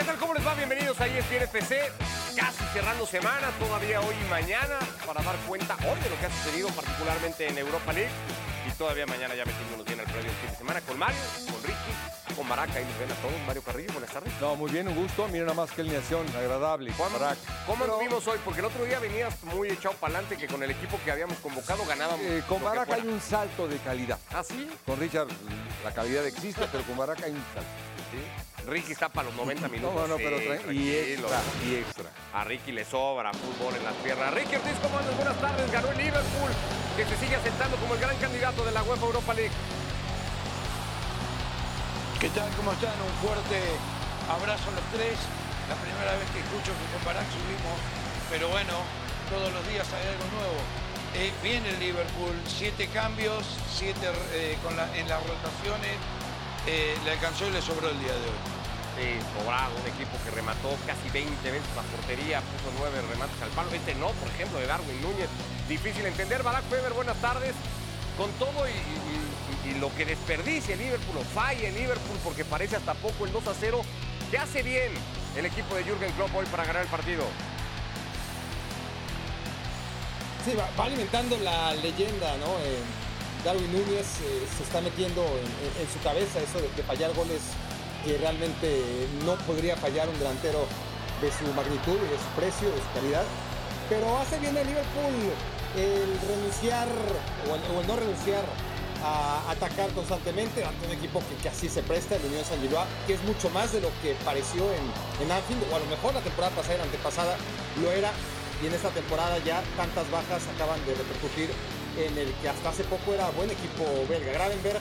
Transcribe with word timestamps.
¿Qué 0.00 0.06
tal? 0.06 0.16
¿Cómo 0.16 0.32
les 0.32 0.46
va? 0.46 0.54
Bienvenidos 0.54 0.98
a 0.98 1.06
ESPN 1.06 1.42
FC. 1.42 1.78
Casi 2.34 2.64
cerrando 2.72 3.04
semana, 3.04 3.50
todavía 3.58 4.00
hoy 4.00 4.14
y 4.14 4.30
mañana, 4.30 4.78
para 5.06 5.22
dar 5.22 5.36
cuenta 5.46 5.76
hoy 5.76 6.00
de 6.00 6.08
lo 6.08 6.18
que 6.18 6.24
ha 6.24 6.30
sucedido, 6.30 6.68
particularmente 6.68 7.46
en 7.46 7.58
Europa 7.58 7.92
League. 7.92 8.08
Y 8.66 8.70
todavía 8.78 9.04
mañana 9.04 9.34
ya 9.34 9.44
metiéndonos 9.44 9.84
bien 9.84 10.00
al 10.00 10.06
previo 10.06 10.30
fin 10.40 10.50
de 10.52 10.56
semana 10.56 10.80
con 10.80 10.98
Mario, 10.98 11.20
con 11.52 11.62
Ricky, 11.62 12.34
con 12.34 12.48
Baraca. 12.48 12.78
Ahí 12.78 12.86
nos 12.86 12.98
ven 12.98 13.12
a 13.12 13.14
todos. 13.16 13.46
Mario 13.46 13.62
Carrillo, 13.62 13.92
buenas 13.92 14.10
tardes. 14.10 14.32
No, 14.40 14.56
muy 14.56 14.70
bien, 14.70 14.88
un 14.88 14.94
gusto. 14.94 15.28
Miren 15.28 15.48
nada 15.48 15.54
más 15.54 15.70
que 15.70 15.82
alineación 15.82 16.26
agradable. 16.34 16.94
¿Cómo. 16.96 17.18
¿Cómo 17.66 17.84
anduvimos 17.84 18.26
hoy? 18.26 18.38
Porque 18.42 18.60
el 18.60 18.66
otro 18.66 18.82
día 18.86 19.00
venías 19.00 19.44
muy 19.44 19.68
echado 19.68 19.96
para 19.96 20.14
adelante 20.14 20.38
que 20.38 20.50
con 20.50 20.62
el 20.62 20.70
equipo 20.70 20.98
que 21.04 21.10
habíamos 21.10 21.36
convocado 21.40 21.84
ganábamos. 21.84 22.24
Eh, 22.24 22.42
con 22.48 22.64
Barak 22.64 22.90
hay 22.90 23.06
un 23.06 23.20
salto 23.20 23.68
de 23.68 23.76
calidad. 23.76 24.18
¿Ah, 24.32 24.42
sí? 24.42 24.66
Con 24.86 24.98
Richard 24.98 25.28
la 25.84 25.92
calidad 25.92 26.24
existe, 26.26 26.66
pero 26.72 26.84
con 26.84 26.96
Barak 26.96 27.22
hay 27.22 27.32
un 27.32 27.44
salto. 27.52 27.68
Sí. 28.12 28.49
Ricky 28.66 28.92
está 28.92 29.08
para 29.08 29.28
los 29.28 29.36
90 29.36 29.68
minutos. 29.68 29.94
No, 29.94 30.06
no, 30.06 30.16
pero 30.16 30.36
y 30.72 30.90
extra, 30.90 31.40
y 31.64 31.74
extra. 31.76 32.10
A 32.34 32.44
Ricky 32.44 32.72
le 32.72 32.84
sobra 32.84 33.32
fútbol 33.32 33.74
en 33.74 33.84
las 33.84 33.94
piernas. 33.96 34.32
Ricky 34.34 34.56
Ortiz, 34.56 34.74
¿cómo 34.82 34.98
andas? 34.98 35.16
Buenas 35.16 35.40
tardes. 35.40 35.70
Ganó 35.72 35.88
el 35.90 35.98
Liverpool, 35.98 36.50
que 36.96 37.04
se 37.06 37.16
sigue 37.18 37.36
asentando 37.36 37.76
como 37.78 37.94
el 37.94 38.00
gran 38.00 38.16
candidato 38.18 38.64
de 38.64 38.72
la 38.72 38.82
UEFA 38.82 39.06
Europa 39.06 39.34
League. 39.34 39.52
¿Qué 42.20 42.28
tal? 42.30 42.50
¿Cómo 42.56 42.72
están? 42.72 42.92
Un 43.00 43.14
fuerte 43.26 43.58
abrazo 44.28 44.68
a 44.68 44.74
los 44.76 44.84
tres. 44.92 45.16
La 45.68 45.76
primera 45.76 46.12
vez 46.18 46.28
que 46.34 46.40
escucho 46.40 46.70
que 46.74 46.86
con 46.92 47.04
Barak 47.06 47.26
subimos, 47.30 47.78
pero 48.28 48.48
bueno, 48.48 48.74
todos 49.30 49.52
los 49.52 49.62
días 49.68 49.86
hay 49.94 50.02
algo 50.14 50.26
nuevo. 50.36 50.58
Eh, 51.14 51.32
viene 51.42 51.70
el 51.70 51.78
Liverpool, 51.80 52.34
siete 52.46 52.88
cambios, 52.88 53.42
siete 53.72 54.10
eh, 54.34 54.58
con 54.62 54.76
la- 54.76 54.90
en 54.98 55.08
las 55.08 55.22
rotaciones. 55.22 55.94
Eh, 56.66 56.96
le 57.04 57.10
alcanzó 57.12 57.46
y 57.48 57.50
le 57.50 57.62
sobró 57.62 57.88
el 57.90 57.98
día 57.98 58.12
de 58.12 58.26
hoy. 58.26 58.40
Sí, 58.98 59.16
sobrado, 59.38 59.72
un 59.80 59.86
equipo 59.94 60.18
que 60.24 60.30
remató 60.30 60.76
casi 60.86 61.08
20 61.10 61.50
veces 61.50 61.68
la 61.74 61.82
portería, 61.82 62.40
puso 62.42 62.68
nueve 62.78 63.00
remates 63.10 63.40
al 63.42 63.48
palo. 63.50 63.70
Este 63.72 63.94
no, 63.94 64.08
por 64.12 64.28
ejemplo, 64.28 64.58
de 64.58 64.66
Darwin 64.66 65.00
Núñez. 65.00 65.28
Difícil 65.68 66.04
entender. 66.04 66.42
Barack 66.42 66.64
Feber, 66.68 66.92
buenas 66.92 67.16
tardes. 67.20 67.54
Con 68.18 68.30
todo 68.32 68.68
y, 68.68 68.72
y- 68.72 69.68
y- 69.70 69.76
y 69.76 69.78
lo 69.80 69.94
que 69.96 70.04
desperdicia 70.04 70.74
el 70.74 70.80
Liverpool, 70.80 71.18
o 71.18 71.24
falla 71.24 71.68
el 71.68 71.74
Liverpool, 71.74 72.18
porque 72.22 72.44
parece 72.44 72.76
hasta 72.76 72.92
poco 72.94 73.24
el 73.24 73.32
2 73.32 73.46
a 73.46 73.54
0, 73.58 73.80
¿qué 74.30 74.36
hace 74.38 74.62
bien 74.62 74.92
el 75.36 75.46
equipo 75.46 75.74
de 75.76 75.84
Jürgen 75.84 76.12
Klopp 76.12 76.34
hoy 76.34 76.44
para 76.46 76.64
ganar 76.64 76.82
el 76.82 76.88
partido? 76.88 77.24
Sí, 80.44 80.54
va, 80.54 80.68
va 80.78 80.84
alimentando 80.84 81.38
la 81.38 81.72
leyenda, 81.74 82.36
¿no? 82.38 82.46
Eh, 82.64 82.80
Darwin 83.44 83.72
Núñez 83.72 84.06
eh, 84.22 84.46
se 84.56 84.62
está 84.62 84.80
metiendo 84.80 85.22
en, 85.22 85.88
su 85.92 85.98
cabeza 86.02 86.40
eso 86.40 86.60
de, 86.60 86.68
de 86.76 86.82
fallar 86.82 87.12
goles 87.14 87.40
que 88.04 88.16
realmente 88.18 89.06
no 89.24 89.34
podría 89.46 89.76
fallar 89.76 90.08
un 90.08 90.18
delantero 90.18 90.66
de 91.20 91.28
su 91.32 91.44
magnitud 91.54 91.96
y 91.96 92.08
de 92.08 92.18
su 92.18 92.30
precio, 92.36 92.68
de 92.68 92.80
su 92.80 92.90
calidad. 92.94 93.24
Pero 93.88 94.18
hace 94.18 94.38
bien 94.38 94.56
el 94.56 94.66
Liverpool 94.66 95.32
el 95.76 96.10
renunciar 96.26 96.88
o 97.48 97.54
el, 97.54 97.86
no 97.86 97.96
renunciar 97.96 98.44
a 99.02 99.50
atacar 99.50 99.90
constantemente 99.90 100.64
ante 100.64 100.86
un 100.86 100.92
equipo 100.92 101.22
que, 101.28 101.34
que 101.42 101.48
así 101.48 101.68
se 101.68 101.82
presta, 101.82 102.16
el 102.16 102.24
Unión 102.24 102.44
San 102.44 102.60
Gilloa, 102.60 102.86
que 103.06 103.14
es 103.14 103.22
mucho 103.24 103.48
más 103.50 103.72
de 103.72 103.80
lo 103.80 103.88
que 104.02 104.14
pareció 104.24 104.64
en, 104.72 105.30
Anfield, 105.30 105.62
o 105.72 105.76
a 105.76 105.78
lo 105.78 105.86
mejor 105.86 106.14
la 106.14 106.20
temporada 106.20 106.54
pasada 106.54 106.74
y 106.74 106.78
la 106.78 106.84
antepasada 106.84 107.36
lo 107.80 107.90
era, 107.92 108.10
y 108.62 108.66
en 108.66 108.74
esta 108.74 108.90
temporada 108.90 109.38
ya 109.38 109.62
tantas 109.76 110.10
bajas 110.10 110.42
acaban 110.54 110.84
de 110.84 110.94
repercutir 110.94 111.48
en 111.96 112.18
el 112.18 112.32
que 112.34 112.48
hasta 112.48 112.70
hace 112.70 112.84
poco 112.84 113.14
era 113.14 113.30
buen 113.30 113.50
equipo 113.50 113.84
belga. 114.08 114.32
Gravenberg, 114.32 114.80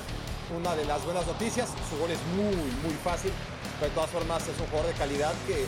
una 0.57 0.75
de 0.75 0.85
las 0.85 1.03
buenas 1.05 1.25
noticias, 1.27 1.69
su 1.89 1.97
gol 1.97 2.11
es 2.11 2.19
muy, 2.35 2.55
muy 2.83 2.93
fácil, 3.03 3.31
pero 3.79 3.89
de 3.89 3.95
todas 3.95 4.09
formas 4.09 4.43
es 4.47 4.59
un 4.59 4.67
jugador 4.67 4.91
de 4.91 4.97
calidad 4.97 5.33
que, 5.47 5.65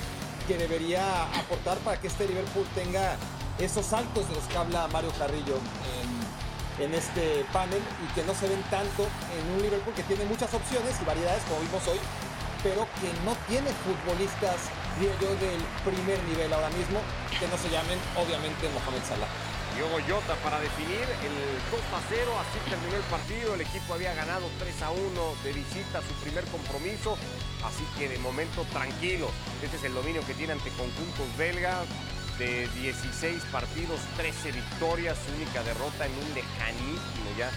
que 0.47 0.57
debería 0.57 1.23
aportar 1.39 1.77
para 1.79 1.99
que 1.99 2.07
este 2.07 2.27
Liverpool 2.27 2.65
tenga 2.75 3.15
esos 3.59 3.85
saltos 3.85 4.27
de 4.27 4.35
los 4.35 4.43
que 4.45 4.57
habla 4.57 4.87
Mario 4.87 5.11
Carrillo 5.17 5.57
en, 6.79 6.91
este 6.95 7.45
panel 7.53 7.77
y 7.77 8.13
que 8.15 8.25
no 8.25 8.33
se 8.33 8.49
ven 8.49 8.59
tanto 8.71 9.05
en 9.05 9.53
un 9.53 9.61
Liverpool 9.61 9.93
que 9.93 10.01
tiene 10.01 10.25
muchas 10.25 10.51
opciones 10.51 10.97
y 10.99 11.05
variedades 11.05 11.43
como 11.43 11.61
vimos 11.61 11.85
hoy, 11.87 11.99
pero 12.63 12.87
que 12.97 13.13
no 13.21 13.37
tiene 13.45 13.69
futbolistas, 13.85 14.73
diría 14.97 15.13
yo, 15.21 15.29
del 15.37 15.61
primer 15.85 16.17
nivel 16.25 16.51
ahora 16.51 16.73
mismo, 16.73 16.97
que 17.37 17.45
no 17.45 17.57
se 17.61 17.69
llamen 17.69 18.01
obviamente 18.17 18.65
Mohamed 18.73 19.05
Salah. 19.05 19.50
Diogo 19.81 19.97
Jota 20.07 20.35
para 20.43 20.59
definir 20.59 21.01
el 21.01 21.35
2 21.71 21.81
a 21.81 22.01
0, 22.07 22.31
así 22.37 22.59
terminó 22.69 22.97
el 22.97 23.03
partido, 23.09 23.55
el 23.55 23.61
equipo 23.61 23.95
había 23.95 24.13
ganado 24.13 24.45
3 24.59 24.79
a 24.83 24.91
1 24.91 25.01
de 25.43 25.53
visita 25.53 26.03
su 26.03 26.13
primer 26.21 26.45
compromiso, 26.53 27.17
así 27.65 27.83
que 27.97 28.07
de 28.07 28.19
momento 28.19 28.63
tranquilo, 28.65 29.31
este 29.63 29.77
es 29.77 29.83
el 29.85 29.95
dominio 29.95 30.23
que 30.27 30.35
tiene 30.35 30.53
ante 30.53 30.69
conjuntos 30.77 31.25
belgas, 31.35 31.87
de 32.37 32.67
16 32.77 33.41
partidos, 33.51 33.99
13 34.17 34.51
victorias, 34.51 35.17
única 35.35 35.63
derrota 35.63 36.05
en 36.05 36.13
un 36.13 36.31
lejanísimo 36.35 37.31
ya 37.35 37.49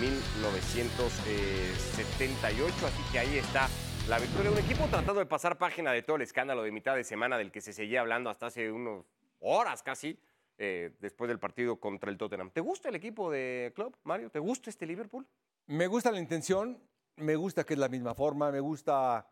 1978, 0.00 2.74
así 2.74 3.02
que 3.12 3.20
ahí 3.20 3.38
está 3.38 3.68
la 4.08 4.18
victoria 4.18 4.50
un 4.50 4.58
equipo 4.58 4.88
tratando 4.90 5.20
de 5.20 5.26
pasar 5.26 5.58
página 5.58 5.92
de 5.92 6.02
todo 6.02 6.16
el 6.16 6.22
escándalo 6.22 6.64
de 6.64 6.72
mitad 6.72 6.96
de 6.96 7.04
semana 7.04 7.38
del 7.38 7.52
que 7.52 7.60
se 7.60 7.72
seguía 7.72 8.00
hablando 8.00 8.30
hasta 8.30 8.46
hace 8.46 8.72
unos 8.72 9.04
horas 9.38 9.84
casi, 9.84 10.18
eh, 10.58 10.96
después 11.00 11.28
del 11.28 11.38
partido 11.38 11.78
contra 11.78 12.10
el 12.10 12.18
Tottenham. 12.18 12.50
¿Te 12.50 12.60
gusta 12.60 12.88
el 12.88 12.96
equipo 12.96 13.30
de 13.30 13.72
Club, 13.74 13.96
Mario? 14.02 14.30
¿Te 14.30 14.40
gusta 14.40 14.70
este 14.70 14.86
Liverpool? 14.86 15.26
Me 15.66 15.86
gusta 15.86 16.10
la 16.10 16.18
intención, 16.18 16.82
me 17.16 17.36
gusta 17.36 17.64
que 17.64 17.74
es 17.74 17.78
la 17.78 17.88
misma 17.88 18.14
forma, 18.14 18.50
me 18.50 18.60
gusta 18.60 19.28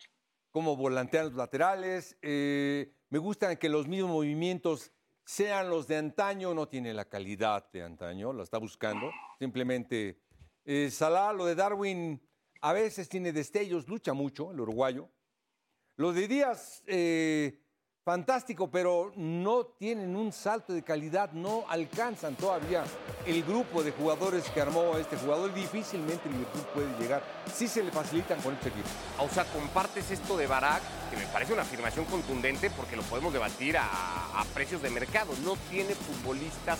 cómo 0.50 0.76
volantean 0.76 1.26
los 1.26 1.34
laterales, 1.34 2.16
eh, 2.22 2.92
me 3.10 3.18
gusta 3.18 3.58
que 3.58 3.68
los 3.68 3.88
mismos 3.88 4.10
movimientos 4.10 4.92
sean 5.24 5.68
los 5.68 5.88
de 5.88 5.96
antaño, 5.96 6.54
no 6.54 6.68
tiene 6.68 6.94
la 6.94 7.04
calidad 7.06 7.68
de 7.72 7.82
antaño, 7.82 8.32
la 8.32 8.44
está 8.44 8.58
buscando. 8.58 9.10
Simplemente, 9.38 10.20
eh, 10.64 10.90
Salah, 10.90 11.32
lo 11.32 11.44
de 11.44 11.56
Darwin, 11.56 12.22
a 12.60 12.72
veces 12.72 13.08
tiene 13.08 13.32
destellos, 13.32 13.88
lucha 13.88 14.12
mucho, 14.12 14.52
el 14.52 14.60
uruguayo. 14.60 15.10
Lo 15.96 16.12
de 16.12 16.28
Díaz, 16.28 16.82
eh, 16.86 17.65
fantástico, 18.06 18.70
pero 18.70 19.10
no 19.16 19.64
tienen 19.66 20.14
un 20.14 20.32
salto 20.32 20.72
de 20.72 20.84
calidad, 20.84 21.32
no 21.32 21.64
alcanzan 21.68 22.36
todavía 22.36 22.84
el 23.26 23.42
grupo 23.42 23.82
de 23.82 23.90
jugadores 23.90 24.48
que 24.50 24.60
armó 24.60 24.96
este 24.96 25.16
jugador. 25.16 25.52
Difícilmente 25.52 26.28
Liverpool 26.28 26.62
puede 26.72 26.98
llegar. 27.00 27.20
Sí 27.52 27.66
se 27.66 27.82
le 27.82 27.90
facilitan 27.90 28.40
con 28.42 28.54
este 28.54 28.68
equipo. 28.68 28.86
Ah, 29.18 29.22
O 29.22 29.28
sea, 29.28 29.44
compartes 29.46 30.08
esto 30.12 30.36
de 30.36 30.46
Barak, 30.46 30.80
que 31.10 31.16
me 31.16 31.26
parece 31.26 31.52
una 31.52 31.62
afirmación 31.62 32.04
contundente 32.04 32.70
porque 32.70 32.94
lo 32.94 33.02
podemos 33.02 33.32
debatir 33.32 33.76
a, 33.76 34.40
a 34.40 34.44
precios 34.54 34.80
de 34.82 34.90
mercado. 34.90 35.32
No 35.42 35.56
tiene 35.68 35.96
futbolistas 35.96 36.78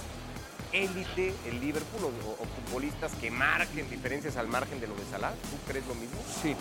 élite 0.72 1.34
el 1.46 1.60
Liverpool 1.60 2.04
o, 2.04 2.30
o 2.40 2.46
futbolistas 2.46 3.12
que 3.16 3.32
marquen 3.32 3.90
diferencias 3.90 4.36
al 4.36 4.46
margen 4.46 4.80
de 4.80 4.86
lo 4.86 4.94
de 4.94 5.04
Salah. 5.10 5.32
¿Tú 5.32 5.56
crees 5.66 5.84
lo 5.88 5.96
mismo? 5.96 6.20
Sí. 6.40 6.54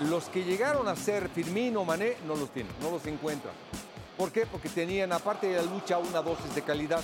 Los 0.00 0.24
que 0.24 0.42
llegaron 0.42 0.88
a 0.88 0.96
ser 0.96 1.28
Firmino, 1.28 1.84
Mané, 1.84 2.16
no 2.26 2.34
los 2.34 2.50
tienen, 2.50 2.72
no 2.80 2.90
los 2.90 3.06
encuentran. 3.06 3.54
¿Por 4.16 4.30
qué? 4.30 4.46
Porque 4.46 4.68
tenían, 4.68 5.12
aparte 5.12 5.48
de 5.48 5.56
la 5.56 5.62
lucha, 5.62 5.98
una 5.98 6.20
dosis 6.22 6.54
de 6.54 6.62
calidad. 6.62 7.02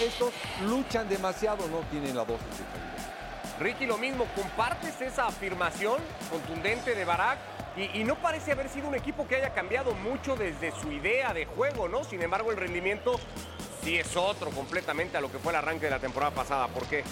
Estos 0.00 0.32
luchan 0.66 1.08
demasiado, 1.08 1.66
no 1.68 1.80
tienen 1.90 2.16
la 2.16 2.24
dosis 2.24 2.46
de 2.58 2.64
calidad. 2.64 3.58
Ricky, 3.60 3.86
lo 3.86 3.98
mismo, 3.98 4.26
¿compartes 4.34 5.00
esa 5.00 5.26
afirmación 5.26 6.00
contundente 6.30 6.94
de 6.94 7.04
Barak? 7.04 7.38
Y, 7.76 8.00
y 8.00 8.04
no 8.04 8.16
parece 8.16 8.52
haber 8.52 8.68
sido 8.68 8.88
un 8.88 8.94
equipo 8.94 9.26
que 9.26 9.36
haya 9.36 9.52
cambiado 9.52 9.94
mucho 9.94 10.36
desde 10.36 10.72
su 10.72 10.92
idea 10.92 11.32
de 11.32 11.46
juego, 11.46 11.88
¿no? 11.88 12.04
Sin 12.04 12.22
embargo, 12.22 12.50
el 12.50 12.56
rendimiento 12.56 13.18
sí 13.82 13.96
es 13.98 14.16
otro 14.16 14.50
completamente 14.50 15.16
a 15.16 15.20
lo 15.20 15.30
que 15.30 15.38
fue 15.38 15.52
el 15.52 15.56
arranque 15.56 15.86
de 15.86 15.90
la 15.90 15.98
temporada 15.98 16.32
pasada. 16.32 16.68
¿Por 16.68 16.86
qué? 16.86 17.04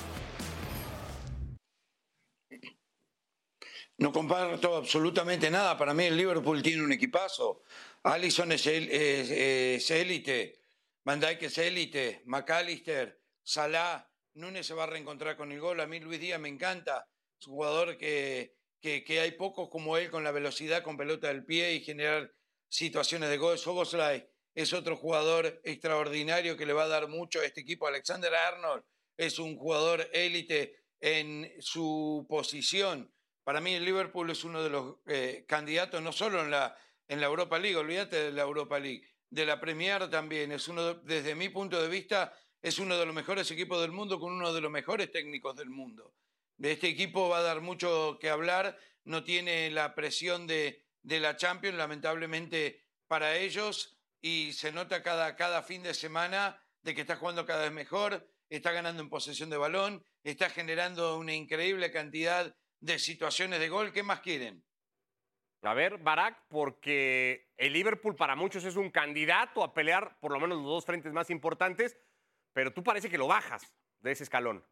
No 3.99 4.13
comparto 4.13 4.77
absolutamente 4.77 5.51
nada. 5.51 5.79
Para 5.79 5.95
mí 5.95 6.05
el 6.05 6.17
Liverpool 6.17 6.63
tiene 6.63 6.83
un 6.83 6.93
equipazo. 6.93 7.63
Allison 8.05 8.51
es 8.53 8.67
élite, 9.91 10.61
Van 11.05 11.21
Dijk 11.21 11.43
es 11.43 11.59
élite, 11.59 12.23
McAllister, 12.27 13.21
Salah, 13.43 14.09
Núñez 14.35 14.67
se 14.67 14.75
va 14.75 14.85
a 14.85 14.87
reencontrar 14.87 15.37
con 15.37 15.53
el 15.53 15.61
gol. 15.61 15.81
A 15.81 15.87
mí 15.87 16.01
Luis 16.01 16.21
Díaz 16.21 16.41
me 16.41 16.49
encanta. 16.49 17.09
Es 17.39 17.47
un 17.47 17.55
jugador 17.55 17.99
que, 17.99 18.57
que, 18.81 19.05
que 19.05 19.21
hay 19.21 19.33
pocos 19.33 19.69
como 19.69 19.97
él 19.97 20.11
con 20.11 20.25
la 20.25 20.31
velocidad, 20.31 20.83
con 20.83 20.97
pelota 20.97 21.29
del 21.29 21.45
pie 21.45 21.75
y 21.75 21.85
generar 21.85 22.33
situaciones 22.69 23.29
de 23.29 23.37
gol. 23.37 23.59
Soboslai 23.59 24.27
es 24.55 24.73
otro 24.73 24.97
jugador 24.97 25.61
extraordinario 25.65 26.57
que 26.57 26.67
le 26.67 26.73
va 26.73 26.85
a 26.85 26.89
dar 26.89 27.09
mucho 27.09 27.41
a 27.41 27.45
este 27.45 27.61
equipo. 27.61 27.87
Alexander 27.87 28.35
Arnold 28.35 28.85
es 29.17 29.39
un 29.39 29.57
jugador 29.57 30.09
élite 30.13 30.77
en 31.01 31.53
su 31.61 32.27
posición. 32.29 33.13
Para 33.45 33.61
mí 33.61 33.75
el 33.75 33.85
Liverpool 33.85 34.31
es 34.31 34.45
uno 34.45 34.63
de 34.63 34.71
los 34.71 34.97
eh, 35.07 35.45
candidatos, 35.47 36.01
no 36.01 36.13
solo 36.13 36.43
en 36.43 36.53
la, 36.53 36.77
en 37.09 37.21
la 37.21 37.27
Europa 37.27 37.59
League, 37.59 37.77
olvídate 37.77 38.17
de 38.17 38.33
la 38.33 38.43
Europa 38.43 38.79
League, 38.79 39.07
de 39.31 39.47
la 39.47 39.61
Premier 39.61 40.09
también. 40.11 40.53
Es 40.53 40.69
uno, 40.69 40.95
de- 40.95 41.01
desde 41.05 41.35
mi 41.35 41.49
punto 41.49 41.81
de 41.81 41.89
vista, 41.89 42.35
es 42.61 42.79
uno 42.79 42.97
de 42.97 43.07
los 43.07 43.15
mejores 43.15 43.51
equipos 43.51 43.81
del 43.81 43.93
mundo 43.93 44.19
con 44.21 44.33
uno 44.33 44.53
de 44.53 44.61
los 44.61 44.71
mejores 44.71 45.11
técnicos 45.11 45.57
del 45.57 45.71
mundo. 45.71 46.15
De 46.57 46.73
este 46.73 46.89
equipo 46.89 47.29
va 47.29 47.39
a 47.39 47.43
dar 47.43 47.61
mucho 47.61 48.19
que 48.21 48.31
hablar, 48.31 48.79
no 49.05 49.25
tiene 49.25 49.71
la 49.71 49.95
presión 49.95 50.47
de, 50.47 50.85
de 51.03 51.19
la 51.21 51.37
Champions, 51.37 51.77
lamentablemente 51.77 52.85
para 53.09 53.37
ellos 53.37 53.99
y 54.21 54.53
se 54.53 54.71
nota 54.71 55.03
cada, 55.03 55.35
cada 55.35 55.63
fin 55.63 55.83
de 55.83 55.95
semana 55.95 56.63
de 56.83 56.95
que 56.95 57.01
está 57.01 57.17
jugando 57.17 57.45
cada 57.45 57.63
vez 57.65 57.73
mejor, 57.73 58.29
está 58.49 58.71
ganando 58.71 59.03
en 59.03 59.09
posesión 59.11 59.51
de 59.51 59.57
balón, 59.57 60.05
está 60.23 60.51
generando 60.51 61.17
una 61.19 61.35
increíble 61.35 61.91
cantidad 61.91 62.55
de 62.81 62.99
situaciones 62.99 63.59
de 63.59 63.69
gol. 63.69 63.93
¿Qué 63.93 64.03
más 64.03 64.21
quieren? 64.21 64.65
A 65.65 65.75
ver, 65.75 65.99
Barak, 65.99 66.49
porque 66.49 67.53
el 67.57 67.73
Liverpool 67.73 68.17
para 68.17 68.35
muchos 68.35 68.65
es 68.65 68.75
un 68.75 68.91
candidato 68.91 69.63
a 69.63 69.73
pelear 69.73 70.19
por 70.19 70.33
lo 70.33 70.41
menos 70.41 70.59
los 70.59 70.67
dos 70.67 70.85
frentes 70.85 71.13
más 71.13 71.31
importantes, 71.31 71.97
pero 72.53 72.73
tú 72.73 72.83
parece 72.83 73.09
que 73.09 73.19
lo 73.19 73.29
bajas 73.29 73.73
de 74.01 74.11
ese 74.11 74.25
escalón. 74.25 74.67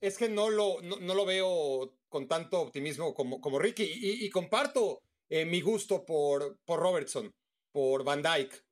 Es 0.00 0.18
que 0.18 0.28
no 0.28 0.50
lo, 0.50 0.80
no, 0.82 1.14
lo 1.14 1.24
veo 1.24 1.98
con 2.10 2.28
tanto 2.28 2.60
optimismo 2.60 3.14
como, 3.14 3.40
como 3.40 3.58
Ricky 3.58 3.84
y, 3.84 4.28
comparto 4.30 5.00
eh, 5.30 5.46
mi 5.46 5.62
gusto 5.62 6.04
por, 6.04 6.58
por 6.66 6.80
Robertson, 6.80 7.34
por 7.72 8.04
Van 8.04 8.22
Dyke, 8.22 8.62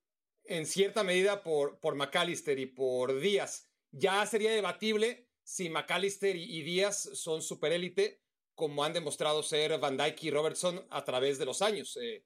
en 0.45 0.67
cierta 0.67 1.03
medida 1.03 1.43
por, 1.43 1.81
por 1.81 1.95
McAllister 1.95 2.59
y 2.59 2.67
por 2.67 3.19
Díaz. 3.19 3.71
Ya 3.91 4.25
sería 4.27 4.53
debatible 4.53 5.31
si 5.43 5.71
McAllister 5.71 6.37
y, 6.37 6.59
y 6.59 6.63
Díaz 6.63 7.01
son 7.15 7.41
superélite 7.41 8.26
como 8.57 8.83
han 8.83 8.93
demostrado 8.93 9.43
ser 9.45 9.79
Van 9.79 9.97
Dyke 9.97 10.25
y 10.25 10.31
Robertson 10.31 10.85
a 10.91 11.05
través 11.05 11.39
de 11.39 11.45
los 11.45 11.63
años. 11.63 11.97
Eh, 12.03 12.25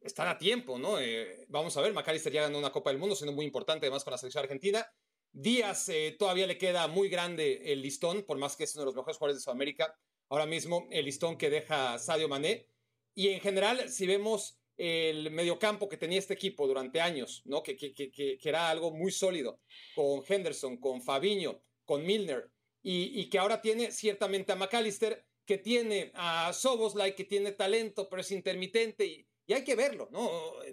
están 0.00 0.28
a 0.28 0.38
tiempo, 0.38 0.78
¿no? 0.78 0.98
Eh, 0.98 1.44
vamos 1.48 1.76
a 1.76 1.82
ver, 1.82 1.92
McAllister 1.92 2.32
ya 2.32 2.42
ganó 2.42 2.58
una 2.58 2.72
Copa 2.72 2.90
del 2.90 2.98
Mundo, 2.98 3.14
siendo 3.14 3.32
muy 3.32 3.44
importante 3.44 3.86
además 3.86 4.04
con 4.04 4.12
la 4.12 4.18
selección 4.18 4.44
argentina. 4.44 4.86
Díaz 5.32 5.88
eh, 5.88 6.14
todavía 6.18 6.46
le 6.46 6.58
queda 6.58 6.86
muy 6.88 7.08
grande 7.08 7.72
el 7.72 7.82
listón, 7.82 8.22
por 8.22 8.38
más 8.38 8.56
que 8.56 8.64
es 8.64 8.74
uno 8.74 8.82
de 8.82 8.86
los 8.86 8.94
mejores 8.94 9.18
jugadores 9.18 9.40
de 9.40 9.44
Sudamérica. 9.44 9.94
Ahora 10.28 10.46
mismo 10.46 10.86
el 10.90 11.04
listón 11.04 11.36
que 11.36 11.50
deja 11.50 11.98
Sadio 11.98 12.28
Mané. 12.28 12.68
Y 13.14 13.28
en 13.28 13.40
general, 13.40 13.90
si 13.90 14.06
vemos 14.06 14.58
el 14.76 15.30
mediocampo 15.30 15.88
que 15.88 15.96
tenía 15.96 16.18
este 16.18 16.34
equipo 16.34 16.66
durante 16.66 17.00
años, 17.00 17.42
¿no? 17.44 17.62
Que, 17.62 17.76
que, 17.76 17.92
que, 17.92 18.10
que 18.10 18.48
era 18.48 18.70
algo 18.70 18.90
muy 18.90 19.10
sólido, 19.10 19.60
con 19.94 20.22
Henderson, 20.26 20.78
con 20.78 21.02
Fabiño, 21.02 21.62
con 21.84 22.04
Milner, 22.06 22.50
y, 22.82 23.20
y 23.20 23.28
que 23.28 23.38
ahora 23.38 23.60
tiene 23.60 23.92
ciertamente 23.92 24.52
a 24.52 24.56
McAllister, 24.56 25.24
que 25.44 25.58
tiene 25.58 26.12
a 26.14 26.52
Soboslai, 26.52 27.14
que 27.14 27.24
tiene 27.24 27.52
talento, 27.52 28.08
pero 28.08 28.20
es 28.20 28.30
intermitente 28.30 29.06
y, 29.06 29.26
hay 29.52 29.64
que 29.64 29.76
verlo, 29.76 30.08
¿no? 30.10 30.30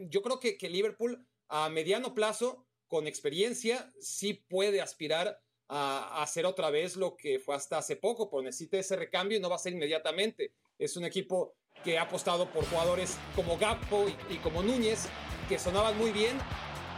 Yo 0.08 0.22
creo 0.22 0.40
que, 0.40 0.58
que, 0.58 0.70
Liverpool 0.70 1.28
a 1.50 1.68
mediano 1.68 2.14
plazo, 2.14 2.66
con 2.88 3.08
experiencia, 3.08 3.92
sí 4.00 4.34
puede 4.34 4.80
aspirar 4.80 5.42
a, 5.70 6.22
hacer 6.22 6.46
otra 6.46 6.70
vez 6.70 6.96
lo 6.96 7.16
que 7.16 7.40
fue 7.40 7.56
hasta 7.56 7.78
hace 7.78 7.96
poco, 7.96 8.30
pero 8.30 8.44
necesita 8.44 8.78
ese 8.78 8.96
recambio 8.96 9.38
y 9.38 9.42
no 9.42 9.50
va 9.50 9.56
a 9.56 9.60
ser 9.60 9.74
inmediatamente. 9.74 10.54
Es 10.78 10.98
un 10.98 11.06
equipo 11.06 11.56
que 11.84 11.98
ha 11.98 12.04
apostado 12.04 12.52
por 12.52 12.66
jugadores 12.66 13.18
como 13.36 13.58
Gappo 13.58 14.08
y, 14.30 14.38
como 14.38 14.64
Núñez, 14.64 15.06
que 15.48 15.58
sonaban 15.58 15.98
muy 15.98 16.12
bien, 16.12 16.38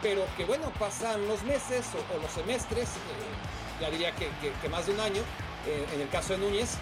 pero 0.02 0.24
que 0.36 0.44
bueno, 0.44 0.72
pasan 0.78 1.26
los 1.28 1.42
meses 1.44 1.86
o, 1.94 2.20
los 2.20 2.32
semestres, 2.32 2.88
eh, 2.88 3.80
ya 3.80 3.90
diría 3.90 4.14
que, 4.16 4.28
que, 4.60 4.68
más 4.68 4.86
de 4.86 4.94
un 4.94 5.00
año, 5.00 5.22
eh, 5.66 5.86
en 5.94 6.00
el 6.00 6.08
caso 6.08 6.32
de 6.32 6.38
Núñez, 6.40 6.76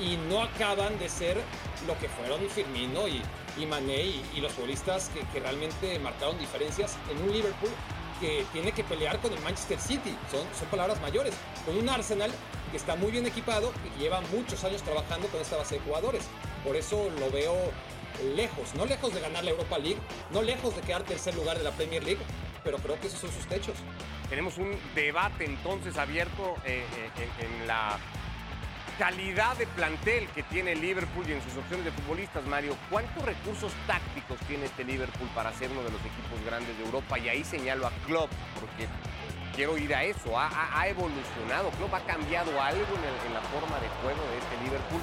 y 0.00 0.16
no 0.28 0.42
acaban 0.42 0.98
de 0.98 1.08
ser 1.08 1.36
lo 1.86 1.98
que 1.98 2.08
fueron 2.08 2.40
Firmino 2.48 3.06
y, 3.08 3.22
y 3.58 3.66
Mané 3.66 4.02
y, 4.34 4.40
los 4.40 4.52
futbolistas 4.52 5.10
que, 5.10 5.20
que, 5.32 5.40
realmente 5.40 5.98
marcaron 5.98 6.38
diferencias 6.38 6.96
en 7.10 7.22
un 7.22 7.32
Liverpool 7.32 7.70
que 8.20 8.44
tiene 8.52 8.72
que 8.72 8.84
pelear 8.84 9.18
con 9.20 9.32
el 9.32 9.40
Manchester 9.40 9.78
City. 9.78 10.16
Son, 10.30 10.40
son 10.58 10.68
palabras 10.68 11.00
mayores. 11.00 11.34
Con 11.66 11.76
un 11.76 11.88
Arsenal 11.88 12.30
que 12.70 12.76
está 12.76 12.96
muy 12.96 13.10
bien 13.12 13.26
equipado 13.26 13.72
y 13.84 14.00
lleva 14.00 14.20
muchos 14.32 14.64
años 14.64 14.82
trabajando 14.82 15.28
con 15.28 15.40
esta 15.40 15.56
base 15.56 15.76
de 15.76 15.80
jugadores. 15.82 16.24
Por 16.64 16.76
eso 16.76 17.10
lo 17.20 17.30
veo 17.30 17.54
lejos, 18.36 18.74
no 18.74 18.86
lejos 18.86 19.12
de 19.12 19.20
ganar 19.20 19.44
la 19.44 19.50
Europa 19.50 19.78
League, 19.78 19.98
no 20.30 20.42
lejos 20.42 20.74
de 20.76 20.82
quedar 20.82 21.02
tercer 21.02 21.34
lugar 21.34 21.58
de 21.58 21.64
la 21.64 21.72
Premier 21.72 22.02
League, 22.04 22.20
pero 22.62 22.78
creo 22.78 22.98
que 23.00 23.08
esos 23.08 23.20
son 23.20 23.32
sus 23.32 23.46
techos. 23.46 23.74
Tenemos 24.28 24.56
un 24.58 24.76
debate 24.94 25.44
entonces 25.44 25.96
abierto 25.98 26.56
eh, 26.64 26.84
eh, 27.16 27.44
en 27.44 27.66
la 27.66 27.98
calidad 28.98 29.56
de 29.56 29.66
plantel 29.66 30.28
que 30.28 30.42
tiene 30.44 30.74
Liverpool 30.74 31.24
y 31.28 31.32
en 31.32 31.42
sus 31.42 31.56
opciones 31.56 31.84
de 31.84 31.92
futbolistas, 31.92 32.44
Mario, 32.46 32.76
¿cuántos 32.90 33.24
recursos 33.24 33.72
tácticos 33.86 34.38
tiene 34.46 34.66
este 34.66 34.84
Liverpool 34.84 35.28
para 35.34 35.52
ser 35.52 35.70
uno 35.70 35.82
de 35.82 35.90
los 35.90 36.00
equipos 36.00 36.44
grandes 36.44 36.76
de 36.78 36.84
Europa? 36.84 37.18
Y 37.18 37.28
ahí 37.28 37.44
señalo 37.44 37.86
a 37.86 37.90
Klopp, 38.06 38.30
porque 38.60 38.86
quiero 39.54 39.78
ir 39.78 39.94
a 39.94 40.02
eso, 40.04 40.38
ha, 40.38 40.86
evolucionado, 40.88 41.70
Klopp 41.70 41.94
ha 41.94 42.00
cambiado 42.00 42.50
algo 42.60 42.86
en, 43.26 43.34
la 43.34 43.40
forma 43.40 43.78
de 43.80 43.88
juego 44.02 44.20
de 44.30 44.38
este 44.38 44.64
Liverpool 44.64 45.00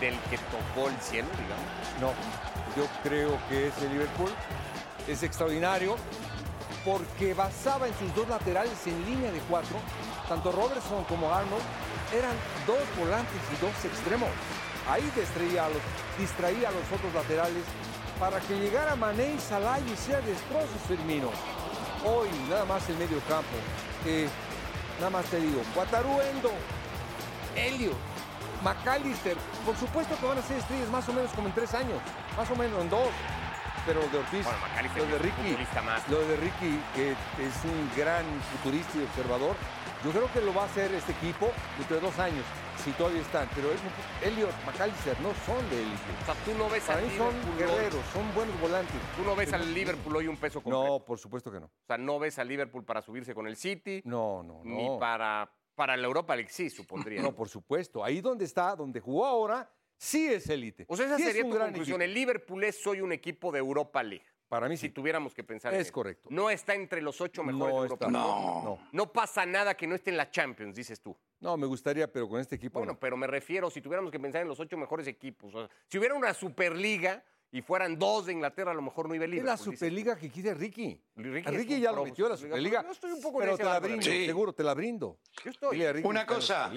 del 0.00 0.14
que 0.30 0.38
tocó 0.38 0.88
el 0.88 0.96
cielo, 1.00 1.28
digamos. 1.38 1.66
No, 2.00 2.12
yo 2.76 2.88
creo 3.02 3.38
que 3.48 3.68
ese 3.68 3.88
Liverpool 3.88 4.30
es 5.08 5.22
extraordinario 5.22 5.96
porque 6.84 7.34
basaba 7.34 7.86
en 7.86 7.94
sus 7.98 8.12
dos 8.14 8.28
laterales 8.28 8.86
en 8.86 9.04
línea 9.04 9.30
de 9.30 9.38
cuatro, 9.48 9.76
tanto 10.28 10.52
Robertson 10.52 11.04
como 11.04 11.32
Arnold 11.32 11.62
eran 12.16 12.36
dos 12.66 12.82
volantes 12.98 13.40
y 13.52 13.60
dos 13.60 13.84
extremos. 13.84 14.28
Ahí 14.88 15.02
distraía 15.14 15.66
a 15.66 15.68
los, 15.68 15.82
distraía 16.18 16.68
a 16.68 16.72
los 16.72 16.84
otros 16.92 17.12
laterales 17.14 17.64
para 18.18 18.40
que 18.40 18.58
llegara 18.58 18.96
Mané 18.96 19.34
y 19.34 19.38
Salah 19.38 19.78
y 19.80 19.96
sea 19.96 20.20
destrozos 20.20 20.80
Firmino. 20.86 21.30
Hoy 22.04 22.28
nada 22.48 22.64
más 22.64 22.88
el 22.88 22.96
medio 22.96 23.18
campo. 23.28 23.56
nada 24.98 25.10
más 25.10 25.24
te 25.26 25.38
digo, 25.38 25.62
Guataruendo, 25.74 26.50
Helio, 27.54 27.92
McAllister, 28.62 29.36
por 29.64 29.76
supuesto 29.76 30.16
que 30.18 30.26
van 30.26 30.38
a 30.38 30.42
ser 30.42 30.58
estrellas 30.58 30.88
más 30.90 31.08
o 31.08 31.12
menos 31.12 31.30
como 31.32 31.48
en 31.48 31.54
tres 31.54 31.74
años, 31.74 32.00
más 32.36 32.50
o 32.50 32.56
menos 32.56 32.80
en 32.80 32.90
dos. 32.90 33.08
Pero 33.84 34.00
de 34.12 34.18
Ortiz, 34.18 34.46
lo 34.96 35.06
de 35.06 35.18
Ricky, 35.18 35.58
lo 36.08 36.20
de 36.20 36.36
Ricky, 36.36 36.80
que 36.94 37.10
es 37.10 37.64
un 37.64 37.90
gran 37.96 38.24
futurista 38.52 38.98
y 38.98 39.02
observador, 39.02 39.56
yo 40.04 40.10
creo 40.10 40.32
que 40.32 40.40
lo 40.40 40.52
va 40.52 40.62
a 40.62 40.66
hacer 40.66 40.92
este 40.94 41.12
equipo 41.12 41.50
dentro 41.78 41.96
de 41.96 42.02
dos 42.02 42.18
años, 42.18 42.44
si 42.82 42.90
todavía 42.92 43.20
están. 43.20 43.48
Pero 43.54 43.68
Elliot, 44.22 44.52
McAllister 44.66 45.20
no 45.20 45.32
son 45.46 45.70
de 45.70 45.80
élite. 45.80 46.02
O 46.22 46.24
sea, 46.24 46.34
tú 46.44 46.54
no 46.58 46.68
ves 46.68 46.82
Para 46.84 47.00
mí 47.00 47.16
son 47.16 47.32
guerreros, 47.56 48.04
son 48.12 48.34
buenos 48.34 48.60
volantes. 48.60 48.96
Tú 49.16 49.22
no 49.22 49.36
ves 49.36 49.52
al 49.52 49.72
Liverpool 49.72 50.16
hoy 50.16 50.26
un 50.26 50.36
peso 50.36 50.60
completo. 50.60 50.84
No, 50.84 51.04
por 51.04 51.18
supuesto 51.18 51.52
que 51.52 51.60
no. 51.60 51.66
O 51.66 51.86
sea, 51.86 51.98
no 51.98 52.18
ves 52.18 52.38
al 52.38 52.48
Liverpool 52.48 52.84
para 52.84 53.00
subirse 53.00 53.32
con 53.32 53.46
el 53.46 53.56
City. 53.56 54.02
No, 54.04 54.42
no, 54.42 54.62
no. 54.64 54.74
Ni 54.74 54.98
para, 54.98 55.48
para 55.76 55.96
la 55.96 56.06
Europa 56.06 56.34
League, 56.34 56.50
sí, 56.50 56.68
supondría. 56.68 57.22
No, 57.22 57.34
por 57.34 57.48
supuesto. 57.48 58.02
Ahí 58.02 58.20
donde 58.20 58.44
está, 58.44 58.74
donde 58.74 58.98
jugó 58.98 59.24
ahora, 59.24 59.70
sí 59.96 60.26
es 60.26 60.48
élite. 60.48 60.84
O 60.88 60.96
sea, 60.96 61.06
esa 61.06 61.18
sería 61.18 61.42
tu 61.42 61.56
conclusión. 61.56 62.02
El 62.02 62.12
Liverpool 62.12 62.64
es 62.64 62.84
hoy 62.88 63.00
un 63.00 63.12
equipo 63.12 63.52
de 63.52 63.60
Europa 63.60 64.02
League. 64.02 64.26
Para 64.52 64.68
mí 64.68 64.76
sí. 64.76 64.88
Si 64.88 64.92
tuviéramos 64.92 65.32
que 65.32 65.42
pensar. 65.42 65.72
Es 65.72 65.90
correcto. 65.90 66.28
No 66.30 66.50
está 66.50 66.74
entre 66.74 67.00
los 67.00 67.18
ocho 67.22 67.42
mejores 67.42 67.74
no 67.74 67.80
de 67.80 67.86
Europa. 67.86 68.06
no. 68.10 68.62
no. 68.62 68.78
No 68.92 69.10
pasa 69.10 69.46
nada 69.46 69.74
que 69.74 69.86
no 69.86 69.94
esté 69.94 70.10
en 70.10 70.18
la 70.18 70.30
Champions, 70.30 70.76
dices 70.76 71.00
tú. 71.00 71.16
No, 71.40 71.56
me 71.56 71.66
gustaría, 71.66 72.12
pero 72.12 72.28
con 72.28 72.38
este 72.38 72.56
equipo. 72.56 72.78
Bueno, 72.78 73.00
pero 73.00 73.16
me 73.16 73.26
refiero, 73.26 73.70
si 73.70 73.80
tuviéramos 73.80 74.12
que 74.12 74.20
pensar 74.20 74.42
en 74.42 74.48
los 74.48 74.60
ocho 74.60 74.76
mejores 74.76 75.06
equipos. 75.06 75.54
si 75.88 75.96
hubiera 75.96 76.14
una 76.14 76.34
Superliga 76.34 77.24
y 77.50 77.62
fueran 77.62 77.98
dos 77.98 78.26
de 78.26 78.34
Inglaterra, 78.34 78.72
a 78.72 78.74
lo 78.74 78.82
mejor 78.82 79.08
no 79.08 79.14
iba 79.14 79.24
el 79.24 79.32
Es 79.32 79.42
la 79.42 79.56
Superliga 79.56 80.18
que 80.18 80.28
quiere 80.28 80.52
Ricky. 80.52 81.00
Ricky, 81.16 81.80
ya 81.80 81.90
lo 81.90 82.04
metió 82.04 82.26
a 82.26 82.28
la 82.28 82.36
Superliga. 82.36 82.82
Yo 82.82 82.92
estoy 82.92 83.12
un 83.12 83.22
poco 83.22 83.38
pero 83.38 83.56
te 83.56 83.64
la 83.64 83.80
brindo, 83.80 84.02
seguro, 84.02 84.52
te 84.52 84.62
la 84.62 84.74
brindo. 84.74 85.18
Yo 85.42 85.50
estoy. 85.50 85.82
una 86.04 86.26
cosa. 86.26 86.70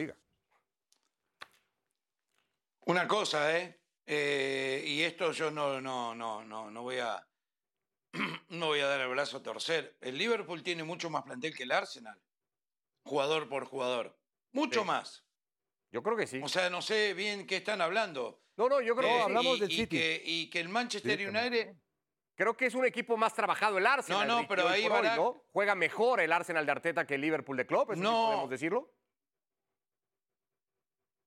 Una 2.85 3.05
cosa, 3.05 3.59
¿eh? 3.59 3.81
¿eh? 4.05 4.81
Y 4.87 5.01
esto 5.01 5.33
yo 5.33 5.51
no, 5.51 5.81
no, 5.81 6.15
no, 6.15 6.45
no, 6.45 6.71
no 6.71 6.81
voy 6.81 6.99
a 6.99 7.21
no 8.49 8.67
voy 8.67 8.79
a 8.79 8.87
dar 8.87 9.01
el 9.01 9.09
brazo 9.09 9.37
a 9.37 9.43
torcer. 9.43 9.97
El 10.01 10.17
Liverpool 10.17 10.63
tiene 10.63 10.83
mucho 10.83 11.09
más 11.09 11.23
plantel 11.23 11.55
que 11.55 11.63
el 11.63 11.71
Arsenal, 11.71 12.19
jugador 13.03 13.49
por 13.49 13.65
jugador. 13.65 14.17
Mucho 14.51 14.85
más. 14.85 15.25
Yo 15.91 16.01
creo 16.01 16.17
que 16.17 16.27
sí. 16.27 16.41
O 16.43 16.47
sea, 16.47 16.69
no 16.69 16.81
sé 16.81 17.13
bien 17.13 17.45
qué 17.45 17.57
están 17.57 17.81
hablando. 17.81 18.41
No, 18.57 18.69
no, 18.69 18.81
yo 18.81 18.95
creo 18.95 19.09
que 19.09 19.21
hablamos 19.21 19.59
del 19.59 19.69
City. 19.69 19.99
Y 20.23 20.49
que, 20.49 20.59
el 20.59 20.69
Manchester 20.69 21.29
United. 21.29 21.75
Creo 22.35 22.57
que 22.57 22.65
es 22.65 22.75
un 22.75 22.85
equipo 22.85 23.15
más 23.15 23.33
trabajado 23.33 23.77
el 23.77 23.85
Arsenal. 23.85 24.27
No, 24.27 24.41
no, 24.41 24.47
pero 24.47 24.67
ahí 24.67 24.87
va. 24.87 25.33
Juega 25.53 25.73
mejor 25.73 26.19
el 26.19 26.33
Arsenal 26.33 26.65
de 26.65 26.71
Arteta 26.71 27.07
que 27.07 27.15
el 27.15 27.21
Liverpool 27.21 27.55
de 27.55 27.65
Klopp, 27.65 27.91
no. 27.95 28.25
podemos 28.25 28.49
decirlo? 28.49 28.93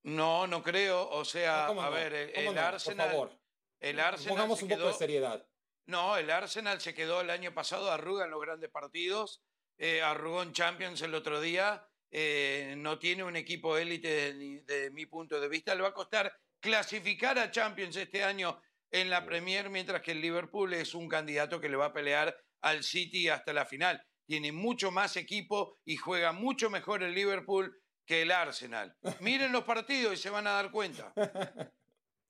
No, 0.03 0.47
no 0.47 0.63
creo. 0.63 1.09
O 1.09 1.25
sea, 1.25 1.67
a 1.67 1.91
ver, 1.91 2.13
el, 2.35 2.59
Arsenal. 2.59 3.07
Por 3.07 3.15
favor. 3.15 3.41
El 3.81 4.01
Arsenal. 4.01 4.29
Pongamos 4.29 4.63
un 4.63 4.69
poco 4.69 4.87
de 4.87 4.93
seriedad. 4.93 5.48
No, 5.89 6.19
el 6.19 6.31
Arsenal 6.31 6.83
se 6.83 6.93
quedó 6.93 7.23
el 7.23 7.31
año 7.31 7.55
pasado, 7.55 7.91
arruga 7.91 8.27
en 8.27 8.31
los 8.31 8.43
grandes 8.43 8.69
partidos, 8.69 9.43
eh, 9.79 10.03
arrugó 10.03 10.43
en 10.43 10.53
Champions 10.53 11.01
el 11.01 11.15
otro 11.15 11.41
día, 11.41 11.83
eh, 12.11 12.75
no 12.77 12.99
tiene 12.99 13.25
un 13.25 13.37
equipo 13.37 13.79
élite 13.79 14.35
de, 14.35 14.91
mi 14.91 15.07
punto 15.07 15.41
de 15.41 15.49
vista. 15.49 15.75
Le 15.75 15.81
va 15.81 15.89
a 15.89 15.95
costar 15.95 16.31
clasificar 16.61 17.39
a 17.39 17.51
Champions 17.51 17.97
este 17.97 18.23
año 18.23 18.61
en 18.91 19.09
la 19.09 19.25
Premier, 19.25 19.71
mientras 19.71 20.03
que 20.03 20.13
el 20.13 20.21
Liverpool 20.21 20.75
es 20.75 20.95
un 20.95 21.09
candidato 21.09 21.59
que 21.59 21.71
le 21.71 21.79
va 21.79 21.87
a 21.87 21.93
pelear 21.95 22.39
al 22.61 22.85
City 22.85 23.31
hasta 23.31 23.55
la 23.55 23.65
final. 23.65 24.05
Tiene 24.27 24.53
mucho 24.53 24.91
más 24.91 25.17
equipo 25.17 25.79
y 25.87 25.97
juega 25.97 26.33
mucho 26.33 26.69
mejor 26.69 27.03
el 27.03 27.15
Liverpool 27.15 27.75
que 28.05 28.21
el 28.23 28.31
Arsenal. 28.31 28.95
Miren 29.21 29.53
los 29.53 29.65
partidos 29.65 30.13
y 30.13 30.17
se 30.19 30.29
van 30.29 30.47
a 30.49 30.53
dar 30.53 30.71
cuenta. 30.71 31.15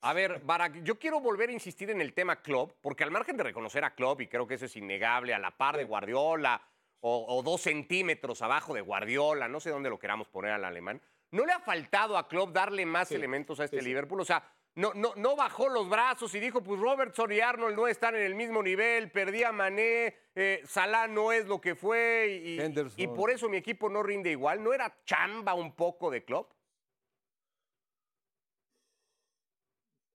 A 0.01 0.13
ver, 0.13 0.41
Barak, 0.45 0.83
yo 0.85 0.99
quiero 0.99 1.21
volver 1.21 1.49
a 1.49 1.53
insistir 1.53 1.91
en 1.91 2.01
el 2.01 2.13
tema 2.15 2.37
Klopp, 2.37 2.73
porque 2.81 3.03
al 3.03 3.11
margen 3.11 3.37
de 3.37 3.43
reconocer 3.43 3.85
a 3.85 3.95
Klopp, 3.95 4.21
y 4.21 4.29
creo 4.29 4.47
que 4.47 4.55
eso 4.55 4.67
es 4.67 4.77
innegable, 4.77 5.35
a 5.35 5.39
la 5.39 5.51
par 5.57 5.77
de 5.77 5.85
Guardiola, 5.85 6.63
o, 7.01 7.27
o 7.29 7.43
dos 7.43 7.63
centímetros 7.63 8.43
abajo 8.43 8.75
de 8.75 8.81
Guardiola, 8.81 9.49
no 9.49 9.61
sé 9.61 9.71
dónde 9.71 9.91
lo 9.91 9.99
queramos 9.99 10.29
poner 10.29 10.53
al 10.53 10.65
alemán, 10.65 11.01
¿no 11.33 11.45
le 11.45 11.53
ha 11.53 11.61
faltado 11.61 12.17
a 12.17 12.29
Klopp 12.29 12.53
darle 12.53 12.87
más 12.87 13.09
Sí, 13.09 13.17
elementos 13.17 13.59
a 13.61 13.65
este 13.65 13.79
sí, 13.79 13.83
sí. 13.83 13.89
Liverpool? 13.89 14.21
O 14.21 14.25
sea, 14.25 14.43
no, 14.77 14.93
no, 14.95 15.13
no 15.17 15.35
bajó 15.35 15.69
los 15.69 15.89
brazos 15.89 16.33
y 16.37 16.39
dijo, 16.41 16.63
pues 16.63 16.81
Robertson 16.81 17.33
y 17.33 17.41
Arnold 17.41 17.75
no 17.77 17.89
están 17.89 18.15
en 18.15 18.23
el 18.23 18.37
mismo 18.37 18.63
nivel, 18.63 19.11
perdí 19.11 19.43
a 19.43 19.51
Mané, 19.51 20.15
eh, 20.37 20.63
Salah 20.65 21.09
no 21.09 21.33
es 21.33 21.47
lo 21.47 21.61
que 21.61 21.75
fue, 21.75 22.41
y, 22.45 22.61
y 22.97 23.07
por 23.09 23.31
eso 23.33 23.49
mi 23.49 23.57
equipo 23.57 23.89
no 23.89 24.05
rinde 24.05 24.31
igual. 24.31 24.63
¿No 24.63 24.73
era 24.73 24.97
chamba 25.05 25.55
un 25.55 25.73
poco 25.75 26.11
de 26.11 26.25
Klopp? 26.25 26.53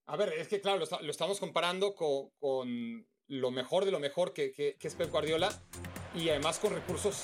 A 0.07 0.17
ver, 0.17 0.33
es 0.33 0.47
que 0.47 0.59
claro, 0.61 0.77
lo, 0.79 0.83
esta- 0.83 1.01
lo 1.01 1.11
estamos 1.11 1.39
comparando 1.39 1.95
co- 1.95 2.31
con, 2.39 3.07
lo 3.27 3.51
mejor 3.51 3.85
de 3.85 3.91
lo 3.91 3.99
mejor 3.99 4.33
que, 4.33 4.51
que- 4.51 4.75
que 4.77 4.87
es 4.87 4.95
Pep 4.95 5.09
Guardiola 5.09 5.49
y 6.15 6.29
además 6.29 6.59
con 6.59 6.73
recursos 6.73 7.21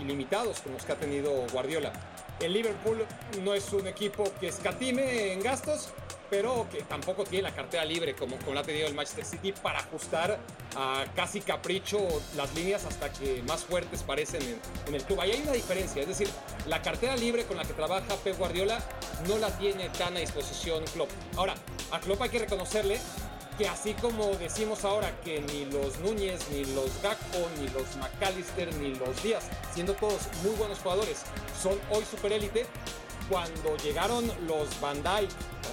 ilimitados 0.00 0.60
como 0.60 0.76
los 0.76 0.84
que 0.84 0.92
ha 0.92 0.98
tenido 0.98 1.30
Guardiola. 1.52 1.92
El 2.40 2.54
Liverpool 2.54 3.04
no 3.42 3.54
es 3.54 3.72
un 3.72 3.86
equipo 3.86 4.24
que 4.40 4.48
escatime 4.48 5.32
en 5.32 5.40
gastos, 5.40 5.90
pero 6.32 6.66
que 6.70 6.80
tampoco 6.84 7.24
tiene 7.24 7.42
la 7.42 7.54
cartera 7.54 7.84
libre 7.84 8.14
como, 8.14 8.38
como 8.38 8.54
la 8.54 8.60
ha 8.60 8.64
tenido 8.64 8.88
el 8.88 8.94
Manchester 8.94 9.22
City 9.22 9.52
para 9.52 9.80
ajustar 9.80 10.38
a 10.74 11.04
casi 11.14 11.42
capricho 11.42 11.98
las 12.38 12.54
líneas 12.54 12.86
hasta 12.86 13.12
que 13.12 13.42
más 13.42 13.64
fuertes 13.64 14.02
parecen 14.02 14.40
en, 14.40 14.58
en 14.86 14.94
el 14.94 15.04
club. 15.04 15.20
Ahí 15.20 15.32
hay 15.32 15.42
una 15.42 15.52
diferencia, 15.52 16.00
es 16.00 16.08
decir, 16.08 16.30
la 16.66 16.80
cartera 16.80 17.16
libre 17.16 17.44
con 17.44 17.58
la 17.58 17.64
que 17.64 17.74
trabaja 17.74 18.16
Pep 18.24 18.38
Guardiola 18.38 18.82
no 19.28 19.36
la 19.36 19.50
tiene 19.58 19.90
tan 19.90 20.16
a 20.16 20.20
disposición 20.20 20.82
Klopp. 20.94 21.10
Ahora, 21.36 21.54
a 21.90 22.00
Klopp 22.00 22.22
hay 22.22 22.30
que 22.30 22.38
reconocerle 22.38 22.98
que 23.58 23.68
así 23.68 23.92
como 23.92 24.28
decimos 24.36 24.86
ahora 24.86 25.12
que 25.22 25.42
ni 25.42 25.66
los 25.66 25.98
Núñez, 25.98 26.48
ni 26.50 26.64
los 26.64 27.02
Gakpo, 27.02 27.46
ni 27.60 27.68
los 27.68 27.94
McAllister, 27.96 28.74
ni 28.76 28.94
los 28.94 29.22
Díaz, 29.22 29.44
siendo 29.74 29.92
todos 29.92 30.22
muy 30.42 30.54
buenos 30.54 30.78
jugadores, 30.78 31.24
son 31.62 31.78
hoy 31.90 32.02
superélite, 32.10 32.64
cuando 33.28 33.76
llegaron 33.76 34.26
los 34.46 34.80
Van 34.80 35.02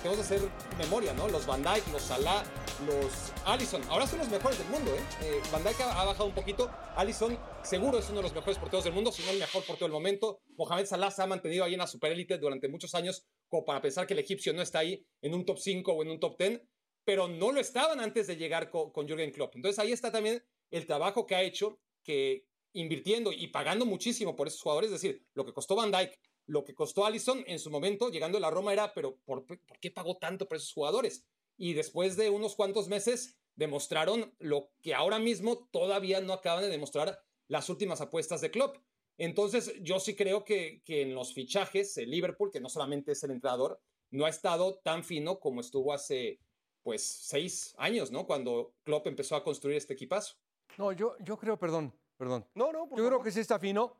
tenemos 0.01 0.17
que 0.27 0.35
hacer 0.35 0.49
memoria, 0.77 1.13
¿no? 1.13 1.27
Los 1.27 1.45
Van 1.45 1.61
Dijk, 1.63 1.87
los 1.91 2.01
Salah, 2.01 2.43
los 2.85 3.31
Allison, 3.45 3.81
ahora 3.89 4.07
son 4.07 4.19
los 4.19 4.29
mejores 4.29 4.57
del 4.57 4.67
mundo, 4.69 4.93
¿eh? 4.95 4.99
Eh, 5.23 5.41
Van 5.51 5.63
Dijk 5.63 5.79
ha, 5.81 6.01
ha 6.01 6.05
bajado 6.05 6.25
un 6.25 6.33
poquito, 6.35 6.69
Allison 6.95 7.37
seguro 7.63 7.99
es 7.99 8.07
uno 8.09 8.17
de 8.17 8.23
los 8.23 8.33
mejores 8.33 8.57
porteros 8.57 8.83
del 8.83 8.93
mundo, 8.93 9.11
si 9.11 9.21
no 9.23 9.31
el 9.31 9.39
mejor 9.39 9.63
portero 9.63 9.85
del 9.87 9.93
momento, 9.93 10.41
Mohamed 10.57 10.85
Salah 10.85 11.11
se 11.11 11.21
ha 11.21 11.27
mantenido 11.27 11.63
ahí 11.63 11.73
en 11.73 11.79
la 11.79 11.87
superélite 11.87 12.37
durante 12.37 12.67
muchos 12.69 12.95
años, 12.95 13.25
como 13.49 13.65
para 13.65 13.81
pensar 13.81 14.07
que 14.07 14.13
el 14.13 14.19
egipcio 14.19 14.53
no 14.53 14.61
está 14.61 14.79
ahí 14.79 15.05
en 15.21 15.33
un 15.33 15.45
top 15.45 15.57
5 15.59 15.91
o 15.91 16.01
en 16.03 16.09
un 16.11 16.19
top 16.19 16.37
10, 16.39 16.61
pero 17.05 17.27
no 17.27 17.51
lo 17.51 17.59
estaban 17.59 17.99
antes 17.99 18.27
de 18.27 18.37
llegar 18.37 18.69
co- 18.69 18.91
con, 18.93 19.07
Jürgen 19.07 19.31
Klopp. 19.31 19.55
Entonces 19.55 19.79
ahí 19.79 19.91
está 19.91 20.11
también 20.11 20.43
el 20.71 20.85
trabajo 20.85 21.25
que 21.25 21.35
ha 21.35 21.41
hecho, 21.41 21.79
que 22.03 22.45
invirtiendo 22.73 23.31
y 23.31 23.47
pagando 23.47 23.85
muchísimo 23.85 24.35
por 24.35 24.47
esos 24.47 24.61
jugadores, 24.61 24.91
es 24.91 25.01
decir, 25.01 25.25
lo 25.33 25.43
que 25.43 25.53
costó 25.53 25.75
Van 25.75 25.91
Dijk, 25.91 26.13
lo 26.49 26.63
que 26.65 26.73
costó 26.73 27.05
Allison 27.05 27.43
en 27.45 27.59
su 27.59 27.69
momento, 27.69 28.09
llegando 28.09 28.39
a 28.39 28.41
la 28.41 28.49
Roma 28.49 28.73
era, 28.73 28.93
pero 28.93 29.17
¿por, 29.23 29.45
por 29.45 29.79
qué 29.79 29.91
pagó 29.91 30.17
tanto 30.17 30.47
por 30.47 30.57
esos 30.57 30.73
jugadores? 30.73 31.23
Y 31.57 31.73
después 31.73 32.17
de 32.17 32.31
unos 32.31 32.55
cuantos 32.55 32.87
meses 32.87 33.37
demostraron 33.55 34.33
lo 34.39 34.71
que 34.81 34.95
ahora 34.95 35.19
mismo 35.19 35.69
todavía 35.71 36.21
no 36.21 36.33
acaban 36.33 36.63
de 36.63 36.69
demostrar 36.69 37.21
las 37.47 37.69
últimas 37.69 38.01
apuestas 38.01 38.41
de 38.41 38.49
Klopp. 38.49 38.77
Entonces, 39.17 39.73
yo 39.81 39.99
sí 39.99 40.15
creo 40.15 40.43
que, 40.43 40.81
que 40.85 41.03
en 41.03 41.13
los 41.13 41.33
fichajes, 41.33 41.95
el 41.97 42.09
Liverpool, 42.09 42.51
que 42.51 42.61
no 42.61 42.69
solamente 42.69 43.11
es 43.11 43.23
el 43.23 43.31
entrenador, 43.31 43.79
no 44.09 44.25
ha 44.25 44.29
estado 44.29 44.79
tan 44.79 45.03
fino 45.03 45.39
como 45.39 45.61
estuvo 45.61 45.93
hace, 45.93 46.39
pues, 46.81 47.03
seis 47.03 47.75
años, 47.77 48.11
¿no? 48.11 48.25
Cuando 48.25 48.73
Klopp 48.83 49.05
empezó 49.05 49.35
a 49.35 49.43
construir 49.43 49.77
este 49.77 49.93
equipazo. 49.93 50.35
No, 50.77 50.93
yo, 50.93 51.15
yo 51.19 51.37
creo, 51.37 51.59
perdón, 51.59 51.93
perdón. 52.17 52.47
No, 52.55 52.71
no, 52.71 52.87
por 52.87 52.97
Yo 52.97 53.05
creo 53.05 53.21
que 53.21 53.31
sí 53.31 53.41
está 53.41 53.59
fino. 53.59 53.97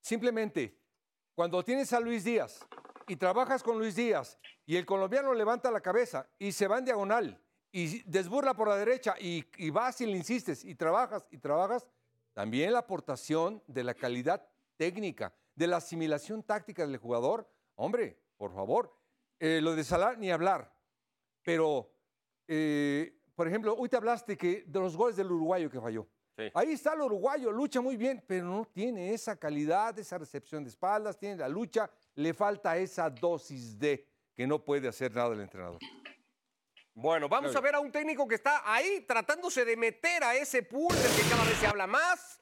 Simplemente, 0.00 0.81
cuando 1.34 1.64
tienes 1.64 1.92
a 1.92 2.00
Luis 2.00 2.24
Díaz 2.24 2.66
y 3.06 3.16
trabajas 3.16 3.62
con 3.62 3.78
Luis 3.78 3.96
Díaz 3.96 4.38
y 4.66 4.76
el 4.76 4.86
colombiano 4.86 5.34
levanta 5.34 5.70
la 5.70 5.80
cabeza 5.80 6.28
y 6.38 6.52
se 6.52 6.68
va 6.68 6.78
en 6.78 6.84
diagonal 6.84 7.42
y 7.70 8.02
desburla 8.02 8.54
por 8.54 8.68
la 8.68 8.76
derecha 8.76 9.14
y, 9.18 9.44
y 9.56 9.70
vas 9.70 10.00
y 10.00 10.06
le 10.06 10.16
insistes 10.16 10.64
y 10.64 10.74
trabajas 10.74 11.26
y 11.30 11.38
trabajas, 11.38 11.88
también 12.34 12.72
la 12.72 12.80
aportación 12.80 13.62
de 13.66 13.84
la 13.84 13.94
calidad 13.94 14.46
técnica, 14.76 15.34
de 15.54 15.66
la 15.66 15.78
asimilación 15.78 16.42
táctica 16.42 16.86
del 16.86 16.98
jugador. 16.98 17.50
Hombre, 17.76 18.18
por 18.36 18.52
favor, 18.54 18.94
eh, 19.38 19.60
lo 19.62 19.74
de 19.74 19.84
Salah 19.84 20.16
ni 20.16 20.30
hablar. 20.30 20.72
Pero, 21.42 21.92
eh, 22.46 23.20
por 23.34 23.48
ejemplo, 23.48 23.74
hoy 23.76 23.88
te 23.88 23.96
hablaste 23.96 24.36
que 24.36 24.64
de 24.66 24.80
los 24.80 24.96
goles 24.96 25.16
del 25.16 25.32
uruguayo 25.32 25.70
que 25.70 25.80
falló. 25.80 26.06
Sí. 26.36 26.50
Ahí 26.54 26.72
está 26.72 26.94
el 26.94 27.02
uruguayo, 27.02 27.52
lucha 27.52 27.80
muy 27.80 27.96
bien, 27.96 28.24
pero 28.26 28.46
no 28.46 28.64
tiene 28.72 29.12
esa 29.12 29.36
calidad, 29.36 29.98
esa 29.98 30.16
recepción 30.16 30.64
de 30.64 30.70
espaldas, 30.70 31.18
tiene 31.18 31.36
la 31.36 31.48
lucha, 31.48 31.90
le 32.14 32.32
falta 32.32 32.76
esa 32.76 33.10
dosis 33.10 33.78
de 33.78 34.06
que 34.34 34.46
no 34.46 34.64
puede 34.64 34.88
hacer 34.88 35.14
nada 35.14 35.34
el 35.34 35.40
entrenador. 35.40 35.78
Bueno, 36.94 37.28
vamos 37.28 37.54
a 37.56 37.60
ver 37.60 37.74
a 37.74 37.80
un 37.80 37.90
técnico 37.90 38.28
que 38.28 38.34
está 38.34 38.62
ahí 38.64 39.04
tratándose 39.08 39.64
de 39.64 39.76
meter 39.76 40.24
a 40.24 40.34
ese 40.34 40.62
pool 40.62 40.94
del 40.94 41.16
que 41.16 41.22
cada 41.28 41.44
vez 41.44 41.56
se 41.58 41.66
habla 41.66 41.86
más. 41.86 42.38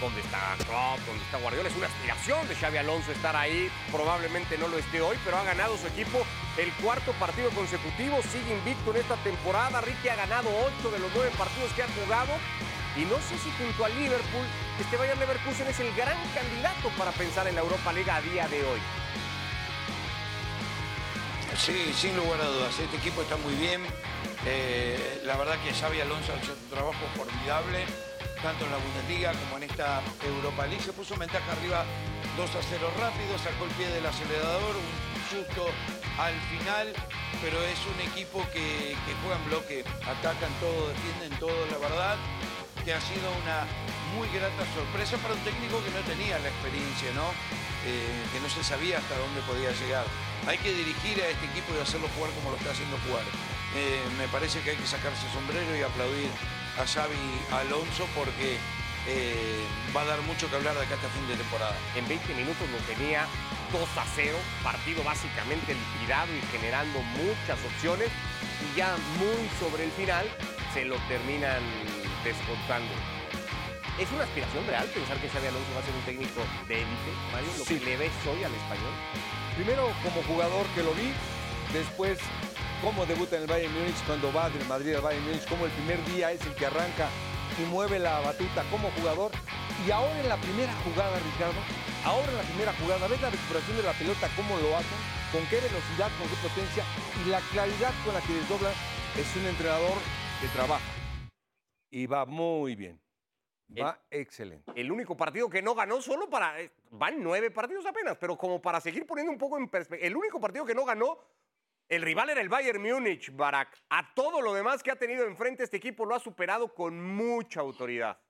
¿Dónde 0.00 0.20
está 0.20 0.56
Klopp? 0.58 0.98
¿Dónde 1.06 1.22
está 1.22 1.38
Guardiola? 1.38 1.68
Es 1.68 1.76
una 1.76 1.86
aspiración 1.86 2.48
de 2.48 2.56
Xavi 2.56 2.78
Alonso 2.78 3.12
estar 3.12 3.36
ahí. 3.36 3.70
Probablemente 3.92 4.58
no 4.58 4.66
lo 4.66 4.76
esté 4.78 5.00
hoy, 5.00 5.16
pero 5.24 5.36
ha 5.36 5.44
ganado 5.44 5.76
su 5.76 5.86
equipo 5.86 6.26
el 6.58 6.72
cuarto 6.82 7.12
partido 7.20 7.50
consecutivo. 7.50 8.20
Sigue 8.22 8.58
invicto 8.58 8.90
en 8.90 8.96
esta 8.96 9.14
temporada. 9.22 9.80
Ricky 9.80 10.08
ha 10.08 10.16
ganado 10.16 10.48
ocho 10.50 10.90
de 10.90 10.98
los 10.98 11.10
nueve 11.14 11.30
partidos 11.38 11.72
que 11.74 11.84
ha 11.84 11.88
jugado. 12.02 12.32
Y 12.96 13.04
no 13.06 13.16
sé 13.16 13.38
si 13.38 13.50
junto 13.56 13.86
al 13.86 13.94
Liverpool, 13.96 14.46
este 14.78 14.96
Bayern 14.98 15.18
Leverkusen 15.18 15.66
es 15.66 15.80
el 15.80 15.94
gran 15.94 16.16
candidato 16.34 16.90
para 16.98 17.10
pensar 17.12 17.46
en 17.48 17.54
la 17.54 17.62
Europa 17.62 17.92
League 17.92 18.10
a 18.10 18.20
día 18.20 18.46
de 18.48 18.58
hoy. 18.64 18.80
Sí, 21.56 21.92
sin 21.96 22.14
lugar 22.16 22.40
a 22.40 22.44
dudas. 22.44 22.78
Este 22.78 22.96
equipo 22.98 23.22
está 23.22 23.36
muy 23.38 23.54
bien. 23.54 23.82
Eh, 24.44 25.22
la 25.24 25.36
verdad 25.36 25.56
que 25.62 25.72
Xavi 25.72 26.00
Alonso 26.00 26.32
ha 26.32 26.36
hecho 26.36 26.52
un 26.52 26.68
trabajo 26.68 27.00
formidable, 27.16 27.86
tanto 28.42 28.66
en 28.66 28.72
la 28.72 28.76
Bundesliga 28.76 29.32
como 29.32 29.56
en 29.56 29.70
esta 29.70 30.02
Europa 30.22 30.66
League. 30.66 30.82
Se 30.82 30.92
puso 30.92 31.14
en 31.14 31.20
ventaja 31.20 31.50
arriba 31.52 31.84
2 32.36 32.56
a 32.56 32.62
0 32.62 32.92
rápido, 33.00 33.38
sacó 33.38 33.64
el 33.64 33.70
pie 33.70 33.88
del 33.88 34.04
acelerador, 34.04 34.76
un 34.76 35.22
susto 35.30 35.64
al 36.18 36.34
final, 36.52 36.92
pero 37.40 37.56
es 37.62 37.78
un 37.86 38.00
equipo 38.12 38.44
que 38.52 38.94
juega 39.22 39.36
en 39.36 39.44
bloque, 39.46 39.84
atacan 40.04 40.52
todo, 40.60 40.88
defienden 40.88 41.38
todo, 41.38 41.56
la 41.70 41.78
verdad 41.78 42.16
que 42.84 42.92
ha 42.92 43.00
sido 43.00 43.30
una 43.42 43.66
muy 44.16 44.28
grata 44.28 44.64
sorpresa 44.74 45.16
para 45.18 45.34
un 45.34 45.40
técnico 45.40 45.82
que 45.84 45.90
no 45.90 46.00
tenía 46.04 46.38
la 46.38 46.48
experiencia, 46.48 47.12
¿no? 47.14 47.30
Eh, 47.86 48.24
que 48.32 48.40
no 48.40 48.48
se 48.48 48.62
sabía 48.62 48.98
hasta 48.98 49.16
dónde 49.16 49.40
podía 49.42 49.72
llegar. 49.72 50.04
Hay 50.46 50.58
que 50.58 50.72
dirigir 50.72 51.22
a 51.22 51.28
este 51.28 51.46
equipo 51.46 51.74
y 51.74 51.80
hacerlo 51.80 52.08
jugar 52.16 52.30
como 52.32 52.50
lo 52.50 52.56
está 52.56 52.70
haciendo 52.70 52.98
jugar. 53.08 53.24
Eh, 53.74 54.02
me 54.18 54.28
parece 54.28 54.60
que 54.60 54.70
hay 54.70 54.76
que 54.76 54.86
sacarse 54.86 55.24
sombrero 55.32 55.70
y 55.76 55.82
aplaudir 55.82 56.30
a 56.78 56.86
Xavi 56.86 57.16
Alonso 57.52 58.06
porque 58.14 58.58
eh, 59.08 59.64
va 59.96 60.02
a 60.02 60.04
dar 60.04 60.20
mucho 60.22 60.48
que 60.48 60.56
hablar 60.56 60.74
de 60.74 60.84
acá 60.84 60.94
hasta 60.94 61.08
fin 61.08 61.26
de 61.26 61.36
temporada. 61.36 61.74
En 61.96 62.06
20 62.06 62.34
minutos 62.34 62.68
lo 62.70 62.78
tenía 62.86 63.26
2 63.72 63.82
a 63.96 64.04
0, 64.14 64.36
partido 64.62 65.02
básicamente 65.02 65.74
liquidado 65.74 66.28
y 66.34 66.40
generando 66.52 67.00
muchas 67.18 67.58
opciones. 67.64 68.08
Y 68.60 68.76
ya 68.76 68.94
muy 69.18 69.48
sobre 69.58 69.84
el 69.84 69.90
final 69.92 70.26
se 70.74 70.84
lo 70.84 70.96
terminan 71.08 71.62
descontando. 72.24 72.92
¿Es 73.98 74.10
una 74.10 74.24
aspiración 74.24 74.66
real 74.66 74.86
pensar 74.88 75.18
que 75.18 75.28
Xavi 75.28 75.46
Alonso 75.46 75.68
va 75.74 75.80
a 75.80 75.84
ser 75.84 75.94
un 75.94 76.04
técnico 76.08 76.40
de 76.66 76.74
élite, 76.80 77.10
Mario? 77.30 77.50
Lo 77.58 77.64
Sí. 77.64 77.78
que 77.78 77.84
le 77.84 77.96
ves 77.98 78.12
hoy 78.24 78.42
al 78.42 78.54
español. 78.54 78.94
Primero 79.54 79.92
como 80.02 80.22
jugador 80.24 80.64
que 80.74 80.82
lo 80.82 80.92
vi, 80.94 81.12
después 81.72 82.18
cómo 82.80 83.04
debuta 83.04 83.36
en 83.36 83.42
el 83.42 83.48
Bayern 83.48 83.72
Múnich 83.74 84.00
cuando 84.06 84.32
va 84.32 84.48
del 84.48 84.64
Madrid 84.66 84.94
al 84.96 85.02
Bayern 85.02 85.24
Múnich, 85.26 85.44
como 85.46 85.66
el 85.66 85.72
primer 85.72 86.02
día 86.06 86.32
es 86.32 86.40
el 86.42 86.54
que 86.54 86.66
arranca 86.66 87.08
y 87.60 87.68
mueve 87.68 87.98
la 87.98 88.18
batuta 88.20 88.64
como 88.70 88.90
jugador. 88.96 89.30
Y 89.86 89.90
ahora 89.90 90.18
en 90.18 90.28
la 90.28 90.36
primera 90.36 90.72
jugada, 90.84 91.18
Ricardo, 91.20 91.60
ahora 92.04 92.30
en 92.32 92.38
la 92.38 92.44
primera 92.44 92.72
jugada, 92.80 93.06
ves 93.08 93.20
la 93.20 93.30
recuperación 93.30 93.76
de 93.76 93.82
la 93.82 93.92
pelota, 93.92 94.28
cómo 94.36 94.56
lo 94.56 94.76
hacen, 94.76 94.98
con 95.32 95.44
qué 95.46 95.56
velocidad, 95.60 96.10
con 96.16 96.28
qué 96.32 96.36
potencia 96.40 96.84
y 97.20 97.28
la 97.28 97.40
claridad 97.52 97.92
con 98.04 98.14
la 98.14 98.20
que 98.22 98.34
desdobla. 98.40 98.72
Es 99.20 99.28
un 99.36 99.46
entrenador 99.46 99.98
que 100.40 100.48
trabaja 100.48 101.01
y 101.92 102.06
va 102.06 102.24
muy 102.24 102.74
bien. 102.74 103.00
Va 103.80 104.02
excelente. 104.10 104.72
El 104.74 104.90
único 104.90 105.16
partido 105.16 105.48
que 105.48 105.62
no 105.62 105.74
ganó 105.74 106.02
solo 106.02 106.28
para... 106.28 106.60
eh, 106.60 106.72
Van 106.90 107.22
nueve 107.22 107.50
partidos 107.50 107.86
apenas, 107.86 108.18
pero 108.18 108.36
como 108.36 108.60
para 108.60 108.80
seguir 108.80 109.06
poniendo 109.06 109.32
un 109.32 109.38
poco 109.38 109.56
en 109.56 109.68
perspectiva. 109.68 110.06
El 110.06 110.16
único 110.16 110.40
partido 110.40 110.66
que 110.66 110.74
no 110.74 110.84
ganó, 110.84 111.18
el 111.88 112.02
rival 112.02 112.30
era 112.30 112.40
el 112.40 112.48
Bayern 112.48 112.82
Múnich, 112.82 113.34
Barak. 113.34 113.82
A 113.90 114.12
todo 114.14 114.40
lo 114.42 114.52
demás 114.52 114.82
que 114.82 114.90
ha 114.90 114.96
tenido 114.96 115.24
enfrente 115.26 115.64
este 115.64 115.76
equipo 115.76 116.04
lo 116.04 116.14
ha 116.14 116.20
superado 116.20 116.74
con 116.74 117.00
mucha 117.00 117.60
autoridad. 117.60 118.20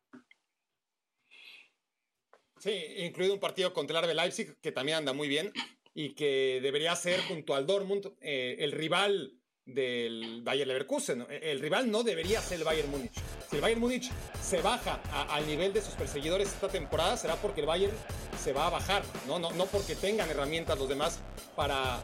Sí, 2.59 2.85
incluido 2.99 3.35
un 3.35 3.41
partido 3.41 3.73
contra 3.73 3.99
el 3.99 4.07
RB 4.07 4.15
Leipzig, 4.15 4.61
que 4.61 4.71
también 4.71 4.99
anda 4.99 5.13
muy 5.13 5.27
bien 5.27 5.53
y 5.95 6.15
que 6.15 6.61
debería 6.63 6.95
ser 6.95 7.21
junto 7.23 7.55
al 7.55 7.67
Dortmund 7.67 8.13
eh, 8.21 8.57
el 8.61 8.73
rival 8.73 9.42
del 9.67 10.43
Bayern 10.43 10.69
Leverkusen. 10.69 11.27
El 11.29 11.61
rival 11.61 11.91
no 11.91 12.03
debería 12.03 12.41
ser 12.41 12.59
el 12.59 12.65
Bayern 12.65 12.91
Múnich. 12.91 13.13
Si 13.49 13.57
el 13.57 13.63
Bayern 13.63 13.81
Múnich 13.81 14.11
se 14.43 14.61
baja 14.61 15.01
al 15.29 15.47
nivel 15.47 15.73
de 15.73 15.83
sus 15.83 15.95
perseguidores 15.95 16.49
esta 16.49 16.69
temporada, 16.69 17.17
será 17.17 17.37
porque 17.37 17.61
el 17.61 17.67
Bayern 17.67 17.97
se 18.43 18.53
va 18.53 18.67
a 18.67 18.71
bajar, 18.71 19.03
¿no? 19.27 19.39
No, 19.39 19.53
no 19.53 19.67
porque 19.67 19.95
tengan 19.95 20.29
herramientas 20.31 20.79
los 20.79 20.89
demás 20.89 21.21
para 21.55 22.03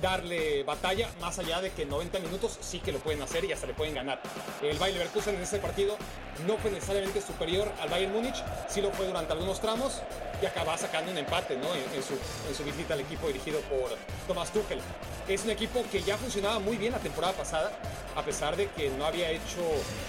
darle 0.00 0.62
batalla, 0.62 1.08
más 1.20 1.38
allá 1.38 1.60
de 1.60 1.70
que 1.70 1.84
90 1.84 2.18
minutos 2.20 2.58
sí 2.60 2.80
que 2.80 2.92
lo 2.92 2.98
pueden 2.98 3.22
hacer 3.22 3.44
y 3.44 3.52
hasta 3.52 3.66
le 3.66 3.74
pueden 3.74 3.94
ganar. 3.94 4.20
El 4.62 4.78
Bayern 4.78 4.98
Leverkusen 4.98 5.36
en 5.36 5.42
ese 5.42 5.58
partido 5.58 5.96
no 6.46 6.56
fue 6.58 6.70
necesariamente 6.70 7.20
superior 7.20 7.70
al 7.80 7.88
Bayern 7.88 8.12
Múnich, 8.12 8.42
sí 8.68 8.80
lo 8.80 8.90
fue 8.92 9.06
durante 9.06 9.32
algunos 9.32 9.60
tramos 9.60 10.00
y 10.42 10.46
acaba 10.46 10.76
sacando 10.78 11.10
un 11.10 11.18
empate 11.18 11.54
en, 11.54 12.02
su, 12.54 12.64
visita 12.64 12.94
al 12.94 13.00
equipo 13.00 13.26
dirigido 13.26 13.60
por 13.62 13.90
Thomas 14.26 14.50
Tuchel. 14.52 14.80
Es 15.28 15.44
un 15.44 15.50
equipo 15.50 15.84
que 15.92 16.02
ya 16.02 16.16
funcionaba 16.16 16.58
muy 16.58 16.76
bien 16.76 16.92
la 16.92 16.98
temporada 16.98 17.34
pasada, 17.34 17.72
a 18.16 18.22
pesar 18.22 18.56
de 18.56 18.68
que 18.70 18.90
no 18.90 19.04
había 19.04 19.30
hecho 19.30 19.60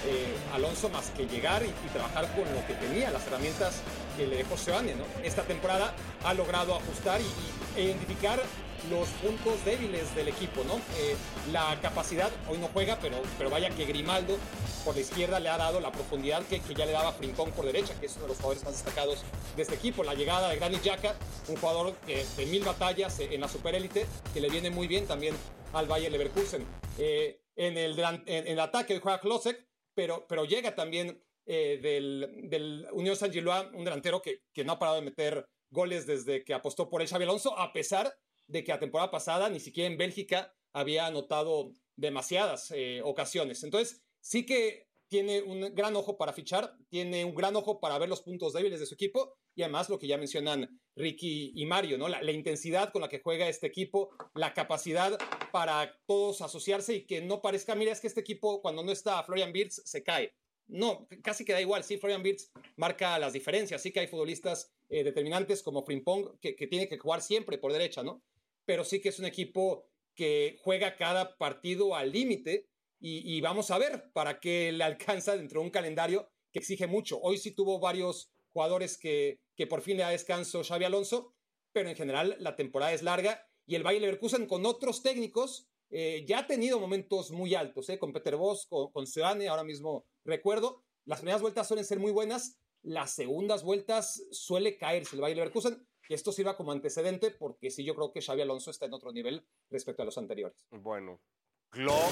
eh, 0.07 0.35
Alonso 0.53 0.89
más 0.89 1.11
que 1.11 1.27
llegar 1.27 1.63
y, 1.63 1.71
trabajar 1.91 2.27
con 2.33 2.45
lo 2.55 2.65
que 2.65 2.73
tenía, 2.75 3.11
las 3.11 3.27
herramientas 3.27 3.81
que 4.17 4.25
le 4.25 4.37
dejó 4.37 4.57
Seoane. 4.57 4.95
¿no? 4.95 5.03
Esta 5.23 5.43
temporada 5.43 5.93
ha 6.23 6.33
logrado 6.33 6.75
ajustar 6.75 7.19
y, 7.19 7.79
e 7.79 7.83
identificar 7.83 8.41
los 8.89 9.07
puntos 9.09 9.63
débiles 9.63 10.13
del 10.15 10.27
equipo, 10.27 10.63
¿no? 10.63 10.77
Eh, 10.97 11.15
la 11.51 11.79
capacidad, 11.81 12.31
hoy 12.49 12.57
no 12.57 12.67
juega, 12.67 12.97
pero, 12.99 13.21
pero 13.37 13.49
vaya 13.49 13.69
que 13.69 13.85
Grimaldo 13.85 14.37
por 14.83 14.95
la 14.95 15.01
izquierda 15.01 15.39
le 15.39 15.49
ha 15.49 15.57
dado 15.57 15.79
la 15.79 15.91
profundidad 15.91 16.43
que, 16.47 16.61
ya 16.73 16.85
le 16.85 16.91
daba 16.91 17.11
Frimpong 17.11 17.51
por 17.51 17.65
derecha, 17.65 17.93
que 17.99 18.07
es 18.07 18.15
uno 18.15 18.23
de 18.23 18.27
los 18.29 18.37
jugadores 18.37 18.63
más 18.63 18.73
destacados 18.73 19.23
de 19.55 19.61
este 19.61 19.75
equipo. 19.75 20.03
La 20.03 20.15
llegada 20.15 20.49
de 20.49 20.55
Granit 20.55 20.81
Xhaka, 20.81 21.15
un 21.47 21.57
jugador 21.57 21.95
de 22.05 22.45
mil 22.47 22.63
batallas 22.63 23.19
en 23.19 23.39
la 23.41 23.47
superélite, 23.47 24.05
que 24.33 24.41
le 24.41 24.49
viene 24.49 24.69
muy 24.69 24.87
bien 24.87 25.05
también 25.05 25.35
al 25.73 25.87
Bayern 25.87 26.11
Leverkusen. 26.11 26.65
Eh, 26.97 27.41
en, 27.55 27.77
el, 27.77 28.59
ataque 28.59 28.99
juega 28.99 29.19
Klosek, 29.19 29.67
pero, 29.93 30.25
pero 30.27 30.45
llega 30.45 30.73
también 30.73 31.23
eh, 31.45 31.79
del, 31.81 32.49
del, 32.49 32.87
Unión 32.93 33.15
San 33.15 33.31
Gilois, 33.31 33.65
un 33.73 33.83
delantero 33.83 34.21
que, 34.21 34.43
que 34.53 34.63
no 34.63 34.73
ha 34.73 34.79
parado 34.79 34.97
de 34.97 35.03
meter 35.03 35.47
goles 35.69 36.05
desde 36.05 36.43
que 36.43 36.53
apostó 36.53 36.89
por 36.89 37.01
el 37.01 37.07
Xavi 37.07 37.23
Alonso, 37.23 37.57
a 37.57 37.71
pesar 37.73 38.13
de 38.51 38.63
que 38.63 38.71
la 38.71 38.79
temporada 38.79 39.11
pasada 39.11 39.49
ni 39.49 39.59
siquiera 39.59 39.89
en 39.89 39.97
Bélgica 39.97 40.53
había 40.73 41.05
anotado 41.05 41.73
demasiadas 41.95 42.71
eh, 42.71 43.01
ocasiones. 43.03 43.63
Entonces, 43.63 44.01
sí 44.19 44.45
que 44.45 44.87
tiene 45.11 45.41
un 45.41 45.75
gran 45.75 45.93
ojo 45.97 46.17
para 46.17 46.31
fichar, 46.31 46.77
tiene 46.87 47.25
un 47.25 47.35
gran 47.35 47.53
ojo 47.57 47.81
para 47.81 47.97
ver 47.97 48.07
los 48.07 48.21
puntos 48.21 48.53
débiles 48.53 48.79
de 48.79 48.85
su 48.85 48.93
equipo 48.93 49.35
y 49.53 49.61
además 49.61 49.89
lo 49.89 49.99
que 49.99 50.07
ya 50.07 50.17
mencionan 50.17 50.79
Ricky 50.95 51.51
y 51.53 51.65
Mario, 51.65 51.97
¿no? 51.97 52.07
La, 52.07 52.31
intensidad 52.31 52.93
con 52.93 53.01
la 53.01 53.09
que 53.09 53.19
juega 53.19 53.49
este 53.49 53.67
equipo, 53.67 54.11
la 54.35 54.53
capacidad 54.53 55.17
para 55.51 55.99
todos 56.05 56.41
asociarse 56.41 56.95
y 56.95 57.05
que 57.05 57.21
no 57.21 57.41
parezca, 57.41 57.75
mira, 57.75 57.91
es 57.91 57.99
que 57.99 58.07
este 58.07 58.21
equipo 58.21 58.61
cuando 58.61 58.83
no 58.83 58.91
está 58.93 59.21
Florian 59.23 59.51
Wirtz 59.53 59.81
se 59.83 60.01
cae. 60.01 60.33
No, 60.67 61.05
casi 61.21 61.43
que 61.43 61.51
da 61.51 61.59
igual, 61.59 61.83
sí, 61.83 61.97
Florian 61.97 62.23
Wirtz 62.23 62.49
marca 62.77 63.19
las 63.19 63.33
diferencias, 63.33 63.81
sí 63.81 63.91
que 63.91 63.99
hay 63.99 64.07
futbolistas 64.07 64.71
eh, 64.87 65.03
determinantes 65.03 65.61
como 65.61 65.83
Frimpong 65.83 66.39
que, 66.39 66.55
que 66.55 66.67
tiene 66.67 66.87
que 66.87 66.97
jugar 66.97 67.21
siempre 67.21 67.57
por 67.57 67.73
derecha, 67.73 68.01
¿no? 68.01 68.23
Pero 68.65 68.83
sí 68.83 69.01
que 69.01 69.09
es 69.09 69.19
un 69.19 69.25
equipo 69.25 69.85
que 70.15 70.59
juega 70.63 70.95
cada 70.95 71.37
partido 71.37 71.95
al 71.95 72.11
límite 72.11 72.67
y, 73.03 73.41
vamos 73.41 73.71
a 73.71 73.79
ver 73.79 74.11
para 74.13 74.39
qué 74.39 74.71
le 74.71 74.83
alcanza 74.83 75.35
dentro 75.35 75.59
de 75.59 75.65
un 75.65 75.71
calendario 75.71 76.29
que 76.51 76.59
exige 76.59 76.85
mucho. 76.85 77.19
Hoy 77.19 77.39
sí 77.39 77.51
tuvo 77.51 77.79
varios 77.79 78.31
jugadores 78.53 78.97
que, 78.97 79.39
que 79.55 79.65
por 79.65 79.81
fin 79.81 79.97
le 79.97 80.03
da 80.03 80.09
descanso 80.09 80.63
Xavi 80.63 80.85
Alonso, 80.85 81.33
pero 81.71 81.89
en 81.89 81.95
general 81.95 82.35
la 82.39 82.55
temporada 82.55 82.93
es 82.93 83.01
larga 83.01 83.47
y 83.65 83.73
el 83.73 83.81
Bayer 83.81 84.01
Leverkusen 84.01 84.45
con 84.45 84.67
otros 84.67 85.01
técnicos 85.01 85.71
eh, 85.89 86.23
ya 86.25 86.39
ha 86.39 86.47
tenido 86.47 86.79
momentos 86.79 87.31
muy 87.31 87.53
altos, 87.53 87.89
eh, 87.89 87.99
con 87.99 88.13
Peter 88.13 88.37
Bosch, 88.37 88.67
con, 88.69 88.91
con 88.91 89.05
Seane, 89.05 89.49
ahora 89.49 89.65
mismo 89.65 90.05
recuerdo. 90.23 90.83
Las 91.05 91.19
primeras 91.19 91.41
vueltas 91.41 91.67
suelen 91.67 91.85
ser 91.85 91.99
muy 91.99 92.11
buenas, 92.11 92.59
las 92.81 93.13
segundas 93.13 93.63
vueltas 93.63 94.23
suele 94.31 94.77
caerse 94.77 95.15
el 95.15 95.21
Bayer 95.21 95.37
Leverkusen. 95.37 95.85
Que 96.11 96.15
esto 96.15 96.33
sirva 96.33 96.57
como 96.57 96.73
antecedente 96.73 97.31
porque 97.31 97.71
sí 97.71 97.85
yo 97.85 97.95
creo 97.95 98.11
que 98.11 98.21
Xavi 98.21 98.41
Alonso 98.41 98.69
está 98.69 98.85
en 98.85 98.93
otro 98.93 99.13
nivel 99.13 99.45
respecto 99.69 100.01
a 100.01 100.05
los 100.05 100.17
anteriores. 100.17 100.67
Bueno, 100.69 101.21
Klopp, 101.69 102.11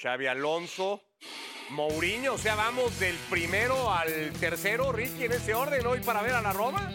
Xavi 0.00 0.28
Alonso, 0.28 1.02
Mourinho, 1.68 2.32
o 2.32 2.38
sea, 2.38 2.54
vamos 2.54 2.98
del 2.98 3.14
primero 3.28 3.92
al 3.92 4.32
tercero, 4.40 4.92
Ricky, 4.92 5.24
en 5.24 5.32
ese 5.32 5.52
orden 5.52 5.84
hoy 5.84 6.00
para 6.00 6.22
ver 6.22 6.32
a 6.32 6.40
la 6.40 6.54
Roma. 6.54 6.90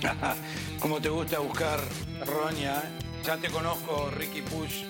Como 0.80 1.00
te 1.00 1.08
gusta 1.08 1.40
buscar, 1.40 1.80
Roña, 2.24 2.84
ya 3.24 3.36
te 3.38 3.50
conozco, 3.50 4.12
Ricky 4.12 4.42
Push, 4.42 4.84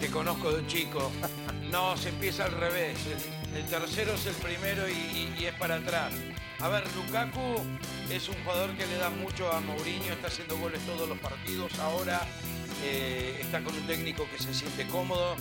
te 0.00 0.08
conozco 0.08 0.50
de 0.50 0.66
chico. 0.66 1.12
No, 1.70 1.96
se 1.96 2.08
empieza 2.08 2.46
al 2.46 2.52
revés. 2.52 2.98
El, 3.54 3.64
tercero 3.66 4.14
es 4.14 4.26
el 4.26 4.34
primero 4.36 4.88
y, 4.88 5.44
es 5.44 5.54
para 5.54 5.76
atrás. 5.76 6.12
A 6.58 6.68
ver, 6.68 6.84
Lukaku 6.96 7.62
es 8.10 8.28
un 8.28 8.34
jugador 8.42 8.70
que 8.76 8.86
le 8.86 8.96
da 8.96 9.10
mucho 9.10 9.52
a 9.52 9.60
Mourinho, 9.60 10.12
está 10.12 10.28
haciendo 10.28 10.56
goles 10.58 10.80
todos 10.86 11.08
los 11.08 11.18
partidos. 11.18 11.78
Ahora 11.78 12.20
eh, 12.82 13.38
está 13.40 13.62
con 13.62 13.74
un 13.74 13.86
técnico 13.86 14.26
que 14.30 14.42
se 14.42 14.54
siente 14.54 14.86
cómodo. 14.88 15.36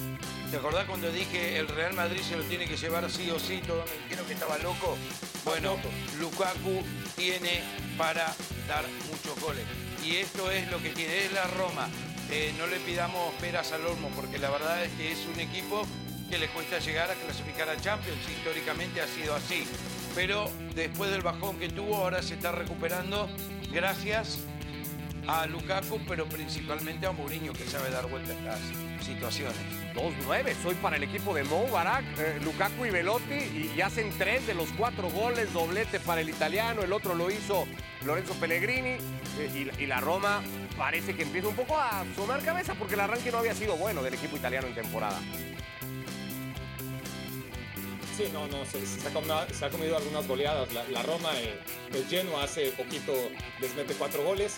¿Te 0.52 0.58
acordás 0.58 0.86
cuando 0.86 1.10
dije 1.12 1.58
el 1.58 1.68
Real 1.68 1.94
Madrid 1.94 2.22
se 2.22 2.36
lo 2.36 2.44
tiene 2.44 2.68
que 2.68 2.78
llevar 2.78 3.10
sí 3.10 3.30
o 3.32 3.40
sí? 3.40 3.62
Todos 3.66 3.86
me 3.90 4.04
dijeron 4.04 4.26
que 4.28 4.34
estaba 4.34 4.58
loco. 4.60 4.98
Bueno, 5.46 5.78
Lukaku 6.20 6.84
tiene 7.16 7.62
para 7.98 8.34
dar 8.68 8.86
muchos 9.10 9.40
goles. 9.42 9.64
Y 10.06 10.18
esto 10.18 10.50
es 10.52 10.70
lo 10.72 10.82
que 10.82 10.90
tiene, 10.90 11.26
es 11.26 11.34
la 11.34 11.46
Roma. 11.48 11.90
Eh, 12.32 12.54
no 12.58 12.68
le 12.68 12.78
pidamos 12.80 13.34
peras 13.36 13.72
al 13.72 13.86
olmo, 13.86 14.10
porque 14.16 14.38
la 14.38 14.50
verdad 14.52 14.84
es 14.84 14.92
que 14.94 15.12
es 15.12 15.26
un 15.34 15.40
equipo 15.40 15.86
que 16.30 16.38
le 16.38 16.48
cuesta 16.50 16.78
llegar 16.80 17.10
a 17.10 17.16
clasificar 17.16 17.70
a 17.70 17.78
Champions. 17.78 18.20
Históricamente 18.30 19.02
ha 19.02 19.08
sido 19.08 19.36
así. 19.36 19.66
Pero 20.14 20.50
después 20.76 21.10
del 21.12 21.22
bajón 21.22 21.58
que 21.58 21.70
tuvo, 21.70 21.98
ahora 21.98 22.22
se 22.22 22.36
está 22.36 22.52
recuperando 22.52 23.28
gracias 23.72 24.40
a 25.30 25.46
Lukaku, 25.46 26.00
pero 26.08 26.26
principalmente 26.26 27.06
a 27.06 27.12
Mourinho, 27.12 27.54
que 27.54 27.64
sabe 27.66 27.92
dar 27.92 28.08
vuelta 28.08 28.32
a 28.32 28.36
estas 28.36 28.60
situaciones. 29.06 29.60
2-9, 29.94 30.56
soy 30.64 30.74
para 30.76 30.96
el 30.96 31.04
equipo 31.04 31.36
de 31.36 31.44
Mo, 31.44 31.68
Barak, 31.68 32.04
eh, 32.18 32.40
Lukaku 32.44 32.86
y 32.86 32.90
Velotti, 32.90 33.70
y, 33.76 33.82
hacen 33.82 34.12
tres 34.18 34.48
de 34.48 34.56
los 34.56 34.70
cuatro 34.72 35.10
goles, 35.10 35.54
doblete 35.54 36.00
para 36.00 36.22
el 36.22 36.30
italiano, 36.30 36.82
el 36.82 36.92
otro 36.92 37.14
lo 37.14 37.30
hizo 37.30 37.68
Lorenzo 38.06 38.34
Pellegrini, 38.36 38.98
eh, 39.38 39.72
y, 39.78 39.86
la 39.86 40.00
Roma 40.00 40.42
parece 40.78 41.16
que 41.16 41.24
empieza 41.24 41.48
un 41.48 41.56
poco 41.56 41.78
a 41.78 42.04
sumar 42.16 42.44
cabeza, 42.44 42.74
porque 42.74 42.96
el 42.96 43.02
arranque 43.02 43.32
no 43.32 43.38
había 43.38 43.54
sido 43.54 43.78
bueno 43.78 44.02
del 44.02 44.16
equipo 44.16 44.36
italiano 44.36 44.68
en 44.68 44.74
temporada. 44.74 45.20
No, 48.28 48.48
no, 48.48 48.66
se, 48.66 48.80
ha, 49.08 49.70
comido, 49.70 49.96
algunas 49.96 50.28
goleadas. 50.28 50.68
La, 50.74 51.02
Roma, 51.04 51.32
eh, 51.40 51.58
el 51.94 52.06
Genoa 52.06 52.44
hace 52.44 52.70
poquito 52.72 53.14
les 53.62 53.74
mete 53.76 53.94
cuatro 53.94 54.26
goles. 54.26 54.58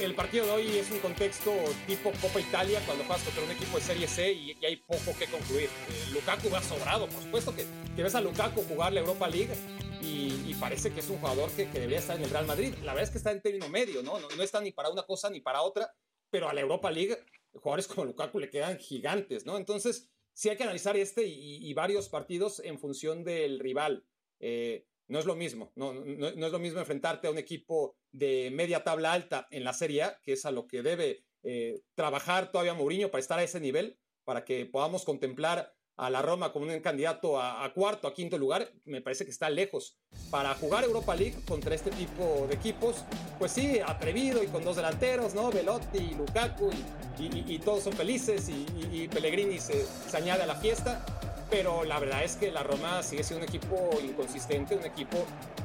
El 0.00 0.14
partido 0.14 0.46
de 0.46 0.52
hoy 0.52 0.78
es 0.78 0.90
un 0.90 1.00
contexto 1.00 1.52
tipo 1.86 2.12
Copa 2.22 2.40
Italia, 2.40 2.80
cuando 2.86 3.04
juegas 3.04 3.22
contra 3.24 3.44
un 3.44 3.50
equipo 3.50 3.76
de 3.76 3.84
Serie 3.84 4.08
C 4.08 4.32
y, 4.32 4.64
hay 4.64 4.76
poco 4.76 5.14
que 5.18 5.26
concluir. 5.26 5.68
Eh, 5.90 6.12
Lukaku 6.14 6.48
va 6.48 6.62
sobrado, 6.62 7.06
por 7.06 7.22
supuesto 7.22 7.54
que, 7.54 7.66
que, 7.94 8.02
ves 8.02 8.14
a 8.14 8.22
Lukaku 8.22 8.62
jugar 8.62 8.94
la 8.94 9.00
Europa 9.00 9.28
League 9.28 9.54
y, 10.00 10.54
parece 10.54 10.90
que 10.90 11.00
es 11.00 11.10
un 11.10 11.18
jugador 11.18 11.50
que, 11.50 11.66
debería 11.66 11.98
estar 11.98 12.16
en 12.16 12.24
el 12.24 12.30
Real 12.30 12.46
Madrid. 12.46 12.72
La 12.84 12.94
verdad 12.94 13.02
es 13.02 13.10
que 13.10 13.18
está 13.18 13.32
en 13.32 13.42
término 13.42 13.68
medio, 13.68 14.02
¿no? 14.02 14.18
¿no? 14.18 14.28
No 14.34 14.42
está 14.42 14.62
ni 14.62 14.72
para 14.72 14.88
una 14.88 15.02
cosa 15.02 15.28
ni 15.28 15.40
para 15.40 15.60
otra, 15.60 15.92
pero 16.30 16.48
a 16.48 16.54
la 16.54 16.62
Europa 16.62 16.90
League 16.90 17.18
jugadores 17.52 17.86
como 17.86 18.04
Lukaku 18.06 18.38
le 18.38 18.50
quedan 18.50 18.78
gigantes, 18.78 19.46
¿no? 19.46 19.56
Entonces 19.56 20.08
sí 20.34 20.48
hay 20.50 20.56
que 20.56 20.64
analizar 20.64 20.96
este 20.96 21.24
y, 21.24 21.72
varios 21.74 22.08
partidos 22.08 22.60
en 22.60 22.78
función 22.78 23.24
del 23.24 23.60
rival. 23.60 24.04
Eh, 24.40 24.86
no 25.06 25.18
es 25.18 25.26
lo 25.26 25.36
mismo, 25.36 25.72
no, 25.76 25.92
es 25.92 26.52
lo 26.52 26.58
mismo 26.58 26.80
enfrentarte 26.80 27.26
a 27.26 27.30
un 27.30 27.38
equipo 27.38 27.96
de 28.10 28.50
media 28.50 28.84
tabla 28.84 29.12
alta 29.12 29.46
en 29.50 29.64
la 29.64 29.72
Serie 29.72 30.02
A, 30.02 30.20
que 30.22 30.32
es 30.32 30.44
a 30.46 30.50
lo 30.50 30.66
que 30.66 30.82
debe 30.82 31.24
eh, 31.42 31.82
trabajar 31.94 32.50
todavía 32.50 32.74
Mourinho 32.74 33.10
para 33.10 33.20
estar 33.20 33.38
a 33.38 33.42
ese 33.42 33.60
nivel, 33.60 33.98
para 34.24 34.44
que 34.44 34.64
podamos 34.66 35.04
contemplar 35.04 35.74
a 35.96 36.10
la 36.10 36.22
Roma 36.22 36.52
como 36.52 36.66
un 36.66 36.80
candidato 36.80 37.40
a, 37.40 37.72
cuarto, 37.72 38.08
a 38.08 38.14
quinto 38.14 38.36
lugar, 38.36 38.68
me 38.84 39.00
parece 39.00 39.24
que 39.24 39.30
está 39.30 39.48
lejos. 39.48 39.96
Para 40.30 40.54
jugar 40.54 40.84
Europa 40.84 41.14
League 41.14 41.36
contra 41.46 41.74
este 41.74 41.90
tipo 41.90 42.46
de 42.48 42.54
equipos, 42.54 43.04
pues 43.38 43.52
sí, 43.52 43.78
atrevido 43.84 44.42
y 44.42 44.48
con 44.48 44.64
dos 44.64 44.76
delanteros, 44.76 45.34
¿no? 45.34 45.50
Velotti 45.50 45.98
y 45.98 46.14
Lukaku, 46.14 46.70
y, 47.18 47.58
todos 47.60 47.84
son 47.84 47.92
felices, 47.92 48.48
y, 48.48 49.06
Pellegrini 49.08 49.58
se, 49.58 49.86
se, 49.86 50.16
añade 50.16 50.42
a 50.42 50.46
la 50.46 50.56
fiesta. 50.56 51.04
Pero 51.50 51.84
la 51.84 52.00
verdad 52.00 52.24
es 52.24 52.36
que 52.36 52.50
la 52.50 52.62
Roma 52.62 53.02
sigue 53.02 53.22
siendo 53.22 53.44
un 53.44 53.48
equipo 53.48 53.90
inconsistente, 54.02 54.74
un 54.74 54.84
equipo 54.84 55.18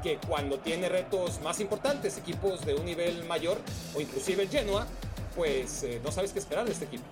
que 0.04 0.20
cuando 0.28 0.60
tiene 0.60 0.90
retos 0.90 1.42
más 1.42 1.60
importantes, 1.60 2.18
equipos 2.18 2.64
de 2.66 2.76
un 2.76 2.86
nivel 2.86 3.24
mayor, 3.24 3.58
o 3.96 4.02
inclusive 4.02 4.44
el 4.44 4.50
Genoa, 4.50 4.86
pues 5.36 5.84
eh, 5.84 6.00
no 6.04 6.12
sabes 6.12 6.34
qué 6.34 6.40
esperar 6.40 6.66
de 6.66 6.74
este 6.74 6.86
equipo 6.86 7.06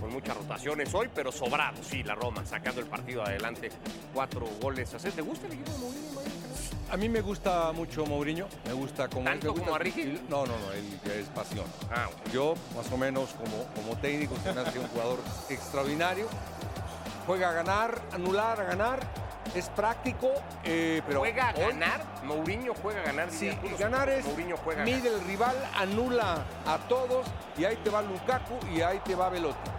con 0.00 0.12
muchas 0.12 0.36
rotaciones 0.36 0.92
hoy, 0.94 1.08
pero 1.14 1.32
sobrado, 1.32 1.82
sí, 1.82 2.02
la 2.02 2.14
Roma, 2.14 2.44
sacando 2.44 2.80
el 2.80 2.86
partido 2.86 3.22
adelante. 3.22 3.70
Cuatro 4.14 4.46
goles 4.60 4.92
a 4.94 4.98
¿Te 4.98 5.22
gusta 5.22 5.46
el 5.46 5.52
equipo 5.54 5.70
de 5.72 5.78
Mourinho? 5.78 6.08
A 6.90 6.96
mí 6.96 7.08
me 7.08 7.20
gusta 7.20 7.72
mucho 7.72 8.06
Mourinho, 8.06 8.46
me 8.66 8.72
gusta 8.72 9.08
como... 9.08 9.24
¿Tanto 9.24 9.48
gusta 9.48 9.64
como 9.64 9.76
a 9.76 9.78
Ricky? 9.78 10.20
No, 10.28 10.46
no, 10.46 10.58
no, 10.58 10.72
él 10.72 11.00
es 11.12 11.26
pasión. 11.28 11.66
Ah. 11.90 12.08
Yo, 12.32 12.54
más 12.76 12.90
o 12.92 12.96
menos, 12.96 13.30
como, 13.34 13.64
como 13.74 14.00
técnico, 14.00 14.34
se 14.42 14.52
me 14.52 14.60
hace 14.62 14.78
un 14.78 14.88
jugador 14.88 15.18
extraordinario. 15.50 16.26
Juega 17.26 17.50
a 17.50 17.52
ganar, 17.52 18.00
anular, 18.12 18.60
a 18.60 18.64
ganar. 18.64 19.00
Es 19.54 19.68
práctico, 19.70 20.30
eh, 20.64 21.02
pero... 21.06 21.20
¿Juega 21.20 21.50
a 21.50 21.54
hoy- 21.54 21.72
ganar? 21.72 22.04
Mourinho 22.24 22.74
juega 22.82 23.00
a 23.00 23.04
ganar. 23.04 23.30
Sí, 23.30 23.50
y 23.62 23.76
ganar 23.80 24.08
es 24.10 24.24
Mourinho 24.26 24.56
juega 24.58 24.82
a 24.82 24.84
mide 24.84 24.98
ganar. 24.98 25.12
el 25.20 25.26
rival, 25.26 25.56
anula 25.74 26.44
a 26.66 26.78
todos 26.88 27.26
y 27.56 27.64
ahí 27.64 27.76
te 27.82 27.88
va 27.90 28.02
Lukaku 28.02 28.58
y 28.74 28.80
ahí 28.82 29.00
te 29.04 29.14
va 29.14 29.28
Velotti. 29.30 29.70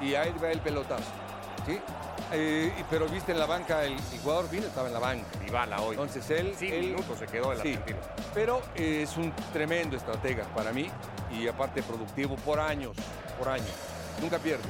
Y 0.00 0.14
ahí 0.14 0.32
va 0.42 0.50
el 0.50 0.60
pelotazo. 0.60 1.04
¿sí? 1.66 1.78
Eh, 2.32 2.72
pero 2.88 3.06
viste 3.08 3.32
en 3.32 3.38
la 3.38 3.46
banca, 3.46 3.84
el, 3.84 3.92
el 3.94 4.20
jugador 4.22 4.48
vino, 4.50 4.66
estaba 4.66 4.86
en 4.88 4.94
la 4.94 5.00
banca. 5.00 5.26
Dybala 5.44 5.80
hoy. 5.80 5.90
Entonces 5.92 6.28
él... 6.30 6.54
Cinco 6.56 6.74
él- 6.74 6.86
minutos 6.86 7.18
se 7.18 7.26
quedó 7.26 7.52
el 7.52 7.60
Sí, 7.60 7.68
argentino. 7.74 7.98
pero 8.32 8.62
eh, 8.76 9.02
es 9.02 9.16
un 9.16 9.32
tremendo 9.52 9.96
estratega 9.96 10.44
para 10.54 10.72
mí 10.72 10.90
y 11.30 11.48
aparte 11.48 11.82
productivo 11.82 12.36
por 12.36 12.60
años, 12.60 12.96
por 13.38 13.48
años. 13.48 13.70
Nunca 14.20 14.38
pierde. 14.38 14.64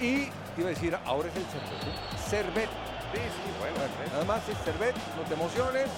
Y 0.00 0.26
te 0.26 0.60
iba 0.60 0.66
a 0.66 0.70
decir, 0.70 0.96
ahora 1.06 1.28
es 1.28 1.36
el 1.36 1.42
Servet. 1.44 1.82
¿eh? 1.82 2.28
Servet. 2.28 2.68
Sí, 3.14 3.20
sí, 3.20 3.50
bueno. 3.58 3.76
¿eh? 3.76 4.08
Nada 4.12 4.24
más 4.24 4.48
es 4.48 4.58
Servet, 4.58 4.94
no 5.16 5.22
te 5.22 5.34
emociones. 5.34 5.88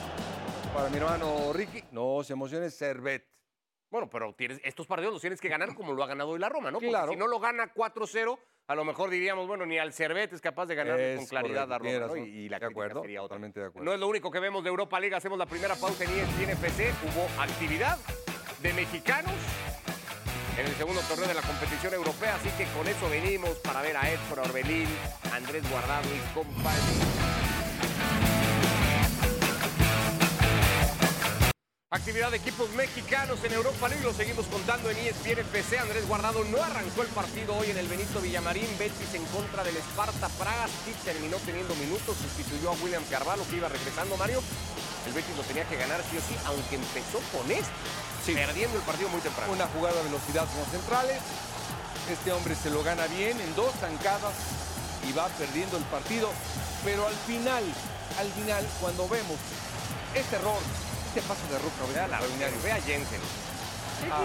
Para 0.73 0.89
mi 0.89 0.99
hermano 0.99 1.53
Ricky, 1.53 1.83
no 1.91 2.23
se 2.23 2.33
emociones, 2.35 2.75
Servet. 2.77 3.25
Bueno, 3.91 4.09
pero 4.09 4.33
tienes, 4.35 4.61
estos 4.63 4.87
partidos 4.87 5.13
los 5.13 5.21
tienes 5.21 5.41
que 5.41 5.49
ganar 5.49 5.75
como 5.75 5.93
lo 5.93 6.03
ha 6.05 6.07
ganado 6.07 6.31
hoy 6.31 6.39
la 6.39 6.49
Roma, 6.49 6.71
¿no? 6.71 6.79
Porque 6.79 6.89
Claro. 6.89 7.11
si 7.13 7.17
no 7.19 7.27
lo 7.27 7.41
gana 7.41 7.73
4-0, 7.75 8.39
a 8.69 8.75
lo 8.77 8.85
mejor 8.85 9.11
diríamos, 9.11 9.49
bueno, 9.49 9.67
ni 9.67 9.79
al 9.79 9.93
Cervet 9.93 10.33
es 10.33 10.41
capaz 10.41 10.67
de 10.67 10.77
ganar 10.77 11.01
Es 11.01 11.17
con 11.17 11.27
claridad 11.27 11.73
a 11.73 11.79
Roma, 11.79 12.07
¿no? 12.07 12.17
Y, 12.17 12.21
y 12.21 12.49
la 12.49 12.61
De 12.61 12.67
acuerdo, 12.67 13.01
sería 13.03 13.21
otra. 13.21 13.35
totalmente 13.35 13.59
de 13.61 13.67
acuerdo. 13.67 13.85
No 13.85 13.93
es 13.93 13.99
lo 13.99 14.07
único 14.07 14.31
que 14.31 14.39
vemos 14.39 14.63
de 14.63 14.71
Europa 14.71 15.01
League. 15.01 15.17
Hacemos 15.17 15.39
la 15.39 15.47
primera 15.47 15.75
pausa 15.75 16.05
en 16.05 16.11
E 16.11 16.21
ESPN 16.23 16.51
FC. 16.51 16.93
Hubo 17.05 17.43
actividad 17.43 17.99
de 18.63 18.73
mexicanos 18.75 19.33
en 20.57 20.67
el 20.67 20.73
segundo 20.77 21.01
torneo 21.09 21.27
de 21.27 21.35
la 21.35 21.43
competición 21.43 21.93
europea. 21.95 22.37
Así 22.37 22.49
que 22.51 22.67
con 22.77 22.87
eso 22.87 23.09
venimos 23.11 23.51
para 23.59 23.83
ver 23.83 23.97
a 23.97 24.09
Edson 24.09 24.39
Orbelín, 24.39 24.87
Andrés 25.33 25.69
Guardado 25.69 26.09
y 26.15 26.35
compañía. 26.35 27.40
Actividad 31.93 32.31
de 32.31 32.37
equipos 32.37 32.71
mexicanos 32.75 33.43
en 33.43 33.53
Europa 33.53 33.89
League, 33.89 34.05
lo 34.05 34.15
seguimos 34.15 34.47
contando 34.47 34.91
en 34.91 34.97
ESPN 34.97 35.41
FC. 35.41 35.77
Andrés 35.77 36.07
Guardado 36.07 36.45
no 36.45 36.63
arrancó 36.63 37.03
el 37.03 37.09
partido 37.09 37.57
hoy 37.57 37.69
en 37.69 37.79
el 37.79 37.89
Benito 37.89 38.21
Villamarín. 38.21 38.69
Betis 38.79 39.13
en 39.13 39.25
contra 39.35 39.65
del 39.65 39.75
Sparta 39.79 40.29
Praga. 40.39 40.69
Sí 40.85 40.95
terminó 41.03 41.37
teniendo 41.39 41.75
minutos, 41.75 42.17
sustituyó 42.17 42.71
a 42.71 42.75
William 42.75 43.03
Carvalho 43.11 43.43
que 43.51 43.57
iba 43.57 43.69
regresando 43.69 44.17
Mario. 44.19 44.41
El 45.05 45.13
Betis 45.15 45.37
lo 45.37 45.43
tenía 45.43 45.65
que 45.65 45.75
ganar 45.75 46.01
sí 46.09 46.17
o 46.17 46.21
sí, 46.21 46.39
aunque 46.47 46.77
empezó 46.77 47.19
con 47.35 47.51
esto, 47.51 47.75
Sí. 48.25 48.35
perdiendo 48.35 48.79
el 48.79 48.85
partido 48.85 49.09
muy 49.09 49.21
temprano. 49.21 49.53
Una 49.53 49.67
jugada 49.67 49.99
a 49.99 50.05
velocidad 50.05 50.47
como 50.47 50.65
centrales. 50.71 51.19
Este 52.09 52.31
hombre 52.31 52.55
se 52.55 52.71
lo 52.71 52.85
gana 52.85 53.09
bien 53.09 53.41
en 53.41 53.53
dos 53.57 53.75
zancadas 53.81 54.35
y 55.09 55.13
va 55.13 55.27
perdiendo 55.31 55.77
el 55.77 55.85
partido. 55.91 56.31
Pero 56.85 57.09
al 57.09 57.17
final, 57.27 57.65
al 58.17 58.31
final, 58.31 58.65
cuando 58.81 59.09
vemos 59.09 59.39
este 60.15 60.37
error, 60.37 60.63
este 61.11 61.23
paso 61.23 61.43
de 61.51 61.59
ruta, 61.59 61.83
Vea, 61.93 62.07
la, 62.07 62.19
extraordinario, 62.19 62.63
ve 62.63 62.71
a 62.71 62.81
Jensen. 62.83 63.21
Ah. 64.13 64.23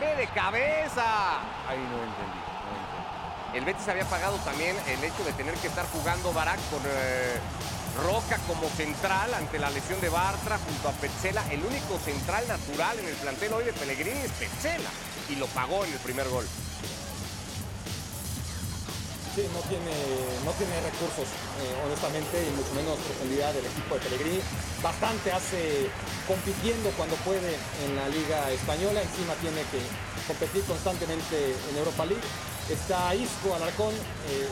¡Ve 0.00 0.16
de 0.16 0.26
cabeza! 0.28 1.04
ahí 1.68 1.76
no 1.76 2.00
entendí. 2.00 2.40
no 2.40 2.72
entendí. 2.80 3.58
El 3.58 3.64
Betis 3.66 3.86
había 3.88 4.08
pagado 4.08 4.38
también 4.38 4.74
el 4.88 5.04
hecho 5.04 5.22
de 5.22 5.34
tener 5.34 5.52
que 5.56 5.68
estar 5.68 5.84
jugando 5.92 6.32
Barak 6.32 6.58
con 6.70 6.80
eh, 6.86 7.36
Roca 8.02 8.38
como 8.48 8.70
central 8.70 9.34
ante 9.34 9.58
la 9.58 9.68
lesión 9.68 10.00
de 10.00 10.08
Bartra 10.08 10.56
junto 10.56 10.88
a 10.88 10.92
Petzela. 10.92 11.44
El 11.52 11.62
único 11.62 11.98
central 11.98 12.48
natural 12.48 12.98
en 13.00 13.06
el 13.06 13.14
plantel 13.16 13.52
hoy 13.52 13.64
de 13.64 13.74
Pellegrini 13.74 14.20
es 14.20 14.32
Petzela. 14.32 14.90
Y 15.28 15.36
lo 15.36 15.46
pagó 15.48 15.84
en 15.84 15.92
el 15.92 15.98
primer 15.98 16.26
gol. 16.30 16.46
Sí, 19.34 19.42
no 19.50 19.58
tiene, 19.66 19.90
no 20.46 20.54
tiene 20.54 20.78
recursos, 20.78 21.26
eh, 21.26 21.74
honestamente, 21.82 22.38
y 22.38 22.54
mucho 22.54 22.70
menos 22.78 22.94
profundidad 23.02 23.50
del 23.50 23.66
equipo 23.66 23.98
de 23.98 24.06
Pellegrini. 24.06 24.38
Bastante 24.78 25.32
hace 25.34 25.90
compitiendo 26.30 26.94
cuando 26.94 27.18
puede 27.26 27.58
en 27.82 27.98
la 27.98 28.06
Liga 28.14 28.46
Española, 28.54 29.02
encima 29.02 29.34
tiene 29.42 29.66
que 29.74 29.82
competir 30.30 30.62
constantemente 30.70 31.50
en 31.50 31.74
Europa 31.74 32.06
League. 32.06 32.22
Está 32.70 33.10
Isco 33.18 33.58
Alarcón, 33.58 33.90
eh, 34.30 34.46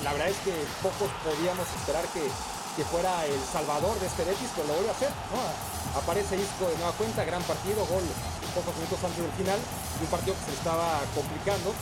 la 0.00 0.16
verdad 0.16 0.32
es 0.32 0.40
que 0.48 0.56
pocos 0.80 1.12
podíamos 1.20 1.68
esperar 1.68 2.08
que, 2.16 2.24
que 2.24 2.88
fuera 2.88 3.12
el 3.28 3.36
salvador 3.52 4.00
de 4.00 4.08
este 4.08 4.24
Betis, 4.24 4.48
pero 4.56 4.64
lo 4.64 4.80
vuelve 4.80 4.88
a 4.88 4.96
hacer. 4.96 5.12
¿no? 5.28 5.44
Aparece 6.00 6.40
Isco 6.40 6.72
de 6.72 6.80
nueva 6.80 6.96
cuenta, 6.96 7.20
gran 7.28 7.44
partido, 7.44 7.84
gol 7.84 8.08
pocos 8.56 8.76
minutos 8.76 9.00
antes 9.04 9.20
del 9.20 9.32
final, 9.32 9.60
un 9.60 10.08
partido 10.08 10.36
que 10.40 10.52
se 10.52 10.56
estaba 10.56 11.00
complicando, 11.16 11.72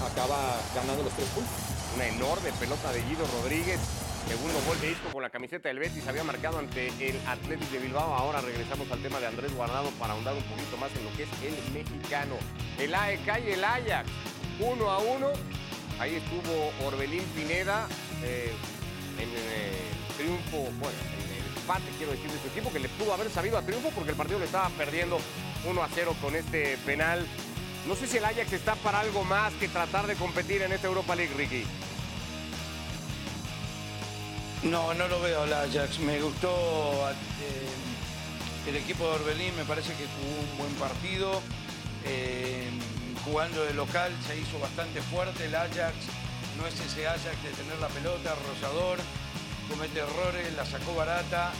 acaba 0.00 0.60
ganando 0.76 1.04
los 1.04 1.12
tres 1.12 1.28
puntos. 1.32 1.75
Una 1.96 2.08
enorme 2.08 2.52
pelota 2.60 2.92
de 2.92 3.00
Guido 3.04 3.26
Rodríguez. 3.40 3.80
Segundo 4.28 4.60
gol 4.66 4.78
de 4.82 4.90
Isco 4.90 5.08
con 5.14 5.22
la 5.22 5.30
camiseta 5.30 5.70
del 5.70 5.78
Betis. 5.78 6.06
Había 6.06 6.24
marcado 6.24 6.58
ante 6.58 6.88
el 6.88 7.16
Atlético 7.26 7.72
de 7.72 7.78
Bilbao. 7.78 8.14
Ahora 8.14 8.42
regresamos 8.42 8.90
al 8.92 9.00
tema 9.00 9.18
de 9.18 9.26
Andrés 9.26 9.54
Guardado 9.54 9.88
para 9.92 10.12
ahondar 10.12 10.34
un 10.34 10.42
poquito 10.42 10.76
más 10.76 10.94
en 10.94 11.04
lo 11.04 11.12
que 11.16 11.22
es 11.22 11.28
el 11.42 11.72
mexicano. 11.72 12.34
El 12.78 12.94
AEK 12.94 13.46
y 13.46 13.52
el 13.52 13.64
Ajax. 13.64 14.10
Uno 14.60 14.90
a 14.90 14.98
uno. 14.98 15.30
Ahí 15.98 16.16
estuvo 16.16 16.70
Orbelín 16.86 17.22
Pineda 17.34 17.88
eh, 18.22 18.52
en 19.18 19.30
eh, 19.30 19.88
triunfo, 20.18 20.70
bueno, 20.78 20.98
en 21.16 21.32
el 21.32 21.56
empate, 21.56 21.84
quiero 21.96 22.12
decir, 22.12 22.30
de 22.30 22.38
su 22.40 22.48
equipo, 22.48 22.70
que 22.70 22.80
le 22.80 22.90
pudo 22.90 23.14
haber 23.14 23.30
sabido 23.30 23.56
a 23.56 23.62
triunfo 23.62 23.88
porque 23.94 24.10
el 24.10 24.16
partido 24.16 24.38
le 24.38 24.44
estaba 24.44 24.68
perdiendo 24.68 25.18
1 25.64 25.82
a 25.82 25.88
0 25.94 26.14
con 26.20 26.36
este 26.36 26.76
penal. 26.84 27.26
No 27.86 27.94
sé 27.94 28.08
si 28.08 28.16
el 28.16 28.24
Ajax 28.24 28.52
está 28.52 28.74
para 28.74 29.00
algo 29.00 29.22
más 29.22 29.52
que 29.54 29.68
tratar 29.68 30.08
de 30.08 30.16
competir 30.16 30.62
en 30.62 30.72
esta 30.72 30.88
Europa 30.88 31.14
League, 31.14 31.32
Ricky. 31.36 31.64
No, 34.64 34.92
no 34.94 35.06
lo 35.06 35.20
veo 35.20 35.42
al 35.42 35.52
Ajax. 35.52 36.00
Me 36.00 36.20
gustó 36.20 36.48
eh, 37.10 38.68
el 38.68 38.76
equipo 38.76 39.04
de 39.04 39.10
Orbelín, 39.10 39.54
me 39.56 39.64
parece 39.64 39.92
que 39.94 40.04
jugó 40.04 40.40
un 40.50 40.58
buen 40.58 40.72
partido. 40.74 41.40
Eh, 42.04 42.70
jugando 43.24 43.64
de 43.64 43.74
local 43.74 44.12
se 44.26 44.36
hizo 44.36 44.58
bastante 44.58 45.00
fuerte 45.02 45.46
el 45.46 45.54
Ajax. 45.54 45.94
No 46.58 46.66
es 46.66 46.74
ese 46.80 47.06
Ajax 47.06 47.42
de 47.44 47.50
tener 47.50 47.78
la 47.80 47.88
pelota, 47.88 48.34
rozador, 48.48 48.98
comete 49.70 50.00
errores, 50.00 50.52
la 50.56 50.66
sacó 50.66 50.94
barata. 50.96 51.52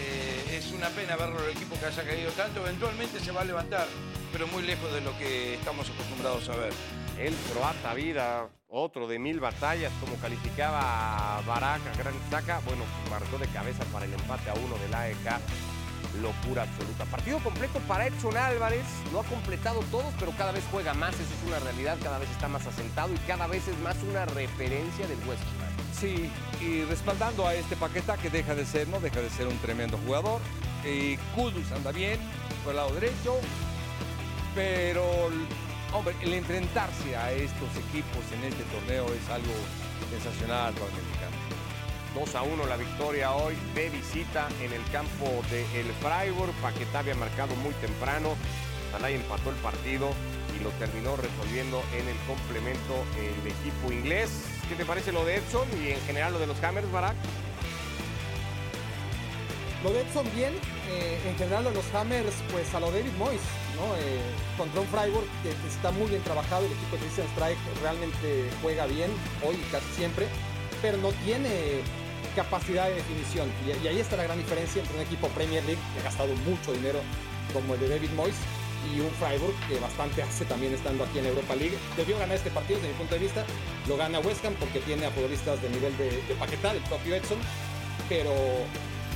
Eh, 0.00 0.56
es 0.56 0.72
una 0.72 0.88
pena 0.88 1.16
verlo 1.16 1.42
el 1.44 1.50
equipo 1.50 1.78
que 1.78 1.86
haya 1.86 2.02
caído 2.02 2.30
tanto. 2.32 2.60
Eventualmente 2.60 3.20
se 3.20 3.32
va 3.32 3.42
a 3.42 3.44
levantar, 3.44 3.86
pero 4.32 4.46
muy 4.46 4.62
lejos 4.62 4.92
de 4.92 5.00
lo 5.02 5.16
que 5.18 5.54
estamos 5.54 5.88
acostumbrados 5.90 6.48
a 6.48 6.56
ver. 6.56 6.72
El 7.18 7.34
croata 7.52 7.92
vida, 7.92 8.48
otro 8.68 9.06
de 9.06 9.18
mil 9.18 9.40
batallas, 9.40 9.92
como 10.00 10.16
calificaba 10.16 11.42
Baraka, 11.46 11.92
Gran 11.98 12.14
Saca, 12.30 12.60
bueno, 12.60 12.84
marcó 13.10 13.36
de 13.36 13.46
cabeza 13.48 13.84
para 13.92 14.06
el 14.06 14.12
empate 14.14 14.50
a 14.50 14.54
uno 14.54 14.76
del 14.78 14.94
AEK. 14.94 15.40
Locura 16.20 16.62
absoluta. 16.62 17.04
Partido 17.04 17.38
completo 17.38 17.78
para 17.86 18.06
Edson 18.06 18.36
Álvarez. 18.36 18.84
No 19.12 19.20
ha 19.20 19.24
completado 19.24 19.80
todos, 19.90 20.12
pero 20.18 20.32
cada 20.32 20.52
vez 20.52 20.64
juega 20.70 20.94
más. 20.94 21.14
Eso 21.14 21.22
es 21.22 21.46
una 21.46 21.58
realidad. 21.60 21.98
Cada 22.02 22.18
vez 22.18 22.30
está 22.30 22.48
más 22.48 22.66
asentado 22.66 23.12
y 23.14 23.18
cada 23.26 23.46
vez 23.46 23.66
es 23.68 23.78
más 23.78 23.96
una 24.08 24.26
referencia 24.26 25.06
del 25.06 25.18
West 25.28 25.42
Ham. 25.60 25.70
Sí, 25.98 26.30
y 26.60 26.84
respaldando 26.84 27.46
a 27.46 27.54
este 27.54 27.76
Paquetá 27.76 28.16
que 28.16 28.30
deja 28.30 28.54
de 28.54 28.64
ser, 28.64 28.88
no 28.88 29.00
deja 29.00 29.20
de 29.20 29.30
ser 29.30 29.46
un 29.46 29.58
tremendo 29.58 29.98
jugador. 29.98 30.40
Y 30.84 31.16
Kudus 31.34 31.70
anda 31.72 31.92
bien 31.92 32.18
por 32.64 32.70
el 32.72 32.76
lado 32.78 32.94
derecho, 32.94 33.36
pero 34.54 35.04
hombre, 35.92 36.14
el 36.22 36.32
enfrentarse 36.34 37.16
a 37.16 37.32
estos 37.32 37.68
equipos 37.88 38.24
en 38.32 38.44
este 38.44 38.64
torneo 38.64 39.06
es 39.12 39.28
algo 39.28 39.52
sensacional 40.10 40.72
mexicano. 40.72 41.19
2 42.14 42.34
a 42.34 42.42
1 42.42 42.66
la 42.66 42.76
victoria 42.76 43.32
hoy 43.32 43.54
de 43.74 43.88
visita 43.88 44.48
en 44.60 44.72
el 44.72 44.82
campo 44.90 45.26
de 45.50 45.62
el 45.80 45.86
Freiburg. 46.02 46.52
Paquetá 46.60 47.00
había 47.00 47.14
marcado 47.14 47.54
muy 47.56 47.72
temprano. 47.74 48.34
Salai 48.90 49.14
empató 49.14 49.50
el 49.50 49.56
partido 49.56 50.10
y 50.58 50.64
lo 50.64 50.70
terminó 50.70 51.16
resolviendo 51.16 51.82
en 51.94 52.08
el 52.08 52.16
complemento 52.26 53.04
el 53.16 53.46
equipo 53.46 53.92
inglés. 53.92 54.30
¿Qué 54.68 54.74
te 54.74 54.84
parece 54.84 55.12
lo 55.12 55.24
de 55.24 55.36
Edson 55.36 55.68
y 55.80 55.90
en 55.90 56.00
general 56.00 56.32
lo 56.32 56.40
de 56.40 56.48
los 56.48 56.62
Hammers, 56.62 56.90
Barak? 56.90 57.14
Lo 59.84 59.92
de 59.92 60.02
Edson 60.02 60.26
bien, 60.34 60.52
eh, 60.90 61.18
en 61.26 61.36
general 61.38 61.64
lo 61.64 61.70
de 61.70 61.76
los 61.76 61.94
Hammers, 61.94 62.34
pues 62.50 62.74
a 62.74 62.80
lo 62.80 62.90
David 62.90 63.12
Moyes, 63.18 63.40
¿no? 63.76 63.96
Eh, 63.96 64.20
contra 64.58 64.80
un 64.80 64.86
Freiburg 64.88 65.26
que, 65.42 65.50
que 65.50 65.68
está 65.68 65.90
muy 65.92 66.08
bien 66.08 66.22
trabajado, 66.22 66.66
el 66.66 66.72
equipo 66.72 66.96
de 66.96 67.02
Christian 67.02 67.26
Strike 67.28 67.58
realmente 67.80 68.50
juega 68.60 68.86
bien, 68.86 69.10
hoy 69.46 69.56
casi 69.70 69.86
siempre, 69.96 70.26
pero 70.82 70.98
no 70.98 71.12
tiene 71.24 71.82
capacidad 72.34 72.88
de 72.88 72.94
definición. 72.96 73.48
Y, 73.66 73.86
ahí 73.86 73.98
está 73.98 74.16
la 74.16 74.24
gran 74.24 74.38
diferencia 74.38 74.80
entre 74.80 74.96
un 74.96 75.02
equipo 75.02 75.28
Premier 75.28 75.64
League 75.64 75.80
que 75.94 76.00
ha 76.00 76.04
gastado 76.04 76.34
mucho 76.46 76.72
dinero 76.72 77.00
como 77.52 77.74
el 77.74 77.80
de 77.80 77.88
David 77.88 78.10
Moyes 78.10 78.36
y 78.94 79.00
un 79.00 79.10
Freiburg 79.12 79.54
que 79.68 79.78
bastante 79.78 80.22
hace 80.22 80.44
también 80.44 80.72
estando 80.72 81.04
aquí 81.04 81.18
en 81.18 81.26
Europa 81.26 81.54
League. 81.54 81.76
Debió 81.96 82.18
ganar 82.18 82.36
este 82.36 82.50
partido 82.50 82.78
desde 82.78 82.92
mi 82.92 82.98
punto 82.98 83.14
de 83.14 83.20
vista, 83.20 83.44
lo 83.88 83.96
gana 83.96 84.20
West 84.20 84.44
Ham 84.44 84.54
porque 84.54 84.80
tiene 84.80 85.06
a 85.06 85.10
futbolistas 85.10 85.60
de 85.60 85.68
nivel 85.70 85.96
de, 85.98 86.10
de 86.10 86.34
Paquetá, 86.38 86.72
del 86.72 86.82
propio 86.84 87.14
Edson, 87.14 87.38
pero 88.08 88.32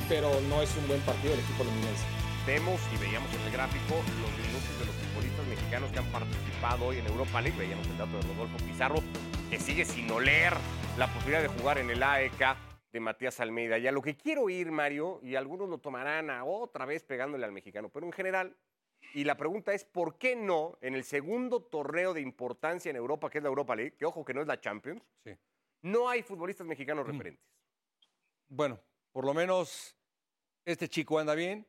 pero 0.09 0.29
no 0.49 0.61
es 0.61 0.71
un 0.77 0.87
buen 0.87 1.01
partido 1.01 1.31
del 1.31 1.41
equipo 1.41 1.65
londinense. 1.65 2.05
Vemos 2.47 2.81
y 2.93 2.99
veíamos 2.99 3.33
en 3.33 3.41
el 3.41 3.53
gráfico 3.53 3.95
los 4.21 4.31
minutos 4.47 4.79
de 4.79 4.85
los 4.85 4.95
futbolistas 4.95 5.47
mexicanos 5.47 5.91
que 5.91 5.99
han 5.99 6.07
participado 6.07 6.87
hoy 6.87 6.99
en 6.99 7.07
Europa 7.07 7.41
League. 7.41 7.59
Veíamos 7.59 7.87
el 7.87 7.97
dato 7.97 8.17
de 8.19 8.23
Rodolfo 8.23 8.59
Pizarro, 8.67 9.03
que 9.49 9.59
sigue 9.59 9.85
sin 9.85 10.11
oler 10.11 10.53
la 10.99 11.07
posibilidad 11.09 11.43
de 11.43 11.49
jugar 11.49 11.79
en 11.79 11.89
el 11.89 12.03
AEK 12.03 12.74
de 12.95 13.01
Matías 13.01 13.41
Almeida. 13.41 13.77
Y 13.77 13.89
a 13.89 13.93
lo 13.93 14.01
que 14.01 14.17
quiero 14.17 14.49
ir, 14.49 14.71
Mario, 14.71 15.19
y 15.21 15.35
algunos 15.35 15.69
lo 15.69 15.79
tomarán 15.79 16.31
a 16.31 16.45
otra 16.45 16.87
vez 16.87 17.03
pegándole 17.03 17.45
al 17.45 17.51
mexicano, 17.51 17.89
pero 17.89 18.07
en 18.07 18.13
general, 18.13 18.57
y 19.15 19.25
la 19.25 19.37
pregunta 19.37 19.75
es, 19.75 19.85
¿por 19.85 20.17
qué 20.17 20.37
no 20.37 20.79
en 20.81 20.95
el 20.95 21.03
segundo 21.03 21.61
torneo 21.61 22.15
de 22.15 22.21
importancia 22.21 22.91
en 22.91 22.97
Europa, 22.97 23.29
que 23.31 23.39
es 23.39 23.43
la 23.43 23.49
Europa 23.49 23.75
League, 23.75 23.97
que 23.97 24.05
ojo 24.05 24.25
que 24.25 24.33
no 24.33 24.41
es 24.43 24.47
la 24.47 24.61
Champions, 24.61 25.03
Sí. 25.25 25.37
no 25.83 26.09
hay 26.09 26.23
futbolistas 26.23 26.69
mexicanos 26.69 27.05
referentes? 27.05 27.45
Bueno, 28.47 28.79
por 29.11 29.25
lo 29.27 29.35
menos 29.35 29.97
este 30.65 30.89
chico 30.89 31.19
anda 31.19 31.35
bien. 31.35 31.67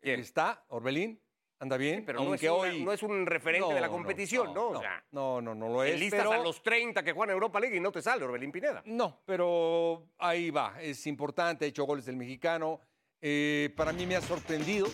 ¿Quién? 0.00 0.20
Está, 0.20 0.64
Orbelín, 0.68 1.20
anda 1.64 1.76
bien. 1.76 2.04
Pero 2.06 2.22
no 2.22 2.34
es, 2.34 2.42
una- 2.42 2.52
hoy. 2.52 2.84
no 2.84 2.92
es 2.92 3.02
un 3.02 3.26
referente 3.26 3.74
de 3.74 3.80
la 3.80 3.88
competición, 3.88 4.54
¿no? 4.54 4.68
O 4.68 4.80
sea, 4.80 5.02
no, 5.10 5.40
no, 5.42 5.54
no 5.54 5.68
lo 5.68 5.82
es. 5.82 5.94
enlistas 5.94 6.20
pero- 6.20 6.32
a 6.32 6.38
los 6.38 6.62
30 6.62 7.02
que 7.02 7.12
juegan 7.12 7.32
Europa 7.34 7.58
League 7.60 7.76
y 7.76 7.80
no 7.80 7.90
te 7.90 8.00
sale 8.00 8.24
Orbelín 8.24 8.52
Pineda. 8.52 8.82
No, 8.86 9.20
pero 9.26 10.06
ahí 10.18 10.50
va, 10.50 10.74
es 10.80 11.06
importante, 11.06 11.64
ha 11.64 11.68
hecho 11.68 11.84
goles 11.84 12.06
del 12.06 12.16
mexicano. 12.16 12.80
Eh, 13.20 13.72
para 13.76 13.92
mí 13.92 14.06
me 14.06 14.16
ha 14.16 14.20
sorprendido 14.20 14.86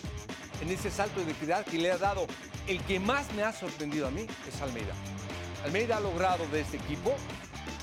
en 0.61 0.69
ese 0.69 0.89
salto 0.89 1.23
de 1.23 1.31
equidad 1.31 1.65
que 1.65 1.77
le 1.77 1.91
ha 1.91 1.97
dado. 1.97 2.25
El 2.67 2.81
que 2.83 2.99
más 2.99 3.31
me 3.33 3.43
ha 3.43 3.51
sorprendido 3.51 4.07
a 4.07 4.11
mí 4.11 4.25
es 4.47 4.61
Almeida. 4.61 4.93
Almeida 5.65 5.97
ha 5.97 5.99
logrado 5.99 6.45
de 6.47 6.61
este 6.61 6.77
equipo, 6.77 7.13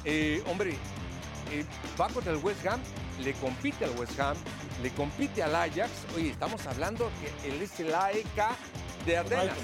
eh, 0.05 0.43
hombre, 0.47 0.71
eh, 1.53 1.65
va 2.01 2.09
contra 2.09 2.33
el 2.33 2.39
West 2.39 2.67
Ham, 2.67 2.81
le 3.21 3.33
compite 3.35 3.85
al 3.85 3.91
West 3.99 4.19
Ham, 4.21 4.37
le 4.83 4.91
compite 4.91 5.43
al 5.43 5.55
Ajax. 5.55 5.91
Oye, 6.17 6.31
estamos 6.31 6.67
hablando 6.67 7.11
que 7.21 7.49
él 7.49 7.61
es 7.63 7.79
el 7.81 7.95
AEK 7.95 8.27
de 9.07 9.17
Ardenas. 9.17 9.57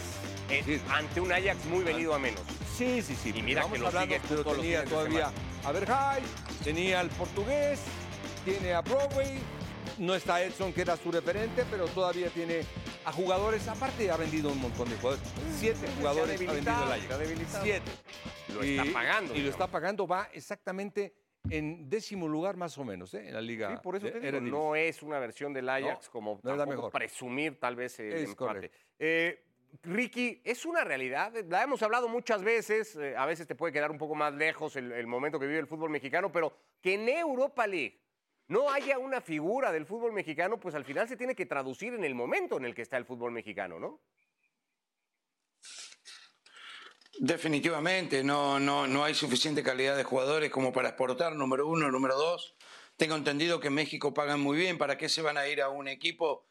Eh, 0.51 0.63
Sí. 0.65 0.81
ante 0.91 1.21
un 1.21 1.33
Ajax 1.33 1.65
muy 1.67 1.83
venido 1.85 2.15
a 2.15 2.19
menos. 2.19 2.41
Sí, 2.77 3.01
sí, 3.03 3.17
sí. 3.17 3.33
Y 3.35 3.43
mira 3.43 3.63
que 3.71 3.79
lo 3.79 3.87
hablando, 3.87 4.15
sigue 4.15 4.27
pero 4.29 4.45
tenía 4.45 4.85
todavía 4.85 5.33
a 5.65 5.73
Berghay, 5.73 6.23
tenía 6.63 7.01
al 7.01 7.09
portugués, 7.11 7.81
tiene 8.45 8.75
a 8.75 8.83
Broadway, 8.83 9.39
no 9.99 10.15
está 10.15 10.43
Edson, 10.43 10.73
que 10.73 10.83
era 10.83 10.97
su 10.97 11.11
referente, 11.11 11.65
pero 11.71 11.87
todavía 11.87 12.29
tiene 12.31 12.61
a 13.07 13.13
jugadores, 13.13 13.67
aparte 13.69 14.11
ha 14.11 14.17
vendido 14.17 14.51
un 14.51 14.61
montón 14.61 14.91
de 14.91 14.97
jugadores. 14.97 15.27
Siete 15.59 15.89
jugadores 15.99 16.41
ha 16.49 16.53
vendido 16.53 16.85
el 16.85 16.93
Ajax. 16.93 17.61
Siete. 17.63 17.91
Lo 18.53 18.63
está 18.63 18.85
pagando, 18.93 19.35
Y 19.35 19.41
lo 19.41 19.51
está 19.51 19.67
pagando, 19.67 20.07
va 20.07 20.29
exactamente 20.33 21.15
en 21.51 21.89
décimo 21.89 22.29
lugar 22.29 22.57
más 22.57 22.77
o 22.79 22.85
menos, 22.85 23.15
¿eh? 23.15 23.29
en 23.29 23.35
la 23.35 23.41
liga. 23.41 23.71
Sí, 23.71 23.77
por 23.83 23.97
eso 23.97 24.11
te 24.11 24.21
digo, 24.21 24.41
no 24.41 24.77
es 24.77 25.03
una 25.03 25.19
versión 25.19 25.53
del 25.53 25.69
Ajax 25.69 26.07
No, 26.07 26.13
como 26.13 26.41
no 26.43 26.53
es 26.53 26.57
la 26.59 26.65
tampoco 26.65 26.77
mejor. 26.89 26.93
presumir 26.93 27.59
tal 27.59 27.77
vez 27.77 27.99
el 28.01 28.13
Es 28.13 28.31
empate. 28.31 28.71
Eh, 28.99 29.45
Ricky, 29.83 30.41
es 30.45 30.65
una 30.65 30.85
realidad, 30.85 31.33
la 31.49 31.63
hemos 31.63 31.83
hablado 31.83 32.09
muchas 32.09 32.43
veces, 32.43 32.95
eh, 32.97 33.17
a 33.17 33.27
veces 33.27 33.47
te 33.47 33.57
puede 33.57 33.73
quedar 33.73 33.91
un 33.91 33.99
poco 33.99 34.15
más 34.15 34.33
lejos 34.33 34.77
el, 34.77 34.93
el 34.93 35.07
momento 35.07 35.39
que 35.39 35.47
vive 35.47 35.59
el 35.59 35.67
fútbol 35.67 35.91
mexicano, 35.91 36.31
pero 36.31 36.57
que 36.81 36.95
en 36.95 37.09
Europa 37.09 37.67
League 37.67 38.01
no 38.47 38.71
haya 38.71 38.99
una 38.99 39.21
figura 39.21 39.73
del 39.73 39.85
fútbol 39.85 40.13
mexicano, 40.13 40.61
pues 40.61 40.75
al 40.75 40.85
final 40.85 41.09
se 41.09 41.17
tiene 41.17 41.35
que 41.35 41.47
traducir 41.47 41.93
en 41.95 42.05
el 42.05 42.15
momento 42.15 42.57
en 42.57 42.67
el 42.67 42.75
que 42.75 42.83
está 42.83 42.97
el 42.99 43.05
fútbol 43.05 43.33
mexicano, 43.33 43.81
¿no? 43.81 44.01
Definitivamente, 47.19 48.25
no, 48.25 48.59
no, 48.59 48.87
no 48.87 49.05
hay 49.05 49.15
suficiente 49.15 49.63
calidad 49.63 49.97
de 49.97 50.05
jugadores 50.05 50.51
como 50.51 50.73
para 50.73 50.89
exportar, 50.89 51.35
número 51.37 51.67
uno, 51.69 51.91
número 51.91 52.17
dos. 52.17 52.55
Tengo 52.97 53.15
entendido 53.17 53.61
que 53.61 53.71
México 53.71 54.13
pagan 54.15 54.41
muy 54.41 54.57
bien, 54.57 54.79
¿para 54.79 54.99
qué 54.99 55.09
se 55.09 55.23
van 55.23 55.37
a 55.39 55.47
ir 55.49 55.63
a 55.63 55.69
un 55.69 55.89
equipo 55.89 56.47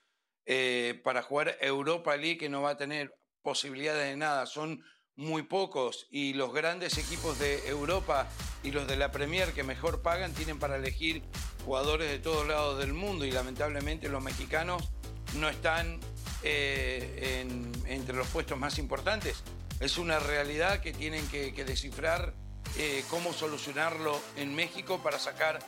eh, 0.46 1.02
para 1.04 1.22
jugar 1.22 1.58
Europa 1.62 2.16
League 2.16 2.38
que 2.38 2.50
no 2.50 2.62
va 2.62 2.72
a 2.72 2.78
tener 2.78 3.14
posibilidades 3.42 4.06
de 4.10 4.18
nada? 4.18 4.46
Son 4.46 4.84
muy 5.16 5.44
pocos 5.44 6.08
y 6.10 6.34
los 6.34 6.54
grandes 6.54 6.98
equipos 6.98 7.38
de 7.40 7.68
Europa 7.68 8.28
y 8.64 8.72
los 8.72 8.88
de 8.88 8.96
la 8.96 9.12
Premier 9.12 9.54
que 9.54 9.64
mejor 9.64 10.02
pagan 10.02 10.34
tienen 10.34 10.60
para 10.60 10.78
elegir 10.78 11.22
jugadores 11.66 12.10
de 12.10 12.20
todos 12.20 12.48
lados 12.48 12.80
del 12.80 12.94
mundo 12.94 13.26
y 13.26 13.32
lamentablemente 13.32 14.10
los 14.10 14.24
mexicanos 14.24 14.92
no 15.36 15.50
están 15.50 16.00
eh, 16.46 17.40
en- 17.42 17.72
entre 17.88 18.16
los 18.16 18.28
puestos 18.28 18.58
más 18.58 18.78
importantes. 18.80 19.44
Es 19.84 19.98
una 19.98 20.18
realidad 20.18 20.80
que 20.80 20.94
tienen 20.94 21.28
que, 21.28 21.52
descifrar 21.66 22.34
eh, 22.78 23.04
cómo 23.10 23.34
solucionarlo 23.34 24.18
en 24.38 24.56
México 24.56 25.04
para 25.04 25.20
sacar 25.20 25.60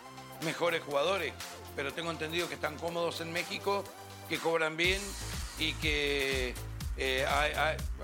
mejores 0.46 0.82
jugadores. 0.84 1.34
Pero 1.76 1.94
tengo 1.94 2.12
entendido 2.12 2.48
que 2.48 2.54
están 2.54 2.78
cómodos 2.78 3.20
en 3.20 3.34
México, 3.34 3.84
que 4.30 4.38
cobran 4.38 4.78
bien 4.78 5.02
y 5.60 5.74
que, 5.74 6.54
eh, 6.96 7.26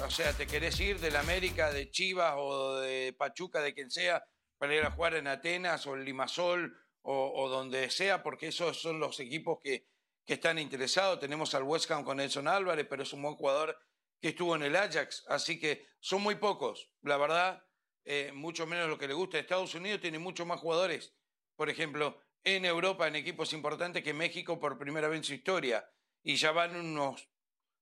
o 0.05 0.09
sea, 0.09 0.33
te 0.33 0.47
querés 0.47 0.77
ir 0.81 0.99
del 0.99 1.15
América, 1.15 1.71
de 1.71 1.89
Chivas 1.89 2.33
o 2.35 2.75
de 2.81 3.15
Pachuca, 3.17 3.61
de 3.61 3.73
quien 3.73 3.89
sea, 3.89 4.21
para 4.57 4.75
ir 4.75 4.83
a 4.83 4.91
jugar 4.91 5.15
en 5.15 5.27
Atenas 5.27 5.87
o 5.87 5.95
en 5.95 6.03
Limasol 6.03 6.77
o, 7.03 7.31
o 7.41 7.47
donde 7.47 7.89
sea, 7.89 8.21
porque 8.21 8.49
esos 8.49 8.81
son 8.81 8.99
los 8.99 9.17
equipos 9.21 9.59
que, 9.63 9.87
que 10.25 10.33
están 10.33 10.59
interesados. 10.59 11.21
Tenemos 11.21 11.55
al 11.55 11.63
West 11.63 11.89
Ham 11.89 12.03
con 12.03 12.17
Nelson 12.17 12.49
Álvarez, 12.49 12.85
pero 12.89 13.03
es 13.03 13.13
un 13.13 13.21
buen 13.21 13.35
jugador 13.35 13.79
que 14.21 14.29
estuvo 14.29 14.55
en 14.55 14.63
el 14.63 14.75
Ajax, 14.75 15.25
así 15.27 15.59
que 15.59 15.87
son 15.99 16.21
muy 16.21 16.35
pocos, 16.35 16.91
la 17.01 17.17
verdad, 17.17 17.65
eh, 18.05 18.31
mucho 18.33 18.67
menos 18.67 18.87
lo 18.87 18.97
que 18.97 19.07
le 19.07 19.13
gusta. 19.13 19.39
Estados 19.39 19.73
Unidos 19.75 19.99
tiene 19.99 20.19
muchos 20.19 20.45
más 20.45 20.59
jugadores, 20.59 21.13
por 21.55 21.69
ejemplo, 21.69 22.21
en 22.43 22.65
Europa, 22.65 23.07
en 23.07 23.15
equipos 23.15 23.51
importantes 23.53 24.03
que 24.03 24.13
México 24.13 24.59
por 24.59 24.77
primera 24.77 25.07
vez 25.07 25.17
en 25.17 25.23
su 25.23 25.33
historia, 25.33 25.89
y 26.23 26.35
ya 26.35 26.51
van 26.51 26.75
unos, 26.75 27.27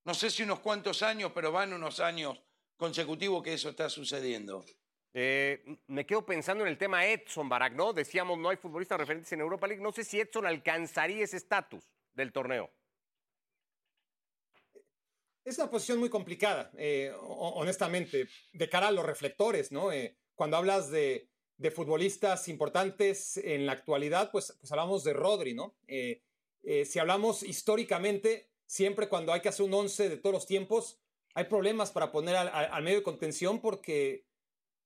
no 0.04 0.14
sé 0.14 0.30
si 0.30 0.42
unos 0.42 0.60
cuantos 0.60 1.02
años, 1.02 1.32
pero 1.34 1.52
van 1.52 1.72
unos 1.72 2.00
años 2.00 2.42
consecutivos 2.76 3.42
que 3.42 3.52
eso 3.52 3.68
está 3.68 3.90
sucediendo. 3.90 4.64
Eh, 5.12 5.64
me 5.88 6.06
quedo 6.06 6.24
pensando 6.24 6.64
en 6.64 6.70
el 6.70 6.78
tema 6.78 7.04
Edson 7.04 7.48
Barak, 7.48 7.74
¿no? 7.74 7.92
Decíamos, 7.92 8.38
no 8.38 8.48
hay 8.48 8.56
futbolistas 8.56 8.98
referentes 8.98 9.30
en 9.32 9.40
Europa 9.40 9.66
League. 9.66 9.82
No 9.82 9.92
sé 9.92 10.04
si 10.04 10.20
Edson 10.20 10.46
alcanzaría 10.46 11.24
ese 11.24 11.36
estatus 11.36 11.84
del 12.14 12.32
torneo. 12.32 12.70
Es 15.44 15.58
una 15.58 15.70
posición 15.70 15.98
muy 15.98 16.10
complicada, 16.10 16.70
eh, 16.76 17.12
ho- 17.18 17.54
honestamente, 17.56 18.28
de 18.52 18.68
cara 18.68 18.88
a 18.88 18.92
los 18.92 19.06
reflectores, 19.06 19.72
¿no? 19.72 19.90
Eh, 19.90 20.16
cuando 20.34 20.56
hablas 20.56 20.90
de, 20.90 21.28
futbolistas 21.74 22.48
importantes 22.48 23.36
en 23.36 23.66
la 23.66 23.72
actualidad, 23.72 24.30
pues, 24.30 24.56
pues 24.58 24.72
hablamos 24.72 25.04
de 25.04 25.12
Rodri, 25.12 25.52
¿no? 25.52 25.76
Eh, 25.88 26.22
si 26.86 26.98
hablamos 26.98 27.42
históricamente, 27.42 28.48
siempre 28.64 29.10
cuando 29.10 29.34
hay 29.34 29.42
que 29.42 29.50
hacer 29.50 29.66
un 29.66 29.74
once 29.74 30.08
de 30.08 30.16
todos 30.16 30.32
los 30.32 30.46
tiempos, 30.46 31.00
hay 31.34 31.44
problemas 31.44 31.90
para 31.90 32.12
poner 32.12 32.34
al, 32.36 32.82
medio 32.82 32.98
de 32.98 33.02
contención 33.02 33.60
porque, 33.60 34.24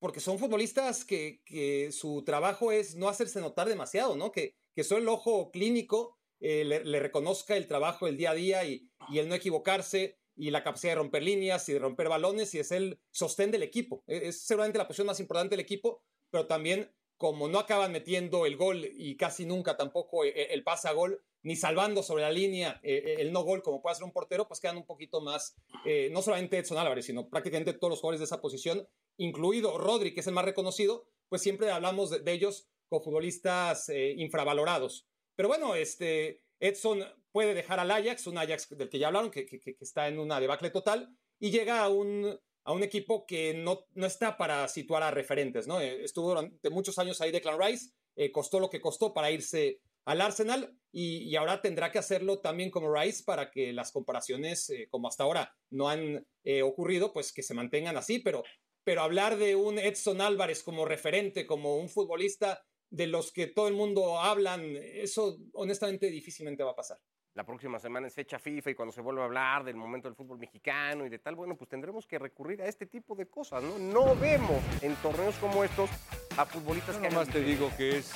porque 0.00 0.18
son 0.18 0.40
futbolistas 0.40 1.04
que, 1.04 1.90
su 1.92 2.24
trabajo 2.24 2.72
es 2.72 2.96
no 2.96 3.08
hacerse 3.08 3.40
notar 3.40 3.68
demasiado, 3.68 4.16
¿no? 4.16 4.32
Que, 4.32 4.56
que 4.74 4.82
solo 4.82 5.02
el 5.02 5.08
ojo 5.08 5.52
clínico 5.52 6.18
le, 6.40 6.64
le 6.64 6.98
reconozca 6.98 7.56
el 7.56 7.68
trabajo 7.68 8.06
del 8.06 8.16
día 8.16 8.32
a 8.32 8.34
día 8.34 8.64
y, 8.64 8.90
y 9.08 9.20
el 9.20 9.28
no 9.28 9.36
equivocarse 9.36 10.18
y 10.36 10.50
la 10.50 10.62
capacidad 10.62 10.92
de 10.92 10.96
romper 10.96 11.22
líneas 11.22 11.68
y 11.68 11.74
de 11.74 11.78
romper 11.78 12.08
balones 12.08 12.54
y 12.54 12.58
es 12.58 12.72
el 12.72 12.98
sostén 13.10 13.50
del 13.50 13.62
equipo. 13.62 14.02
E- 14.06 14.28
Es 14.28 14.42
seguramente 14.46 14.78
la 14.78 14.86
posición 14.86 15.06
más 15.06 15.20
importante 15.20 15.54
del 15.54 15.60
equipo, 15.60 16.02
pero 16.30 16.46
también 16.46 16.90
como 17.16 17.48
no 17.48 17.58
acaban 17.58 17.92
metiendo 17.92 18.44
el 18.44 18.56
gol 18.56 18.84
y 18.84 19.16
casi 19.16 19.46
nunca 19.46 19.76
tampoco 19.76 20.24
e- 20.24 20.52
el 20.52 20.64
pase 20.64 20.88
a 20.88 20.92
gol, 20.92 21.22
ni 21.42 21.56
salvando 21.56 22.02
sobre 22.02 22.22
la 22.22 22.32
línea 22.32 22.80
eh, 22.82 23.16
el 23.18 23.32
no 23.32 23.42
gol 23.42 23.62
como 23.62 23.80
puede 23.82 23.92
hacer 23.92 24.04
un 24.04 24.12
portero, 24.12 24.48
pues 24.48 24.60
quedan 24.60 24.78
un 24.78 24.86
poquito 24.86 25.20
más, 25.20 25.54
eh, 25.84 26.08
no 26.10 26.22
solamente 26.22 26.58
Edson 26.58 26.78
Álvarez, 26.78 27.06
sino 27.06 27.28
prácticamente 27.28 27.74
todos 27.74 27.90
los 27.90 28.00
jugadores 28.00 28.20
de 28.20 28.24
esa 28.24 28.40
posición, 28.40 28.88
incluido 29.18 29.78
Rodri, 29.78 30.14
que 30.14 30.20
es 30.20 30.26
el 30.26 30.32
más 30.34 30.44
reconocido, 30.44 31.06
pues 31.28 31.42
siempre 31.42 31.70
hablamos 31.70 32.10
de, 32.10 32.32
ellos 32.32 32.68
como 32.88 33.02
futbolistas 33.02 33.88
eh, 33.90 34.14
infravalorados. 34.16 35.06
Pero 35.36 35.48
bueno, 35.48 35.74
este, 35.74 36.42
Edson 36.60 37.04
puede 37.34 37.52
dejar 37.52 37.80
al 37.80 37.90
Ajax, 37.90 38.28
un 38.28 38.38
Ajax 38.38 38.68
del 38.78 38.88
que 38.88 39.00
ya 39.00 39.08
hablaron, 39.08 39.28
que, 39.28 39.44
está 39.80 40.06
en 40.06 40.20
una 40.20 40.38
debacle 40.38 40.70
total, 40.70 41.12
y 41.40 41.50
llega 41.50 41.80
a 41.80 41.88
un, 41.88 42.38
a 42.62 42.72
un 42.72 42.84
equipo 42.84 43.26
que 43.26 43.54
no, 43.54 43.86
no 43.94 44.06
está 44.06 44.36
para 44.36 44.68
situar 44.68 45.02
a 45.02 45.10
referentes, 45.10 45.66
¿no? 45.66 45.80
Eh, 45.80 46.04
Estuvo 46.04 46.28
durante 46.28 46.70
muchos 46.70 46.96
años 47.00 47.20
ahí 47.20 47.32
Declan 47.32 47.60
Rice, 47.60 47.90
eh, 48.14 48.30
costó 48.30 48.60
lo 48.60 48.70
que 48.70 48.80
costó 48.80 49.12
para 49.12 49.32
irse 49.32 49.80
al 50.04 50.20
Arsenal 50.20 50.78
y, 50.92 51.34
ahora 51.34 51.60
tendrá 51.60 51.90
que 51.90 51.98
hacerlo 51.98 52.38
también 52.38 52.70
como 52.70 52.94
Rice 52.94 53.24
para 53.24 53.50
que 53.50 53.72
las 53.72 53.90
comparaciones, 53.90 54.70
eh, 54.70 54.86
como 54.88 55.08
hasta 55.08 55.24
ahora 55.24 55.56
no 55.70 55.88
han 55.88 56.24
ocurrido, 56.62 57.12
pues 57.12 57.32
que 57.32 57.42
se 57.42 57.54
mantengan 57.54 57.96
así, 57.96 58.20
pero, 58.20 58.44
pero 58.84 59.02
hablar 59.02 59.38
de 59.38 59.56
un 59.56 59.80
Edson 59.80 60.20
Álvarez 60.20 60.62
como 60.62 60.84
referente, 60.84 61.46
como 61.46 61.78
un 61.78 61.88
futbolista 61.88 62.62
de 62.90 63.08
los 63.08 63.32
que 63.32 63.48
todo 63.48 63.66
el 63.66 63.74
mundo 63.74 64.20
hablan, 64.20 64.76
eso 64.76 65.36
honestamente 65.54 66.06
difícilmente 66.10 66.62
va 66.62 66.70
a 66.70 66.76
pasar. 66.76 66.98
La 67.34 67.42
próxima 67.44 67.80
semana 67.80 68.06
es 68.06 68.14
fecha 68.14 68.38
FIFA 68.38 68.70
y 68.70 68.74
cuando 68.76 68.92
se 68.92 69.00
vuelva 69.00 69.22
a 69.22 69.24
hablar 69.24 69.64
del 69.64 69.74
momento 69.74 70.06
del 70.08 70.14
fútbol 70.14 70.38
mexicano 70.38 71.04
y 71.04 71.08
de 71.08 71.18
tal, 71.18 71.34
bueno, 71.34 71.56
pues 71.56 71.68
tendremos 71.68 72.06
que 72.06 72.16
recurrir 72.16 72.62
a 72.62 72.66
este 72.66 72.86
tipo 72.86 73.16
de 73.16 73.26
cosas, 73.26 73.60
¿no? 73.60 73.76
No 73.76 74.14
vemos 74.14 74.62
en 74.82 74.94
torneos 74.96 75.34
como 75.36 75.64
estos 75.64 75.90
a 76.36 76.46
futbolistas 76.46 76.96
que 76.98 77.08
nomás 77.10 77.28
te 77.28 77.40
digo 77.40 77.72
que 77.76 77.96
es, 77.98 78.12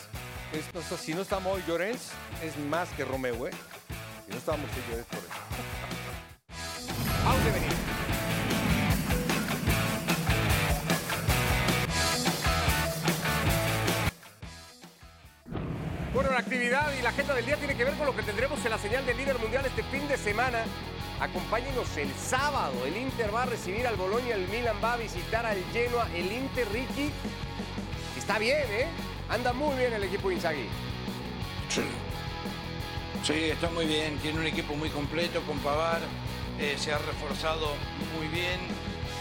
es- 0.52 0.72
no 0.72 0.80
si 0.82 1.14
no 1.14 1.22
está 1.22 1.40
Moy 1.40 1.60
Llorens, 1.66 2.12
es 2.44 2.56
más 2.70 2.88
que 2.90 3.04
Romeo, 3.04 3.48
¿eh? 3.48 3.50
Y 4.28 4.30
no 4.30 4.36
estábamos 4.36 4.70
seguros 4.70 5.04
por 5.06 5.18
eso. 5.18 5.28
Bueno, 16.18 16.32
la 16.32 16.40
actividad 16.40 16.92
y 16.98 17.02
la 17.02 17.10
agenda 17.10 17.32
del 17.32 17.46
día 17.46 17.56
tiene 17.58 17.76
que 17.76 17.84
ver 17.84 17.94
con 17.94 18.04
lo 18.04 18.16
que 18.16 18.24
tendremos 18.24 18.58
en 18.64 18.72
la 18.72 18.78
señal 18.78 19.06
del 19.06 19.16
líder 19.16 19.38
mundial 19.38 19.64
este 19.64 19.84
fin 19.84 20.08
de 20.08 20.16
semana. 20.16 20.64
Acompáñenos 21.20 21.96
el 21.96 22.12
sábado. 22.12 22.72
El 22.84 22.96
Inter 22.96 23.32
va 23.32 23.44
a 23.44 23.46
recibir 23.46 23.86
al 23.86 23.94
Boloña, 23.94 24.34
el 24.34 24.48
Milan 24.48 24.74
va 24.82 24.94
a 24.94 24.96
visitar 24.96 25.46
al 25.46 25.62
Genoa. 25.72 26.08
El 26.16 26.32
Inter 26.32 26.66
Ricky 26.72 27.12
está 28.18 28.40
bien, 28.40 28.64
¿eh? 28.68 28.88
Anda 29.28 29.52
muy 29.52 29.76
bien 29.76 29.92
el 29.92 30.02
equipo 30.02 30.32
Inzaghi. 30.32 30.66
Sí. 31.68 33.34
Está 33.52 33.70
muy 33.70 33.86
bien. 33.86 34.18
Tiene 34.18 34.40
un 34.40 34.46
equipo 34.48 34.74
muy 34.74 34.90
completo 34.90 35.40
con 35.42 35.60
Pavar. 35.60 36.00
eh, 36.58 36.74
se 36.78 36.92
ha 36.92 36.98
reforzado 36.98 37.74
muy 38.18 38.26
bien. 38.26 38.58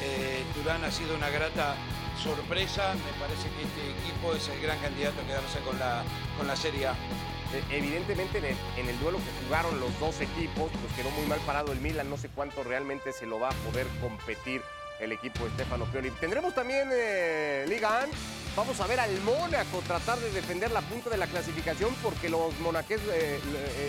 Eh, 0.02 0.44
Turán 0.56 0.84
ha 0.84 0.90
sido 0.90 1.16
una 1.16 1.30
grata 1.30 1.76
sorpresa. 2.18 2.94
Me 2.96 3.20
parece 3.20 3.48
que 3.56 3.64
este 3.64 3.92
equipo 4.02 4.34
es 4.34 4.48
el 4.50 4.62
gran 4.62 4.78
candidato 4.80 5.22
a 5.22 5.26
quedarse 5.28 5.60
con 5.60 5.78
la, 5.80 6.04
con 6.38 6.48
la 6.48 6.56
Serie 6.56 6.88
A. 6.88 6.92
Eh, 7.54 7.64
Evidentemente 7.72 8.40
en 8.40 8.46
el, 8.46 8.58
en 8.78 8.90
el 8.90 9.00
duelo 9.00 9.18
que 9.20 9.46
jugaron 9.46 9.80
los 9.80 9.98
dos 10.00 10.20
equipos, 10.22 10.70
pues 10.72 10.94
quedó 10.96 11.10
muy 11.12 11.26
mal 11.28 11.40
parado 11.46 11.72
el 11.72 11.80
Milan, 11.80 12.10
no 12.10 12.18
sé 12.18 12.30
cuánto 12.30 12.64
realmente 12.64 13.14
se 13.14 13.26
lo 13.26 13.40
va 13.40 13.50
a 13.50 13.54
poder 13.70 13.88
competir 14.02 14.62
el 15.00 15.12
equipo 15.12 15.46
de 15.46 15.52
Stefano 15.52 15.86
Pioli. 15.86 16.10
Tendremos 16.12 16.54
también 16.56 16.90
eh, 16.92 17.66
Liga 17.70 18.02
AN, 18.02 18.10
vamos 18.56 18.80
a 18.82 18.88
ver 18.88 19.00
al 19.00 19.16
Mónaco 19.22 19.82
tratar 19.86 20.18
de 20.20 20.32
defender 20.32 20.72
la 20.72 20.82
punta 20.82 21.10
de 21.10 21.18
la 21.18 21.28
clasificación 21.28 21.94
porque 22.02 22.30
los 22.30 22.58
monaqués, 22.60 23.00
eh, 23.12 23.40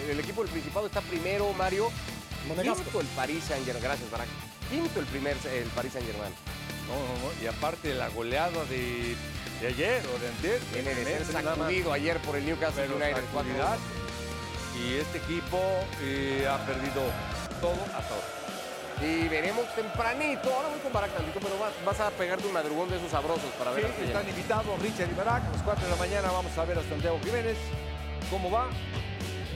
el- 0.04 0.10
el 0.10 0.20
equipo 0.20 0.42
del 0.42 0.52
Principado 0.52 0.86
está 0.86 1.00
primero, 1.00 1.50
Mario. 1.54 1.90
Quinto 2.76 3.00
el 3.00 3.06
París 3.08 3.42
Saint 3.48 3.64
Germain, 3.64 3.82
gracias 3.84 4.10
Barak. 4.10 4.28
Quinto 4.70 5.00
el 5.00 5.06
primer, 5.06 5.36
el 5.52 5.68
París 5.70 5.92
Saint 5.94 6.06
Germain. 6.06 6.32
No, 6.88 6.94
no, 6.94 7.28
no. 7.28 7.42
Y 7.42 7.46
aparte 7.46 7.94
la 7.94 8.08
goleada 8.08 8.64
de, 8.64 9.14
de 9.60 9.66
ayer 9.66 10.02
o 10.14 10.18
de 10.18 10.28
antes. 10.28 10.72
Viene 10.72 10.94
de 10.94 11.04
ser 11.04 11.24
sacudido 11.26 11.92
ayer 11.92 12.18
por 12.20 12.36
el 12.36 12.46
Newcastle 12.46 12.84
Pero 12.88 12.96
United. 12.96 13.78
Y 14.78 14.94
este 14.94 15.18
equipo 15.18 15.60
eh, 16.02 16.46
ha 16.48 16.58
perdido 16.64 17.02
todo 17.60 17.78
hasta 17.96 18.14
ahora. 18.14 18.38
Y 19.00 19.28
veremos 19.28 19.64
tempranito, 19.76 20.52
ahora 20.52 20.68
voy 20.70 20.80
con 20.80 20.92
Barak 20.92 21.12
tantito, 21.12 21.38
pero 21.38 21.56
vas, 21.58 21.72
vas 21.84 22.00
a 22.00 22.10
pegarte 22.10 22.46
un 22.46 22.52
madrugón 22.52 22.88
de 22.90 22.96
esos 22.96 23.10
sabrosos 23.10 23.50
para 23.56 23.70
ver. 23.70 23.86
Sí, 23.96 24.06
están 24.06 24.28
invitados 24.28 24.80
Richard 24.82 25.10
y 25.10 25.14
Barak. 25.14 25.44
A 25.46 25.50
las 25.52 25.62
4 25.62 25.84
de 25.84 25.90
la 25.90 25.96
mañana 25.96 26.30
vamos 26.32 26.56
a 26.58 26.64
ver 26.64 26.78
a 26.78 26.82
Santiago 26.82 27.18
Jiménez. 27.22 27.56
¿Cómo 28.30 28.50
va? 28.50 28.68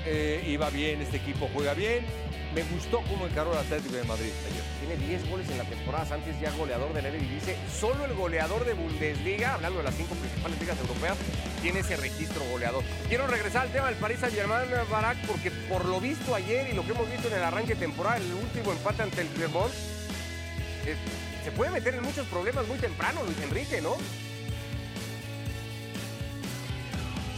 Eh, 0.06 0.44
y 0.46 0.56
va 0.56 0.70
bien, 0.70 1.02
este 1.02 1.16
equipo 1.16 1.48
juega 1.52 1.74
bien. 1.74 2.06
Me 2.54 2.62
gustó 2.64 3.00
cómo 3.08 3.26
encaró 3.26 3.52
el 3.52 3.58
Atlético 3.58 3.96
de 3.96 4.04
Madrid 4.04 4.30
ayer. 4.50 4.62
Tiene 4.80 5.06
10 5.06 5.30
goles 5.30 5.48
en 5.48 5.56
la 5.56 5.64
temporada, 5.64 6.04
Sánchez 6.04 6.38
ya 6.38 6.50
goleador 6.52 6.92
del 6.92 7.06
Eredivisie. 7.06 7.56
Solo 7.72 8.04
el 8.04 8.12
goleador 8.12 8.66
de 8.66 8.74
Bundesliga, 8.74 9.54
hablando 9.54 9.78
de 9.78 9.84
las 9.84 9.94
cinco 9.94 10.14
principales 10.14 10.60
ligas 10.60 10.78
europeas, 10.80 11.16
tiene 11.62 11.80
ese 11.80 11.96
registro 11.96 12.44
goleador. 12.50 12.84
Quiero 13.08 13.26
regresar 13.26 13.62
al 13.62 13.72
tema 13.72 13.86
del 13.86 13.96
Paris 13.96 14.18
Saint-Germain, 14.20 14.68
Barak, 14.90 15.16
porque 15.26 15.50
por 15.50 15.86
lo 15.86 15.98
visto 15.98 16.34
ayer 16.34 16.68
y 16.70 16.74
lo 16.74 16.84
que 16.84 16.92
hemos 16.92 17.10
visto 17.10 17.28
en 17.28 17.34
el 17.34 17.42
arranque 17.42 17.74
de 17.74 17.80
temporada, 17.80 18.18
el 18.18 18.34
último 18.34 18.72
empate 18.72 19.02
ante 19.02 19.22
el 19.22 19.28
Clermont, 19.28 19.72
eh, 20.84 20.96
se 21.44 21.52
puede 21.52 21.70
meter 21.70 21.94
en 21.94 22.02
muchos 22.02 22.26
problemas 22.26 22.68
muy 22.68 22.78
temprano, 22.78 23.22
Luis 23.24 23.40
Enrique, 23.40 23.80
¿no? 23.80 23.96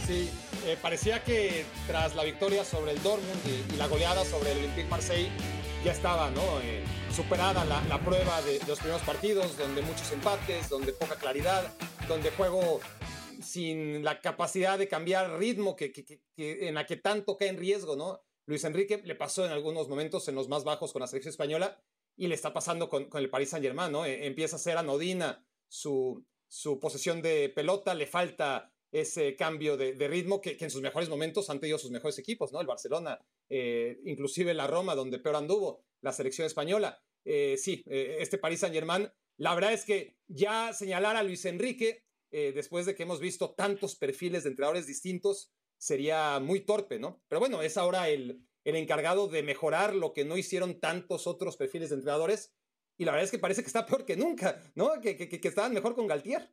Sí, 0.07 0.29
eh, 0.65 0.77
parecía 0.81 1.23
que 1.23 1.65
tras 1.87 2.15
la 2.15 2.23
victoria 2.23 2.63
sobre 2.63 2.91
el 2.91 3.01
Dortmund 3.01 3.41
y, 3.47 3.73
y 3.73 3.77
la 3.77 3.87
goleada 3.87 4.23
sobre 4.23 4.51
el 4.51 4.59
Olympique 4.59 4.87
Marseille 4.87 5.29
ya 5.83 5.91
estaba 5.91 6.29
¿no? 6.31 6.41
Eh, 6.61 6.83
superada 7.13 7.65
la, 7.65 7.81
la 7.85 7.99
prueba 8.03 8.41
de, 8.43 8.59
de 8.59 8.65
los 8.67 8.79
primeros 8.79 9.01
partidos, 9.03 9.57
donde 9.57 9.81
muchos 9.81 10.11
empates, 10.11 10.69
donde 10.69 10.93
poca 10.93 11.15
claridad, 11.15 11.73
donde 12.07 12.29
juego 12.31 12.79
sin 13.41 14.03
la 14.03 14.21
capacidad 14.21 14.77
de 14.77 14.87
cambiar 14.87 15.37
ritmo 15.39 15.75
que, 15.75 15.91
que- 15.91 16.05
que- 16.05 16.67
en 16.67 16.75
la 16.75 16.85
que 16.85 16.97
tanto 16.97 17.35
cae 17.37 17.49
en 17.49 17.57
riesgo, 17.57 17.95
¿no? 17.95 18.21
Luis 18.47 18.63
Enrique 18.63 19.01
le 19.03 19.15
pasó 19.15 19.43
en 19.45 19.51
algunos 19.51 19.87
momentos 19.89 20.27
en 20.27 20.35
los 20.35 20.47
más 20.47 20.63
bajos 20.63 20.93
con 20.93 20.99
la 21.01 21.07
selección 21.07 21.31
española 21.31 21.81
y 22.15 22.27
le 22.27 22.35
está 22.35 22.53
pasando 22.53 22.89
con, 22.89 23.05
con 23.05 23.21
el 23.21 23.29
Paris 23.29 23.49
Saint 23.49 23.65
Germain, 23.65 23.91
¿no? 23.91 24.05
Eh, 24.05 24.27
empieza 24.27 24.55
a 24.55 24.59
ser 24.59 24.77
anodina 24.77 25.43
su, 25.67 26.23
su 26.47 26.79
posesión 26.79 27.21
de 27.23 27.49
pelota, 27.49 27.93
le 27.95 28.05
falta 28.07 28.71
ese 29.01 29.35
cambio 29.35 29.77
de, 29.77 29.93
de 29.93 30.07
ritmo 30.07 30.39
que, 30.41 30.55
que 30.57 30.65
en 30.65 30.71
sus 30.71 30.81
mejores 30.81 31.09
momentos 31.09 31.49
han 31.49 31.59
tenido 31.59 31.77
sus 31.77 31.91
mejores 31.91 32.17
equipos, 32.19 32.51
¿no? 32.51 32.61
El 32.61 32.67
Barcelona, 32.67 33.19
eh, 33.49 33.97
inclusive 34.05 34.53
la 34.53 34.67
Roma, 34.67 34.95
donde 34.95 35.19
peor 35.19 35.35
anduvo, 35.35 35.83
la 36.01 36.11
selección 36.13 36.45
española. 36.47 37.01
Eh, 37.25 37.57
sí, 37.57 37.83
eh, 37.87 38.17
este 38.19 38.37
Paris 38.37 38.59
Saint 38.59 38.73
Germain, 38.75 39.09
la 39.37 39.53
verdad 39.55 39.73
es 39.73 39.83
que 39.85 40.17
ya 40.27 40.71
señalar 40.73 41.15
a 41.15 41.23
Luis 41.23 41.43
Enrique, 41.45 42.03
eh, 42.31 42.51
después 42.53 42.85
de 42.85 42.95
que 42.95 43.03
hemos 43.03 43.19
visto 43.19 43.53
tantos 43.53 43.95
perfiles 43.95 44.43
de 44.43 44.49
entrenadores 44.51 44.87
distintos, 44.87 45.51
sería 45.77 46.39
muy 46.39 46.61
torpe, 46.61 46.99
¿no? 46.99 47.21
Pero 47.27 47.39
bueno, 47.39 47.61
es 47.61 47.77
ahora 47.77 48.09
el, 48.09 48.41
el 48.63 48.75
encargado 48.75 49.27
de 49.27 49.43
mejorar 49.43 49.93
lo 49.93 50.13
que 50.13 50.23
no 50.25 50.37
hicieron 50.37 50.79
tantos 50.79 51.27
otros 51.27 51.57
perfiles 51.57 51.89
de 51.89 51.95
entrenadores. 51.95 52.53
Y 52.97 53.03
la 53.03 53.11
verdad 53.11 53.25
es 53.25 53.31
que 53.31 53.39
parece 53.39 53.61
que 53.61 53.67
está 53.67 53.85
peor 53.85 54.05
que 54.05 54.15
nunca, 54.15 54.61
¿no? 54.75 55.01
Que, 55.01 55.17
que- 55.17 55.27
que 55.27 55.47
estaban 55.47 55.73
mejor 55.73 55.95
con 55.95 56.07
Galtier. 56.07 56.49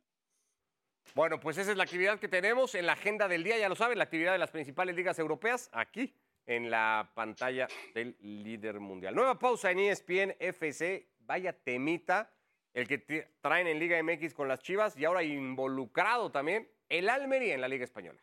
Bueno, 1.15 1.39
pues 1.39 1.57
esa 1.57 1.71
es 1.71 1.77
la 1.77 1.83
actividad 1.83 2.19
que 2.19 2.27
tenemos 2.27 2.73
en 2.75 2.85
la 2.85 2.93
agenda 2.93 3.27
del 3.27 3.43
día, 3.43 3.57
ya 3.57 3.69
lo 3.69 3.75
saben, 3.75 3.97
la 3.97 4.05
actividad 4.05 4.31
de 4.31 4.39
las 4.39 4.51
principales 4.51 4.95
ligas 4.95 5.19
europeas, 5.19 5.69
aquí 5.71 6.13
en 6.45 6.69
la 6.69 7.11
pantalla 7.13 7.67
del 7.93 8.15
líder 8.21 8.79
mundial. 8.79 9.15
Nueva 9.15 9.37
pausa 9.37 9.71
en 9.71 9.79
ESPN 9.79 10.35
FC, 10.39 11.07
vaya 11.19 11.53
temita, 11.53 12.31
el 12.73 12.87
que 12.87 13.27
traen 13.41 13.67
en 13.67 13.79
Liga 13.79 14.01
MX 14.01 14.33
con 14.33 14.47
las 14.47 14.59
Chivas 14.59 14.97
y 14.97 15.05
ahora 15.05 15.23
involucrado 15.23 16.31
también 16.31 16.67
el 16.89 17.09
Almería 17.09 17.53
en 17.53 17.61
la 17.61 17.67
Liga 17.67 17.83
Española. 17.83 18.19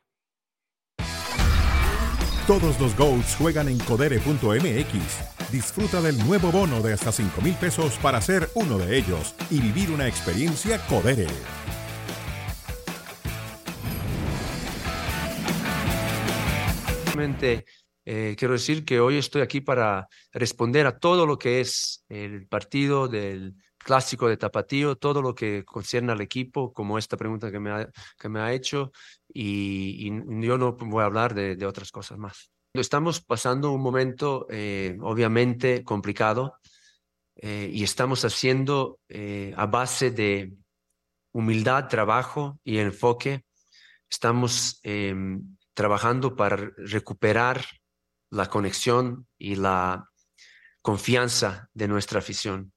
Todos 2.46 2.80
los 2.80 2.96
goals 2.96 3.36
juegan 3.36 3.68
en 3.68 3.78
codere.mx. 3.78 5.52
Disfruta 5.52 6.00
del 6.00 6.18
nuevo 6.26 6.50
bono 6.50 6.80
de 6.80 6.94
hasta 6.94 7.12
5 7.12 7.40
mil 7.42 7.54
pesos 7.54 7.96
para 7.98 8.20
ser 8.20 8.48
uno 8.54 8.76
de 8.76 8.98
ellos 8.98 9.36
y 9.50 9.60
vivir 9.60 9.92
una 9.92 10.08
experiencia 10.08 10.84
Codere. 10.88 11.28
Realmente 17.20 17.66
eh, 18.06 18.34
quiero 18.38 18.54
decir 18.54 18.82
que 18.82 18.98
hoy 18.98 19.18
estoy 19.18 19.42
aquí 19.42 19.60
para 19.60 20.08
responder 20.32 20.86
a 20.86 20.98
todo 20.98 21.26
lo 21.26 21.38
que 21.38 21.60
es 21.60 22.02
el 22.08 22.46
partido 22.46 23.08
del 23.08 23.56
clásico 23.76 24.26
de 24.26 24.38
Tapatío, 24.38 24.96
todo 24.96 25.20
lo 25.20 25.34
que 25.34 25.62
concierne 25.66 26.12
al 26.12 26.22
equipo, 26.22 26.72
como 26.72 26.96
esta 26.96 27.18
pregunta 27.18 27.50
que 27.50 27.60
me 27.60 27.70
ha, 27.72 27.90
que 28.18 28.28
me 28.30 28.40
ha 28.40 28.54
hecho, 28.54 28.90
y, 29.28 30.08
y 30.08 30.46
yo 30.46 30.56
no 30.56 30.72
voy 30.72 31.02
a 31.02 31.06
hablar 31.06 31.34
de, 31.34 31.56
de 31.56 31.66
otras 31.66 31.92
cosas 31.92 32.16
más. 32.16 32.50
Estamos 32.72 33.20
pasando 33.20 33.70
un 33.70 33.82
momento 33.82 34.46
eh, 34.48 34.96
obviamente 35.02 35.84
complicado 35.84 36.54
eh, 37.36 37.68
y 37.70 37.84
estamos 37.84 38.24
haciendo 38.24 38.98
eh, 39.10 39.52
a 39.58 39.66
base 39.66 40.10
de 40.10 40.54
humildad, 41.32 41.86
trabajo 41.88 42.58
y 42.64 42.78
enfoque. 42.78 43.44
Estamos 44.08 44.80
em, 44.82 45.58
trabajando 45.80 46.36
para 46.36 46.56
recuperar 46.76 47.64
la 48.30 48.50
conexión 48.50 49.26
y 49.38 49.54
la 49.54 50.10
confianza 50.82 51.70
de 51.72 51.88
nuestra 51.88 52.18
afición. 52.18 52.74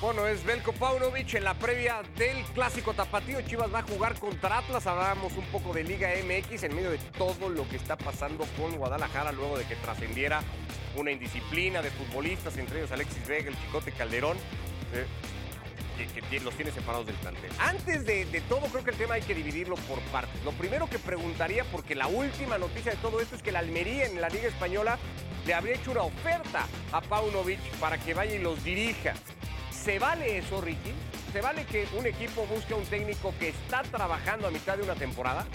Bueno, 0.00 0.28
es 0.28 0.44
Belko 0.44 0.72
Paunovic 0.72 1.34
en 1.34 1.42
la 1.42 1.54
previa 1.54 2.02
del 2.16 2.44
clásico 2.54 2.94
tapatío. 2.94 3.40
Chivas 3.42 3.74
va 3.74 3.80
a 3.80 3.82
jugar 3.82 4.16
contra 4.20 4.58
Atlas. 4.58 4.86
Hablamos 4.86 5.32
un 5.36 5.46
poco 5.46 5.72
de 5.72 5.82
Liga 5.82 6.10
MX 6.24 6.62
en 6.62 6.76
medio 6.76 6.92
de 6.92 6.98
todo 7.18 7.48
lo 7.48 7.68
que 7.68 7.74
está 7.74 7.96
pasando 7.96 8.44
con 8.56 8.76
Guadalajara 8.76 9.32
luego 9.32 9.58
de 9.58 9.64
que 9.64 9.74
trascendiera 9.74 10.40
una 10.94 11.10
indisciplina 11.10 11.82
de 11.82 11.90
futbolistas, 11.90 12.56
entre 12.58 12.78
ellos 12.78 12.92
Alexis 12.92 13.26
Vega, 13.26 13.48
el 13.48 13.58
Chicote 13.58 13.90
Calderón, 13.90 14.36
eh, 14.92 15.04
que, 15.96 16.40
los 16.40 16.54
tiene 16.54 16.70
separados 16.70 17.06
del 17.06 17.16
plantel. 17.16 17.50
Antes 17.58 18.04
de, 18.04 18.24
de 18.26 18.40
todo, 18.42 18.60
creo 18.66 18.84
que 18.84 18.90
el 18.90 18.96
tema 18.96 19.14
hay 19.14 19.22
que 19.22 19.34
dividirlo 19.34 19.76
por 19.76 20.00
partes. 20.12 20.42
Lo 20.44 20.52
primero 20.52 20.88
que 20.88 20.98
preguntaría, 20.98 21.64
porque 21.64 21.94
la 21.94 22.06
última 22.06 22.58
noticia 22.58 22.92
de 22.92 22.98
todo 22.98 23.20
esto 23.20 23.36
es 23.36 23.42
que 23.42 23.52
la 23.52 23.60
Almería 23.60 24.06
en 24.06 24.20
la 24.20 24.28
Liga 24.28 24.48
Española 24.48 24.98
le 25.46 25.54
habría 25.54 25.74
hecho 25.74 25.90
una 25.90 26.02
oferta 26.02 26.66
a 26.92 27.00
Paunovic 27.00 27.60
para 27.80 27.98
que 27.98 28.14
vaya 28.14 28.34
y 28.34 28.38
los 28.38 28.62
dirija. 28.64 29.14
¿Se 29.70 29.98
vale 29.98 30.38
eso, 30.38 30.60
Ricky? 30.60 30.92
¿Se 31.32 31.40
vale 31.40 31.64
que 31.66 31.86
un 31.98 32.06
equipo 32.06 32.46
busque 32.46 32.74
a 32.74 32.76
un 32.76 32.86
técnico 32.86 33.34
que 33.38 33.48
está 33.48 33.82
trabajando 33.82 34.46
a 34.48 34.50
mitad 34.50 34.76
de 34.76 34.84
una 34.84 34.94
temporada? 34.94 35.46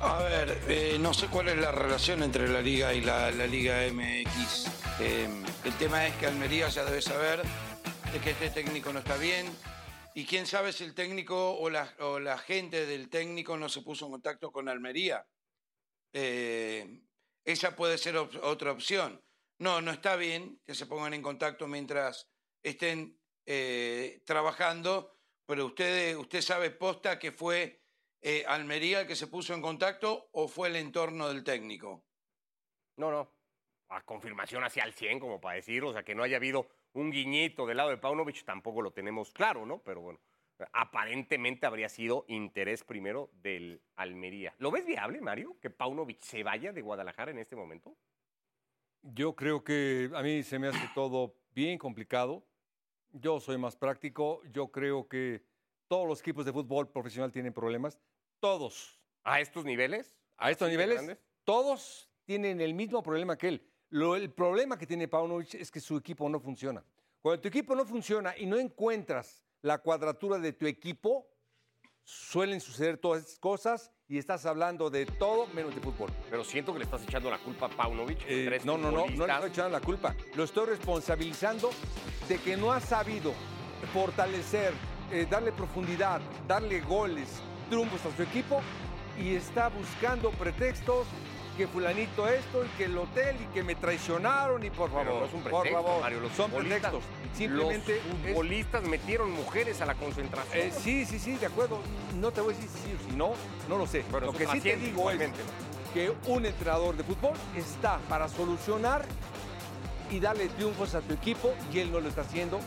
A 0.00 0.22
ver, 0.22 0.60
eh, 0.68 0.96
no 1.00 1.12
sé 1.12 1.26
cuál 1.26 1.48
es 1.48 1.56
la 1.56 1.72
relación 1.72 2.22
entre 2.22 2.48
la 2.48 2.60
Liga 2.60 2.94
y 2.94 3.00
la, 3.00 3.32
Liga 3.32 3.78
MX. 3.92 5.00
Eh, 5.00 5.28
el 5.64 5.74
tema 5.76 6.06
es 6.06 6.14
que 6.16 6.26
Almería 6.26 6.68
ya 6.68 6.84
debe 6.84 7.02
saber 7.02 7.42
de 8.12 8.20
que 8.20 8.30
este 8.30 8.50
técnico 8.50 8.92
no 8.92 9.00
está 9.00 9.16
bien 9.16 9.46
Y 10.14 10.24
quién 10.24 10.46
sabe 10.46 10.72
si 10.72 10.84
el 10.84 10.94
técnico 10.94 11.58
o 11.58 11.68
la, 11.68 12.38
gente 12.38 12.86
del 12.86 13.08
técnico 13.08 13.56
no 13.56 13.68
se 13.68 13.82
puso 13.82 14.06
en 14.06 14.12
contacto 14.12 14.52
con 14.52 14.68
Almería. 14.68 15.26
Eh, 16.12 17.02
esa 17.44 17.74
puede 17.74 17.98
ser 17.98 18.16
otra 18.16 18.70
opción. 18.70 19.20
No, 19.58 19.80
no 19.80 19.90
está 19.90 20.14
bien 20.14 20.60
que 20.64 20.76
se 20.76 20.86
pongan 20.86 21.14
en 21.14 21.22
contacto 21.22 21.66
mientras 21.66 22.28
estén 22.62 23.18
eh, 23.46 24.22
trabajando, 24.24 25.18
pero 25.44 25.66
usted 25.66 26.40
sabe 26.40 26.70
posta 26.70 27.18
que 27.18 27.32
fue 27.32 27.82
eh, 28.20 28.44
Almería 28.46 29.00
el 29.00 29.06
que 29.06 29.16
se 29.16 29.26
puso 29.26 29.54
en 29.54 29.62
contacto 29.62 30.28
o 30.32 30.48
fue 30.48 30.68
el 30.68 30.76
entorno 30.76 31.28
del 31.28 31.44
técnico. 31.44 32.04
No, 32.96 33.10
no. 33.10 33.32
A 33.88 34.02
confirmación 34.04 34.64
hacia 34.64 34.84
el 34.84 34.92
100, 34.92 35.20
como 35.20 35.40
para 35.40 35.56
decir, 35.56 35.82
o 35.84 35.92
sea, 35.92 36.02
que 36.02 36.14
no 36.14 36.22
haya 36.22 36.36
habido 36.36 36.68
un 36.92 37.10
guiñito 37.10 37.66
del 37.66 37.76
lado 37.76 37.90
de 37.90 37.96
Paunovic, 37.96 38.44
tampoco 38.44 38.82
lo 38.82 38.90
tenemos 38.90 39.32
claro, 39.32 39.64
¿no? 39.64 39.82
Pero 39.82 40.00
bueno, 40.00 40.20
aparentemente 40.72 41.66
habría 41.66 41.88
sido 41.88 42.24
interés 42.28 42.84
primero 42.84 43.30
del 43.34 43.80
Almería. 43.96 44.54
¿Lo 44.58 44.70
ves 44.70 44.84
viable, 44.84 45.20
Mario, 45.20 45.56
que 45.60 45.70
Paunovic 45.70 46.20
se 46.20 46.42
vaya 46.42 46.72
de 46.72 46.82
Guadalajara 46.82 47.30
en 47.30 47.38
este 47.38 47.56
momento? 47.56 47.96
Yo 49.02 49.34
creo 49.36 49.62
que 49.62 50.10
a 50.14 50.22
mí 50.22 50.42
se 50.42 50.58
me 50.58 50.68
hace 50.68 50.90
todo 50.94 51.36
bien 51.54 51.78
complicado. 51.78 52.44
Yo 53.10 53.40
soy 53.40 53.56
más 53.58 53.76
práctico. 53.76 54.42
Yo 54.50 54.70
creo 54.70 55.08
que 55.08 55.44
todos 55.88 56.06
los 56.06 56.20
equipos 56.20 56.44
de 56.44 56.52
fútbol 56.52 56.88
profesional 56.90 57.32
tienen 57.32 57.52
problemas. 57.52 57.98
Todos. 58.40 59.00
¿A 59.24 59.40
estos 59.40 59.64
niveles? 59.64 60.14
A 60.36 60.50
estos 60.50 60.66
¿Así 60.68 60.76
de 60.76 60.82
niveles, 60.82 61.02
grandes? 61.02 61.18
todos 61.44 62.10
tienen 62.24 62.60
el 62.60 62.74
mismo 62.74 63.02
problema 63.02 63.36
que 63.36 63.48
él. 63.48 63.70
Lo- 63.90 64.16
el 64.16 64.30
problema 64.30 64.78
que 64.78 64.86
tiene 64.86 65.08
Paunovic 65.08 65.54
es 65.54 65.70
que 65.70 65.80
su 65.80 65.96
equipo 65.96 66.28
no 66.28 66.38
funciona. 66.40 66.84
Cuando 67.20 67.40
tu 67.40 67.48
equipo 67.48 67.74
no 67.74 67.84
funciona 67.84 68.36
y 68.36 68.46
no 68.46 68.58
encuentras 68.58 69.42
la 69.62 69.78
cuadratura 69.78 70.38
de 70.38 70.52
tu 70.52 70.66
equipo, 70.66 71.26
suelen 72.04 72.60
suceder 72.60 72.98
todas 72.98 73.22
estas 73.22 73.38
cosas 73.38 73.90
y 74.06 74.16
estás 74.18 74.46
hablando 74.46 74.88
de 74.88 75.04
todo 75.04 75.46
menos 75.48 75.74
de 75.74 75.80
fútbol. 75.80 76.10
Pero 76.30 76.44
siento 76.44 76.72
que 76.72 76.78
le 76.78 76.84
estás 76.84 77.02
echando 77.02 77.28
la 77.30 77.38
culpa 77.38 77.66
a 77.66 77.68
Paunovic. 77.70 78.20
Eh, 78.28 78.60
no, 78.64 78.78
no, 78.78 78.90
no, 78.90 79.06
no 79.08 79.26
le 79.26 79.32
estoy 79.32 79.50
echando 79.50 79.70
la 79.70 79.80
culpa. 79.80 80.14
Lo 80.36 80.44
estoy 80.44 80.66
responsabilizando 80.66 81.70
de 82.28 82.38
que 82.38 82.56
no 82.56 82.72
ha 82.72 82.80
sabido 82.80 83.32
fortalecer, 83.92 84.72
eh, 85.12 85.26
darle 85.30 85.52
profundidad, 85.52 86.20
darle 86.46 86.80
goles, 86.80 87.28
triunfos 87.68 88.00
a 88.06 88.16
su 88.16 88.22
equipo 88.22 88.60
y 89.18 89.34
está 89.34 89.68
buscando 89.68 90.30
pretextos 90.30 91.06
que 91.56 91.66
fulanito 91.66 92.28
esto 92.28 92.64
y 92.64 92.68
que 92.78 92.84
el 92.84 92.96
hotel 92.96 93.36
y 93.42 93.46
que 93.52 93.64
me 93.64 93.74
traicionaron 93.74 94.62
y 94.64 94.70
por 94.70 94.90
favor, 94.92 95.06
no 95.20 95.24
es 95.24 95.34
un 95.34 95.42
por 95.42 95.62
pretexto, 95.62 95.82
favor, 95.82 96.00
Mario, 96.02 96.20
los 96.20 96.32
son 96.32 96.50
pretextos. 96.52 97.02
Simplemente 97.34 97.96
los 97.96 98.14
es- 98.20 98.28
futbolistas 98.32 98.82
metieron 98.84 99.32
mujeres 99.32 99.80
a 99.80 99.86
la 99.86 99.94
concentración. 99.94 100.68
eh, 100.68 100.72
sí, 100.72 101.04
sí, 101.04 101.18
sí, 101.18 101.36
de 101.36 101.46
acuerdo. 101.46 101.80
No 102.14 102.30
te 102.30 102.40
voy 102.42 102.54
a 102.54 102.56
decir 102.56 102.70
si 102.70 102.78
sí 102.90 102.96
o 103.04 103.10
si 103.10 103.16
no, 103.16 103.32
no 103.68 103.76
lo 103.76 103.86
sé. 103.88 104.04
Pero 104.10 104.26
lo 104.26 104.32
que 104.32 104.46
sí 104.46 104.60
te 104.60 104.76
digo 104.76 105.10
es 105.10 105.30
que 105.92 106.12
un 106.26 106.46
entrenador 106.46 106.96
de 106.96 107.02
fútbol 107.02 107.32
está 107.56 107.98
para 108.08 108.28
solucionar 108.28 109.04
y 110.10 110.20
darle 110.20 110.48
triunfos 110.48 110.94
a 110.94 111.00
tu 111.00 111.14
equipo 111.14 111.54
y 111.72 111.80
él 111.80 111.92
no 111.92 112.00
lo 112.00 112.08
está 112.08 112.22
haciendo. 112.22 112.60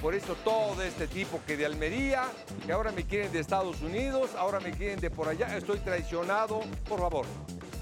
Por 0.00 0.14
eso 0.14 0.34
todo 0.44 0.82
este 0.82 1.06
tipo 1.08 1.40
que 1.46 1.56
de 1.56 1.66
Almería, 1.66 2.24
que 2.64 2.72
ahora 2.72 2.92
me 2.92 3.04
quieren 3.04 3.32
de 3.32 3.40
Estados 3.40 3.80
Unidos, 3.80 4.34
ahora 4.36 4.60
me 4.60 4.72
quieren 4.72 5.00
de 5.00 5.10
por 5.10 5.28
allá, 5.28 5.56
estoy 5.56 5.78
traicionado. 5.78 6.60
Por 6.88 7.00
favor, 7.00 7.26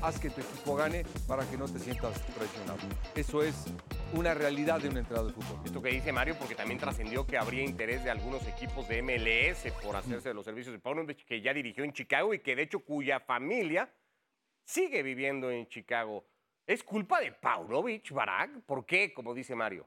haz 0.00 0.18
que 0.20 0.30
tu 0.30 0.40
equipo 0.40 0.76
gane 0.76 1.04
para 1.26 1.44
que 1.44 1.56
no 1.56 1.66
te 1.66 1.78
sientas 1.78 2.20
traicionado. 2.34 2.78
Eso 3.14 3.42
es 3.42 3.54
una 4.12 4.32
realidad 4.32 4.80
de 4.80 4.88
un 4.88 4.96
entrenador 4.96 5.34
de 5.34 5.42
fútbol. 5.42 5.60
Esto 5.64 5.82
que 5.82 5.88
dice 5.88 6.12
Mario, 6.12 6.36
porque 6.38 6.54
también 6.54 6.78
trascendió 6.78 7.26
que 7.26 7.36
habría 7.36 7.64
interés 7.64 8.04
de 8.04 8.10
algunos 8.10 8.46
equipos 8.46 8.86
de 8.88 9.02
MLS 9.02 9.72
por 9.82 9.96
hacerse 9.96 10.28
de 10.28 10.34
los 10.34 10.44
servicios 10.44 10.72
de 10.72 10.78
Paunovic, 10.78 11.24
que 11.24 11.40
ya 11.40 11.52
dirigió 11.52 11.84
en 11.84 11.92
Chicago 11.92 12.32
y 12.32 12.38
que 12.38 12.54
de 12.54 12.62
hecho 12.62 12.80
cuya 12.80 13.18
familia 13.20 13.92
sigue 14.64 15.02
viviendo 15.02 15.50
en 15.50 15.66
Chicago. 15.68 16.24
¿Es 16.66 16.82
culpa 16.82 17.20
de 17.20 17.32
Paunovic, 17.32 18.10
Barak? 18.12 18.62
¿Por 18.64 18.86
qué, 18.86 19.12
como 19.12 19.34
dice 19.34 19.54
Mario? 19.54 19.86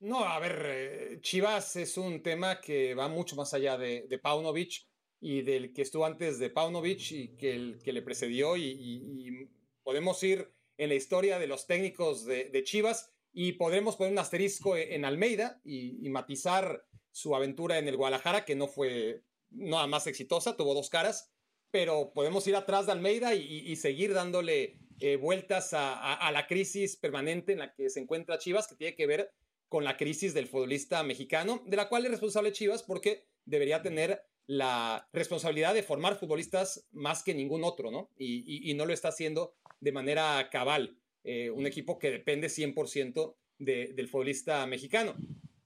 No, 0.00 0.24
a 0.24 0.38
ver, 0.38 0.62
eh, 0.64 1.18
Chivas 1.20 1.76
es 1.76 1.98
un 1.98 2.22
tema 2.22 2.60
que 2.60 2.94
va 2.94 3.08
mucho 3.08 3.36
más 3.36 3.52
allá 3.52 3.76
de, 3.76 4.06
de 4.08 4.18
Paunovic 4.18 4.86
y 5.20 5.42
del 5.42 5.72
que 5.72 5.82
estuvo 5.82 6.06
antes 6.06 6.38
de 6.38 6.50
Paunovic 6.50 7.12
y 7.12 7.36
que 7.36 7.92
le 7.92 8.02
precedió 8.02 8.56
y, 8.56 9.50
podemos 9.82 10.20
ir 10.24 10.52
en 10.78 10.88
la 10.88 10.96
historia 10.96 11.38
de 11.38 11.46
los 11.46 11.66
técnicos 11.66 12.24
de, 12.24 12.62
Chivas 12.64 13.12
y 13.32 13.52
podremos 13.52 13.96
poner 13.96 14.12
un 14.12 14.18
asterisco 14.18 14.76
en, 14.76 14.92
en 14.92 15.04
Almeida 15.04 15.60
y, 15.64 16.04
y 16.04 16.10
matizar 16.10 16.84
su 17.12 17.36
aventura 17.36 17.78
en 17.78 17.86
el 17.88 17.96
Guadalajara, 17.96 18.44
que 18.44 18.56
no 18.56 18.66
fue 18.66 19.22
nada 19.50 19.86
más 19.86 20.06
exitosa, 20.06 20.56
tuvo 20.56 20.74
dos 20.74 20.90
caras, 20.90 21.32
pero 21.70 22.12
podemos 22.14 22.46
ir 22.46 22.56
atrás 22.56 22.86
de 22.86 22.92
Almeida 22.92 23.34
y, 23.34 23.42
y- 23.70 23.76
seguir 23.76 24.12
dándole 24.14 24.78
eh, 25.00 25.16
vueltas 25.16 25.74
a, 25.74 25.92
a- 25.94 26.14
a 26.14 26.32
la 26.32 26.46
crisis 26.46 26.96
permanente 26.96 27.52
en 27.52 27.58
la 27.58 27.74
que 27.74 27.90
se 27.90 28.00
encuentra 28.00 28.38
Chivas, 28.38 28.66
que 28.68 28.76
tiene 28.76 28.94
que 28.96 29.06
ver 29.06 29.30
con 29.68 29.84
la 29.84 29.96
crisis 29.96 30.32
del 30.32 30.46
futbolista 30.46 31.02
mexicano, 31.02 31.62
de 31.66 31.76
la 31.76 31.88
cual 31.88 32.04
es 32.04 32.10
responsable 32.12 32.52
Chivas 32.52 32.82
porque 32.82 33.26
debería 33.44 33.82
tener 33.82 34.22
la 34.46 35.08
responsabilidad 35.12 35.74
de 35.74 35.82
formar 35.82 36.16
futbolistas 36.18 36.86
más 36.92 37.22
que 37.24 37.34
ningún 37.34 37.64
otro, 37.64 37.90
¿no? 37.90 38.10
Y, 38.16 38.44
y- 38.46 38.70
y 38.70 38.74
no 38.74 38.86
lo 38.86 38.92
está 38.94 39.08
haciendo 39.08 39.54
de 39.80 39.92
manera 39.92 40.48
cabal. 40.50 40.98
eh, 41.28 41.50
un 41.50 41.66
equipo 41.66 41.98
que 41.98 42.12
depende 42.12 42.48
100% 42.48 43.34
de- 43.58 43.88
del 43.94 44.06
futbolista 44.06 44.64
mexicano. 44.68 45.16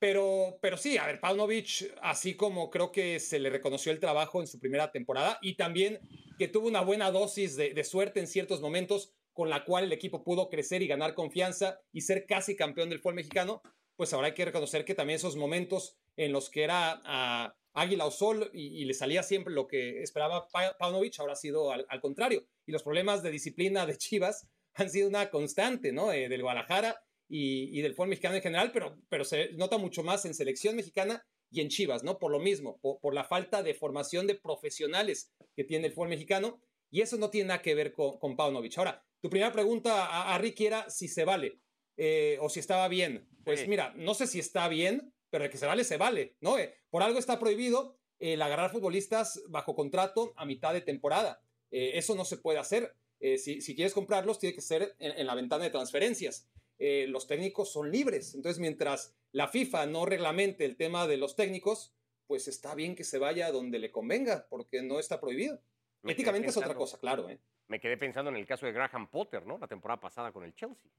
Pero, 0.00 0.58
pero 0.62 0.78
sí, 0.78 0.96
a 0.96 1.04
ver, 1.04 1.20
Paunovic, 1.20 1.94
así 2.00 2.34
como 2.34 2.70
creo 2.70 2.90
que 2.90 3.20
se 3.20 3.38
le 3.38 3.50
reconoció 3.50 3.92
el 3.92 4.00
trabajo 4.00 4.40
en 4.40 4.46
su 4.46 4.58
primera 4.58 4.90
temporada 4.90 5.38
y 5.42 5.56
también 5.56 6.00
que 6.38 6.48
tuvo 6.48 6.68
una 6.68 6.80
buena 6.80 7.10
dosis 7.10 7.54
de, 7.54 7.84
suerte 7.84 8.18
en 8.18 8.26
ciertos 8.26 8.62
momentos 8.62 9.12
con 9.34 9.50
la 9.50 9.62
cual 9.66 9.84
el 9.84 9.92
equipo 9.92 10.24
pudo 10.24 10.48
crecer 10.48 10.80
y 10.80 10.86
ganar 10.86 11.14
confianza 11.14 11.78
y 11.92 12.00
ser 12.00 12.24
casi 12.24 12.56
campeón 12.56 12.88
del 12.88 13.00
fútbol 13.00 13.16
mexicano, 13.16 13.60
pues 13.94 14.14
ahora 14.14 14.28
hay 14.28 14.34
que 14.34 14.46
reconocer 14.46 14.86
que 14.86 14.94
también 14.94 15.16
esos 15.16 15.36
momentos 15.36 15.98
en 16.16 16.32
los 16.32 16.48
que 16.48 16.64
era 16.64 17.02
ah, 17.04 17.54
águila 17.74 18.06
o 18.06 18.10
sol 18.10 18.50
y, 18.54 18.82
le 18.86 18.94
salía 18.94 19.22
siempre 19.22 19.52
lo 19.52 19.66
que 19.66 20.02
esperaba 20.02 20.48
Pa- 20.48 20.78
Paunovic, 20.78 21.20
ahora 21.20 21.34
ha 21.34 21.36
sido 21.36 21.72
al, 21.72 21.84
al 21.90 22.00
contrario. 22.00 22.46
Y 22.64 22.72
los 22.72 22.82
problemas 22.82 23.22
de 23.22 23.30
disciplina 23.30 23.84
de 23.84 23.98
Chivas 23.98 24.48
han 24.74 24.88
sido 24.88 25.08
una 25.08 25.28
constante, 25.28 25.92
¿no? 25.92 26.10
Eh, 26.10 26.30
del 26.30 26.40
Guadalajara 26.40 27.04
y, 27.30 27.78
y 27.78 27.80
del 27.80 27.94
fútbol 27.94 28.08
mexicano 28.08 28.34
en 28.36 28.42
general, 28.42 28.72
pero, 28.72 28.98
pero 29.08 29.24
se 29.24 29.52
nota 29.52 29.78
mucho 29.78 30.02
más 30.02 30.24
en 30.26 30.34
selección 30.34 30.76
mexicana 30.76 31.24
y 31.50 31.60
en 31.62 31.68
Chivas, 31.68 32.02
¿no? 32.04 32.18
Por 32.18 32.30
lo 32.30 32.38
mismo, 32.40 32.78
por, 32.80 33.00
por 33.00 33.14
la 33.14 33.24
falta 33.24 33.62
de 33.62 33.72
formación 33.74 34.26
de 34.26 34.34
profesionales 34.34 35.32
que 35.56 35.64
tiene 35.64 35.86
el 35.86 35.92
fútbol 35.92 36.08
mexicano. 36.10 36.60
Y 36.92 37.02
eso 37.02 37.16
no 37.16 37.30
tiene 37.30 37.48
nada 37.48 37.62
que 37.62 37.74
ver 37.74 37.92
con, 37.92 38.18
con 38.18 38.36
Paunovic. 38.36 38.76
Ahora, 38.78 39.04
tu 39.20 39.30
primera 39.30 39.52
pregunta 39.52 40.06
a, 40.06 40.34
a 40.34 40.38
Ricky 40.38 40.66
era 40.66 40.90
si 40.90 41.06
se 41.08 41.24
vale 41.24 41.60
eh, 41.96 42.36
o 42.40 42.48
si 42.48 42.58
estaba 42.60 42.88
bien. 42.88 43.28
Pues 43.44 43.60
Sí. 43.60 43.68
mira, 43.68 43.92
no 43.96 44.14
sé 44.14 44.26
si 44.26 44.38
está 44.40 44.66
bien, 44.68 45.12
pero 45.30 45.44
el 45.44 45.50
que 45.50 45.56
se 45.58 45.66
vale, 45.66 45.84
se 45.84 45.96
vale, 45.96 46.36
¿no? 46.40 46.58
Eh, 46.58 46.74
por 46.90 47.02
algo 47.04 47.18
está 47.18 47.38
prohibido 47.38 47.96
el 48.18 48.42
agarrar 48.42 48.70
futbolistas 48.72 49.40
bajo 49.48 49.74
contrato 49.74 50.32
a 50.36 50.44
mitad 50.44 50.72
de 50.74 50.80
temporada. 50.80 51.40
Eh, 51.70 51.92
eso 51.94 52.14
no 52.16 52.24
se 52.24 52.36
puede 52.38 52.58
hacer. 52.58 52.94
Eh, 53.20 53.38
si, 53.38 53.60
si 53.60 53.74
quieres 53.76 53.92
comprarlos, 53.94 54.38
tiene 54.38 54.54
que 54.54 54.60
ser 54.62 54.94
en, 54.98 55.12
en 55.18 55.26
la 55.26 55.34
ventana 55.36 55.62
de 55.64 55.70
transferencias. 55.70 56.48
Eh, 56.82 57.06
los 57.08 57.26
técnicos 57.26 57.70
son 57.70 57.90
libres. 57.92 58.34
Entonces, 58.34 58.58
mientras 58.58 59.14
la 59.32 59.46
FIFA 59.48 59.86
no 59.86 60.06
reglamente 60.06 60.64
el 60.64 60.76
tema 60.76 61.06
de 61.06 61.18
los 61.18 61.36
técnicos, 61.36 61.92
pues 62.26 62.48
está 62.48 62.74
bien 62.74 62.96
que 62.96 63.04
se 63.04 63.18
vaya 63.18 63.52
donde 63.52 63.78
le 63.78 63.90
convenga, 63.92 64.46
porque 64.48 64.82
no 64.82 64.98
está 64.98 65.20
prohibido. 65.20 65.60
Me 66.02 66.12
Éticamente 66.12 66.48
es 66.48 66.56
otra 66.56 66.74
cosa, 66.74 66.98
claro. 66.98 67.28
¿eh? 67.28 67.38
Me 67.68 67.78
quedé 67.78 67.96
pensando 67.98 68.30
en 68.30 68.36
el 68.36 68.46
caso 68.46 68.64
de 68.66 68.72
Graham 68.72 69.08
Potter, 69.10 69.46
¿no? 69.46 69.58
La 69.58 69.66
temporada 69.68 70.00
pasada 70.00 70.32
con 70.32 70.42
el 70.42 70.54
Chelsea. 70.54 70.90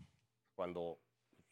Cuando 0.55 0.99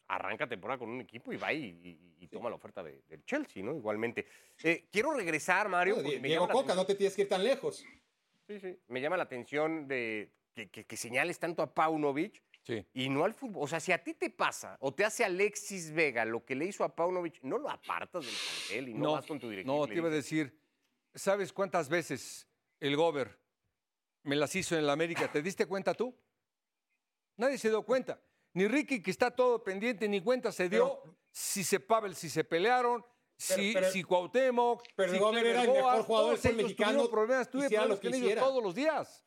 arranca 0.06 0.48
temporada 0.48 0.78
con 0.78 0.88
un 0.90 1.00
equipo 1.00 1.32
y 1.32 1.36
va 1.36 1.52
y, 1.52 1.64
y- 1.64 2.16
y 2.24 2.28
toma 2.28 2.48
la 2.50 2.56
oferta 2.56 2.82
de- 2.82 3.02
del 3.08 3.24
Chelsea, 3.24 3.62
¿no? 3.62 3.74
Igualmente. 3.76 4.26
Eh, 4.62 4.86
quiero 4.92 5.12
regresar, 5.12 5.68
Mario. 5.68 5.96
No, 5.96 6.02
Diego 6.02 6.48
Coca, 6.48 6.74
no 6.74 6.86
te 6.86 6.94
tienes 6.94 7.14
que 7.16 7.22
ir 7.22 7.28
tan 7.28 7.42
lejos. 7.42 7.84
Sí, 8.46 8.60
sí. 8.60 8.78
Me 8.88 9.00
llama 9.00 9.16
la 9.16 9.24
atención 9.24 9.88
de 9.88 10.30
que, 10.54 10.68
que- 10.70 10.84
que 10.84 10.96
señales 10.96 11.38
tanto 11.38 11.62
a 11.62 11.72
Paunovic 11.74 12.42
Sí. 12.70 12.86
y 12.94 13.08
no 13.08 13.24
al 13.24 13.34
fútbol. 13.34 13.64
O 13.64 13.66
sea, 13.66 13.80
si 13.80 13.90
a 13.90 14.02
ti 14.02 14.14
te 14.14 14.30
pasa 14.30 14.76
o 14.80 14.94
te 14.94 15.04
hace 15.04 15.24
Alexis 15.24 15.90
Vega 15.90 16.24
lo 16.24 16.44
que 16.44 16.54
le 16.54 16.66
hizo 16.66 16.84
a 16.84 16.94
Paunovic, 16.94 17.42
no 17.42 17.58
lo 17.58 17.68
apartas 17.68 18.24
del 18.24 18.34
plantel 18.34 18.88
y 18.90 18.94
no, 18.94 19.12
vas 19.12 19.26
con 19.26 19.40
tu 19.40 19.50
directivo. 19.50 19.76
No, 19.76 19.88
te 19.88 19.96
iba 19.96 20.06
a 20.06 20.12
decir, 20.12 20.56
¿sabes 21.12 21.52
cuántas 21.52 21.88
veces 21.88 22.46
el 22.78 22.94
Gober 22.94 23.40
me 24.22 24.36
las 24.36 24.54
hizo 24.54 24.76
en 24.76 24.86
la 24.86 24.92
América? 24.92 25.30
¿Te 25.32 25.42
diste 25.42 25.66
cuenta 25.66 25.94
tú? 25.94 26.14
Nadie 27.36 27.58
se 27.58 27.70
dio 27.70 27.82
cuenta. 27.82 28.20
Ni 28.52 28.68
Ricky, 28.68 29.02
que 29.02 29.10
está 29.10 29.30
todo 29.30 29.64
pendiente, 29.64 30.08
ni 30.08 30.20
cuenta 30.20 30.52
se 30.52 30.68
dio 30.68 31.02
si 31.32 31.64
se 31.64 31.80
Pavel, 31.80 32.14
si 32.14 32.28
se 32.30 32.44
pelearon, 32.44 33.04
si, 33.36 33.72
pero- 33.72 33.90
si 33.90 34.04
Cuauhtémoc, 34.04 34.84
pero 34.94 35.12
si 35.12 35.18
Gober 35.18 35.44
era 35.44 35.62
el 35.62 35.70
mejor 35.72 36.02
jugador 36.04 36.38
del 36.38 36.56
mexicano, 36.56 37.10
problemas, 37.10 37.50
tuve 37.50 37.68
problemas 37.68 37.98
que 37.98 38.10
con 38.10 38.14
ellos 38.14 38.34
todos 38.38 38.62
los 38.62 38.74
días. 38.74 39.24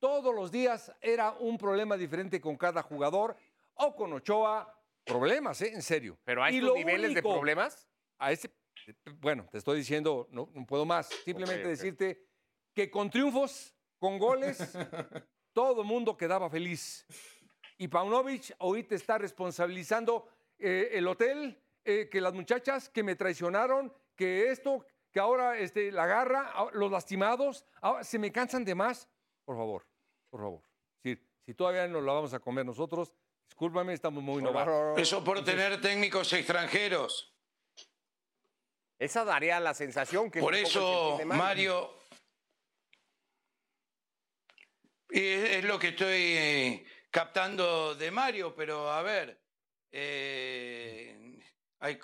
Todos 0.00 0.34
los 0.34 0.50
días 0.50 0.90
era 1.00 1.32
un 1.32 1.58
problema 1.58 1.94
diferente 1.94 2.40
con 2.40 2.56
cada 2.56 2.82
jugador 2.82 3.36
o 3.74 3.94
con 3.94 4.12
Ochoa. 4.14 4.74
Problemas, 5.04 5.60
¿eh? 5.60 5.72
En 5.74 5.82
serio. 5.82 6.18
Pero 6.24 6.42
a 6.42 6.50
Y 6.50 6.56
estos 6.56 6.70
lo 6.70 6.74
niveles 6.74 7.14
de 7.14 7.22
problemas. 7.22 7.86
a 8.18 8.32
ese, 8.32 8.50
bueno, 9.18 9.46
te 9.52 9.58
estoy 9.58 9.76
diciendo, 9.78 10.26
no, 10.30 10.50
no 10.54 10.66
puedo 10.66 10.86
más. 10.86 11.08
Simplemente 11.24 11.68
decirte 11.68 12.26
que 12.74 12.90
con 12.90 13.10
triunfos, 13.10 13.74
con 13.98 14.18
goles, 14.18 14.58
todo 15.52 15.82
el 15.82 15.86
mundo 15.86 16.16
quedaba 16.16 16.48
feliz. 16.48 17.06
Y 17.76 17.88
Paunovic 17.88 18.54
hoy 18.58 18.84
te 18.84 18.94
está 18.94 19.18
responsabilizando 19.18 20.26
eh, 20.58 20.90
el 20.92 21.06
hotel, 21.08 21.62
eh, 21.84 22.08
que 22.10 22.20
las 22.20 22.32
muchachas 22.32 22.88
que 22.88 23.02
me 23.02 23.16
traicionaron, 23.16 23.92
que 24.16 24.50
esto, 24.50 24.84
que 25.10 25.20
ahora 25.20 25.58
este, 25.58 25.92
la 25.92 26.06
garra, 26.06 26.52
ah, 26.54 26.68
los 26.72 26.90
lastimados, 26.90 27.66
ahora 27.80 28.04
se 28.04 28.18
me 28.18 28.32
cansan 28.32 28.64
de 28.64 28.74
más. 28.74 29.08
Por 29.44 29.56
favor, 29.56 29.89
por 30.30 30.40
favor. 30.40 30.62
Si, 31.02 31.18
si 31.44 31.54
todavía 31.54 31.86
no 31.88 32.00
la 32.00 32.12
vamos 32.12 32.32
a 32.32 32.40
comer 32.40 32.64
nosotros, 32.64 33.12
discúlpame, 33.48 33.92
estamos 33.92 34.22
muy 34.22 34.42
novatos. 34.42 34.98
Eso 34.98 35.22
por 35.22 35.44
tener 35.44 35.80
técnicos 35.80 36.32
extranjeros. 36.32 37.34
Esa 38.98 39.24
daría 39.24 39.58
la 39.60 39.74
sensación 39.74 40.30
que... 40.30 40.40
Por 40.40 40.54
es 40.54 40.68
eso, 40.68 41.18
Mario. 41.24 41.98
Es, 45.08 45.50
es 45.50 45.64
lo 45.64 45.78
que 45.78 45.88
estoy 45.88 46.20
eh, 46.20 46.86
captando 47.10 47.94
de 47.94 48.10
Mario, 48.10 48.54
pero 48.54 48.90
a 48.90 49.02
ver, 49.02 49.42
eh, 49.90 51.40
hay, 51.80 51.98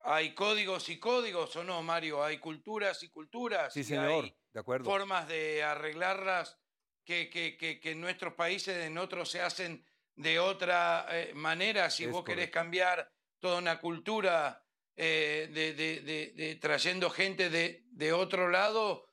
hay 0.00 0.34
códigos 0.34 0.88
y 0.88 0.98
códigos 0.98 1.54
o 1.56 1.64
no, 1.64 1.82
Mario, 1.82 2.22
hay 2.22 2.38
culturas 2.38 3.02
y 3.02 3.08
culturas. 3.08 3.72
Sí, 3.72 3.84
señor, 3.84 4.24
hay 4.24 4.36
de 4.52 4.60
acuerdo. 4.60 4.84
formas 4.84 5.26
de 5.28 5.62
arreglarlas 5.62 6.58
que, 7.04 7.28
que- 7.30 7.56
que- 7.56 7.78
que 7.80 7.90
en 7.92 8.00
nuestros 8.00 8.34
países, 8.34 8.84
en 8.84 8.98
otros 8.98 9.30
se 9.30 9.40
hacen 9.40 9.84
de 10.16 10.38
otra 10.38 11.06
eh, 11.10 11.32
manera. 11.34 11.90
Si 11.90 12.04
Es 12.04 12.10
vos 12.10 12.24
querés 12.24 12.50
cambiar 12.50 13.10
toda 13.38 13.58
una 13.58 13.80
cultura 13.80 14.64
eh, 14.96 15.48
de, 15.52 15.74
de- 15.74 16.00
de- 16.00 16.32
de 16.34 16.54
trayendo 16.56 17.10
gente 17.10 17.50
de, 17.50 17.84
de 17.90 18.12
otro 18.12 18.48
lado, 18.48 19.08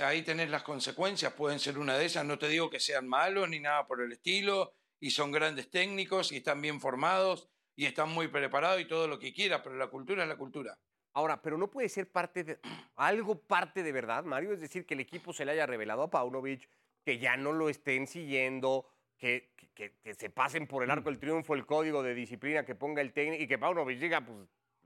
ahí 0.00 0.22
tenés 0.22 0.48
las 0.50 0.62
consecuencias, 0.62 1.32
pueden 1.34 1.58
ser 1.58 1.78
una 1.78 1.96
de 1.98 2.06
esas. 2.06 2.24
No 2.24 2.38
te 2.38 2.48
digo 2.48 2.70
que 2.70 2.80
sean 2.80 3.06
malos 3.06 3.48
ni 3.48 3.60
nada 3.60 3.86
por 3.86 4.00
el 4.00 4.12
estilo, 4.12 4.74
y 5.00 5.10
son 5.10 5.32
grandes 5.32 5.68
técnicos 5.70 6.32
y 6.32 6.36
están 6.36 6.60
bien 6.62 6.80
formados 6.80 7.48
y 7.74 7.86
están 7.86 8.10
muy 8.10 8.28
preparados 8.28 8.80
y 8.80 8.84
todo 8.86 9.08
lo 9.08 9.18
que 9.18 9.32
quieras, 9.32 9.60
pero 9.64 9.76
la 9.76 9.88
cultura 9.88 10.22
es 10.22 10.28
la 10.28 10.36
cultura. 10.36 10.78
Ahora, 11.14 11.42
pero 11.42 11.58
no 11.58 11.68
puede 11.70 11.88
ser 11.88 12.10
parte 12.10 12.44
de 12.44 12.58
algo 12.96 13.38
parte 13.38 13.82
de 13.82 13.92
verdad, 13.92 14.24
Mario, 14.24 14.52
es 14.52 14.60
decir, 14.60 14.86
que 14.86 14.94
el 14.94 15.00
equipo 15.00 15.32
se 15.32 15.44
le 15.44 15.52
haya 15.52 15.66
revelado 15.66 16.02
a 16.02 16.10
Paunovic, 16.10 16.68
que 17.04 17.18
ya 17.18 17.36
no 17.36 17.52
lo 17.52 17.68
estén 17.68 18.06
siguiendo, 18.06 18.86
que, 19.18 19.52
que- 19.74 19.92
se 20.14 20.30
pasen 20.30 20.66
por 20.66 20.82
el 20.82 20.90
arco 20.90 21.08
del 21.10 21.18
triunfo 21.18 21.54
el 21.54 21.66
código 21.66 22.02
de 22.02 22.14
disciplina 22.14 22.64
que 22.64 22.74
ponga 22.74 23.00
el 23.02 23.12
técnico 23.12 23.42
y 23.42 23.46
que 23.46 23.58
Paunovic 23.58 23.98
diga, 23.98 24.24
pues, 24.24 24.38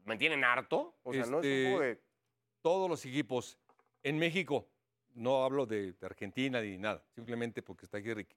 ¿me 0.04 0.16
tienen 0.16 0.44
harto? 0.44 0.96
O 1.02 1.12
sea, 1.12 1.26
no 1.26 1.40
es 1.40 1.46
un 1.46 1.50
Este, 1.74 1.84
de... 1.84 2.00
todos 2.62 2.88
los 2.88 3.04
equipos 3.04 3.58
en 4.02 4.18
México, 4.18 4.68
no 5.14 5.44
hablo 5.44 5.66
de, 5.66 5.92
de 5.92 6.06
Argentina 6.06 6.60
ni 6.60 6.76
nada, 6.78 7.02
simplemente 7.14 7.62
porque 7.62 7.86
está 7.86 7.98
aquí 7.98 8.12
Ricky. 8.12 8.36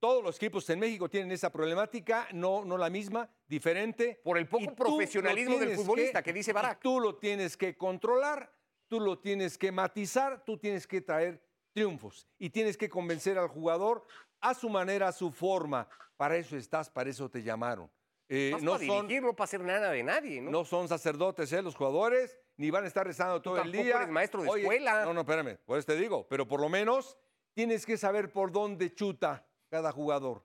Todos 0.00 0.24
los 0.24 0.36
equipos 0.36 0.68
en 0.70 0.78
México 0.78 1.10
tienen 1.10 1.30
esa 1.30 1.52
problemática, 1.52 2.26
no, 2.32 2.64
no 2.64 2.78
la 2.78 2.88
misma, 2.88 3.28
diferente. 3.46 4.18
Por 4.24 4.38
el 4.38 4.48
poco 4.48 4.74
profesionalismo 4.74 5.58
del 5.58 5.76
futbolista 5.76 6.22
que 6.22 6.32
dice 6.32 6.54
Barak. 6.54 6.80
Tú 6.80 7.00
lo 7.00 7.16
tienes 7.16 7.54
que 7.54 7.76
controlar, 7.76 8.50
tú 8.88 8.98
lo 8.98 9.18
tienes 9.18 9.58
que 9.58 9.70
matizar, 9.70 10.42
tú 10.42 10.56
tienes 10.56 10.86
que 10.86 11.02
traer 11.02 11.44
triunfos 11.74 12.26
y 12.38 12.48
tienes 12.48 12.78
que 12.78 12.88
convencer 12.88 13.36
al 13.36 13.48
jugador 13.48 14.06
a 14.40 14.54
su 14.54 14.70
manera, 14.70 15.08
a 15.08 15.12
su 15.12 15.30
forma. 15.30 15.86
Para 16.16 16.38
eso 16.38 16.56
estás, 16.56 16.88
para 16.88 17.10
eso 17.10 17.28
te 17.28 17.42
llamaron. 17.42 17.90
Eh, 18.26 18.56
no, 18.62 18.72
para 18.72 18.86
son, 18.86 19.06
dirigir, 19.06 19.22
no 19.22 19.36
para 19.36 19.44
hacer 19.44 19.60
nada 19.60 19.90
de 19.90 20.02
nadie, 20.02 20.40
¿no? 20.40 20.50
no 20.50 20.64
son 20.64 20.88
sacerdotes, 20.88 21.52
¿eh? 21.52 21.60
Los 21.60 21.74
jugadores, 21.74 22.38
ni 22.56 22.70
van 22.70 22.84
a 22.84 22.86
estar 22.86 23.06
rezando 23.06 23.42
todo 23.42 23.60
el 23.60 23.70
día. 23.70 23.96
eres 23.96 24.08
maestro 24.08 24.42
de 24.42 24.48
Oye, 24.48 24.62
escuela. 24.62 25.04
No, 25.04 25.12
no, 25.12 25.20
espérame, 25.20 25.58
por 25.66 25.78
eso 25.78 25.86
te 25.86 25.96
digo, 25.96 26.26
pero 26.26 26.48
por 26.48 26.60
lo 26.60 26.70
menos 26.70 27.18
tienes 27.52 27.84
que 27.84 27.98
saber 27.98 28.32
por 28.32 28.50
dónde 28.50 28.94
chuta 28.94 29.46
cada 29.70 29.92
jugador. 29.92 30.44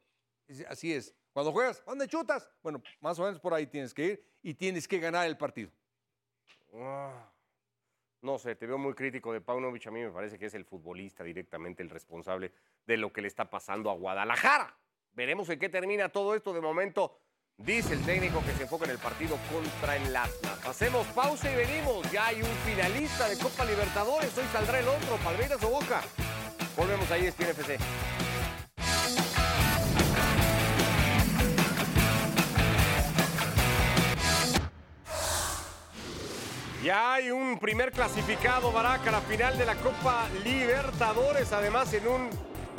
Así 0.69 0.93
es. 0.93 1.13
Cuando 1.34 1.51
juegas, 1.51 1.84
¿dónde 1.86 2.07
chutas? 2.07 2.49
Bueno, 2.63 2.82
más 3.01 3.19
o 3.19 3.23
menos 3.23 3.39
por 3.41 3.53
ahí 3.53 3.67
tienes 3.67 3.93
que 3.93 4.05
ir 4.05 4.26
y 4.41 4.53
tienes 4.53 4.88
que 4.88 4.99
ganar 4.99 5.28
el 5.28 5.36
partido. 5.38 5.69
Ah, 6.76 7.30
No 8.21 8.38
sé, 8.39 8.55
te 8.55 8.65
veo 8.65 8.78
muy 8.78 8.93
crítico 8.93 9.34
de 9.34 9.41
Paunovic. 9.41 9.86
A 9.88 9.91
mí 9.91 10.01
me 10.01 10.09
parece 10.11 10.39
que 10.39 10.45
es 10.45 10.53
el 10.53 10.65
futbolista 10.65 11.23
directamente 11.23 11.84
el 11.84 11.89
responsable 11.89 12.53
de 12.86 12.97
lo 12.97 13.11
que 13.11 13.21
le 13.21 13.28
está 13.28 13.49
pasando 13.49 13.89
a 13.89 13.93
Guadalajara. 13.95 14.76
Veremos 15.13 15.49
en 15.49 15.59
qué 15.59 15.69
termina 15.69 16.09
todo 16.09 16.34
esto. 16.36 16.53
De 16.53 16.61
momento, 16.61 17.19
dice 17.57 17.93
el 17.93 18.03
técnico 18.05 18.41
que 18.43 18.53
se 18.53 18.63
enfoca 18.63 18.86
en 18.86 18.91
el 18.91 18.99
partido 18.99 19.38
contra 19.51 19.95
el 19.97 20.15
Atlas. 20.15 20.65
Hacemos 20.65 21.05
pausa 21.07 21.51
y 21.51 21.55
venimos. 21.55 22.09
Ya 22.11 22.28
hay 22.28 22.41
un 22.41 22.55
finalista 22.65 23.28
de 23.30 23.38
Copa 23.38 23.63
Libertadores. 23.65 24.36
Hoy 24.38 24.45
saldrá 24.51 24.80
el 24.80 24.88
otro, 24.88 25.17
Palmeiras 25.23 25.63
o 25.63 25.69
Boca. 25.69 26.01
Volvemos 26.76 27.09
ahí, 27.11 27.26
ESPN 27.28 27.49
FC. 27.51 27.78
Ya 36.86 37.15
hay 37.15 37.31
un 37.31 37.57
primer 37.57 37.91
clasificado, 37.91 38.71
Baraca, 38.71 39.09
a 39.09 39.13
la 39.13 39.21
final 39.21 39.57
de 39.57 39.65
la 39.65 39.73
Copa 39.73 40.29
Libertadores, 40.43 41.51
además 41.51 41.91
en 41.95 42.07
un 42.07 42.29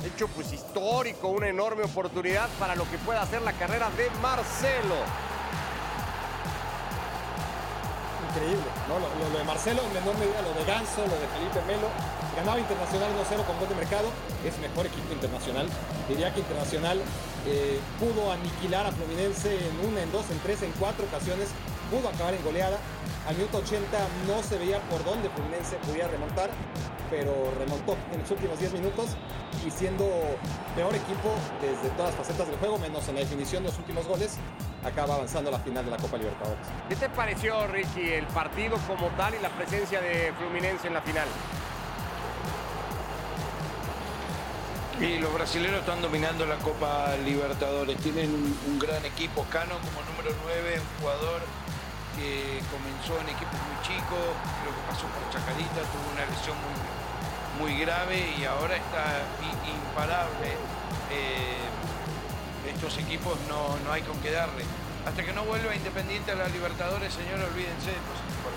hecho 0.07 0.29
pues 0.29 0.53
histórico, 0.53 1.27
una 1.27 1.49
enorme 1.49 1.83
oportunidad 1.83 2.49
para 2.61 2.77
lo 2.77 2.89
que 2.89 2.99
pueda 2.99 3.23
hacer 3.23 3.43
la 3.43 3.53
carrera 3.55 3.91
de 3.97 4.09
Marcelo. 4.23 4.95
Increíble, 8.31 8.71
¿no? 8.87 9.01
Lo, 9.01 9.39
de 9.39 9.43
Marcelo, 9.43 9.83
en 9.83 9.95
menor 9.95 10.17
medida 10.19 10.41
lo 10.41 10.55
de 10.55 10.65
Ganso, 10.65 11.01
lo 11.01 11.19
de 11.19 11.27
Felipe 11.27 11.67
Melo. 11.67 11.89
Ganaba 12.37 12.61
Internacional 12.61 13.11
1-0 13.11 13.45
con 13.45 13.59
gol 13.59 13.69
de 13.69 13.75
mercado. 13.75 14.07
Es 14.47 14.57
mejor 14.59 14.87
equipo 14.87 15.13
internacional. 15.15 15.67
Diría 16.09 16.33
que 16.33 16.39
Internacional 16.47 17.03
eh, 17.45 17.81
pudo 17.99 18.31
aniquilar 18.31 18.87
a 18.87 18.93
Fluminense 18.93 19.51
en 19.51 19.91
una, 19.91 20.01
en 20.01 20.13
dos, 20.13 20.31
en 20.31 20.39
tres, 20.39 20.63
en 20.63 20.71
cuatro 20.79 21.07
ocasiones. 21.07 21.49
Pudo 21.91 22.09
acabar 22.09 22.35
en 22.35 22.43
goleada. 22.43 22.79
Al 23.29 23.37
minuto 23.37 23.59
80 23.59 23.99
no 24.27 24.43
se 24.43 24.59
veía 24.59 24.81
por 24.89 25.05
dónde 25.05 25.29
Fluminense 25.31 25.77
podía 25.87 26.07
remontar, 26.09 26.51
pero 27.11 27.53
remontó 27.59 27.97
en 28.13 28.21
los 28.21 28.31
últimos 28.31 28.59
10 28.59 28.73
minutos 28.75 29.17
y 29.67 29.71
siendo 29.71 30.05
peor 30.75 30.95
equipo 30.95 31.35
desde 31.61 31.89
todas 31.97 32.15
las 32.15 32.27
facetas 32.27 32.47
del 32.49 32.57
juego, 32.59 32.79
menos 32.79 33.07
en 33.09 33.15
la 33.15 33.21
definición 33.21 33.63
de 33.63 33.71
los 33.71 33.79
últimos 33.79 34.07
goles, 34.07 34.37
acaba 34.85 35.15
avanzando 35.15 35.51
a 35.51 35.53
la 35.53 35.59
final 35.59 35.85
de 35.85 35.91
la 35.91 35.97
Copa 35.97 36.17
Libertadores. 36.19 36.67
¿Qué 36.89 36.97
te 36.97 37.09
pareció, 37.09 37.67
Ricky, 37.67 38.13
el 38.13 38.27
partido 38.27 38.77
como 38.87 39.09
tal 39.17 39.35
y 39.35 39.41
la 39.41 39.51
presencia 39.51 40.01
de 40.01 40.33
Fluminense 40.39 40.87
en 40.87 40.95
la 40.95 41.03
final? 41.03 41.27
Y 45.01 45.19
los 45.19 45.33
brasileños 45.35 45.81
están 45.81 46.01
dominando 46.01 46.47
la 46.47 46.57
Copa 46.57 47.15
Libertadores. 47.25 47.99
Tienen 47.99 48.31
un, 48.31 48.59
un 48.67 48.79
gran 48.79 49.05
equipo. 49.05 49.45
Cano 49.51 49.75
como 49.75 50.01
número 50.11 50.35
9, 50.45 50.81
un 50.81 51.03
jugador 51.03 51.43
que 52.17 52.65
comenzó 52.73 53.21
en 53.21 53.29
equipos 53.29 53.61
muy 53.69 53.79
chicos, 53.85 54.33
creo 54.65 54.73
que 54.73 54.83
pasó 54.89 55.05
por 55.13 55.23
Chacarita, 55.29 55.85
tuvo 55.93 56.09
una 56.17 56.25
lesión 56.25 56.57
muy, 56.65 56.77
muy 57.61 57.81
grave 57.81 58.35
y 58.41 58.45
ahora 58.45 58.77
está 58.77 59.23
imparable. 59.69 60.57
Eh, 61.13 61.61
estos 62.73 62.99
equipos 62.99 63.39
no, 63.49 63.79
no 63.85 63.93
hay 63.93 64.03
con 64.03 64.19
qué 64.21 64.33
darle. 64.33 64.65
Hasta 65.07 65.23
que 65.23 65.33
no 65.33 65.45
vuelva 65.45 65.77
Independiente 65.77 66.33
a 66.33 66.35
la 66.35 66.49
Libertadores, 66.49 67.15
señores, 67.15 67.47
olvídense 67.47 67.93
de 67.93 68.01
los 68.09 68.19
equipos. 68.27 68.53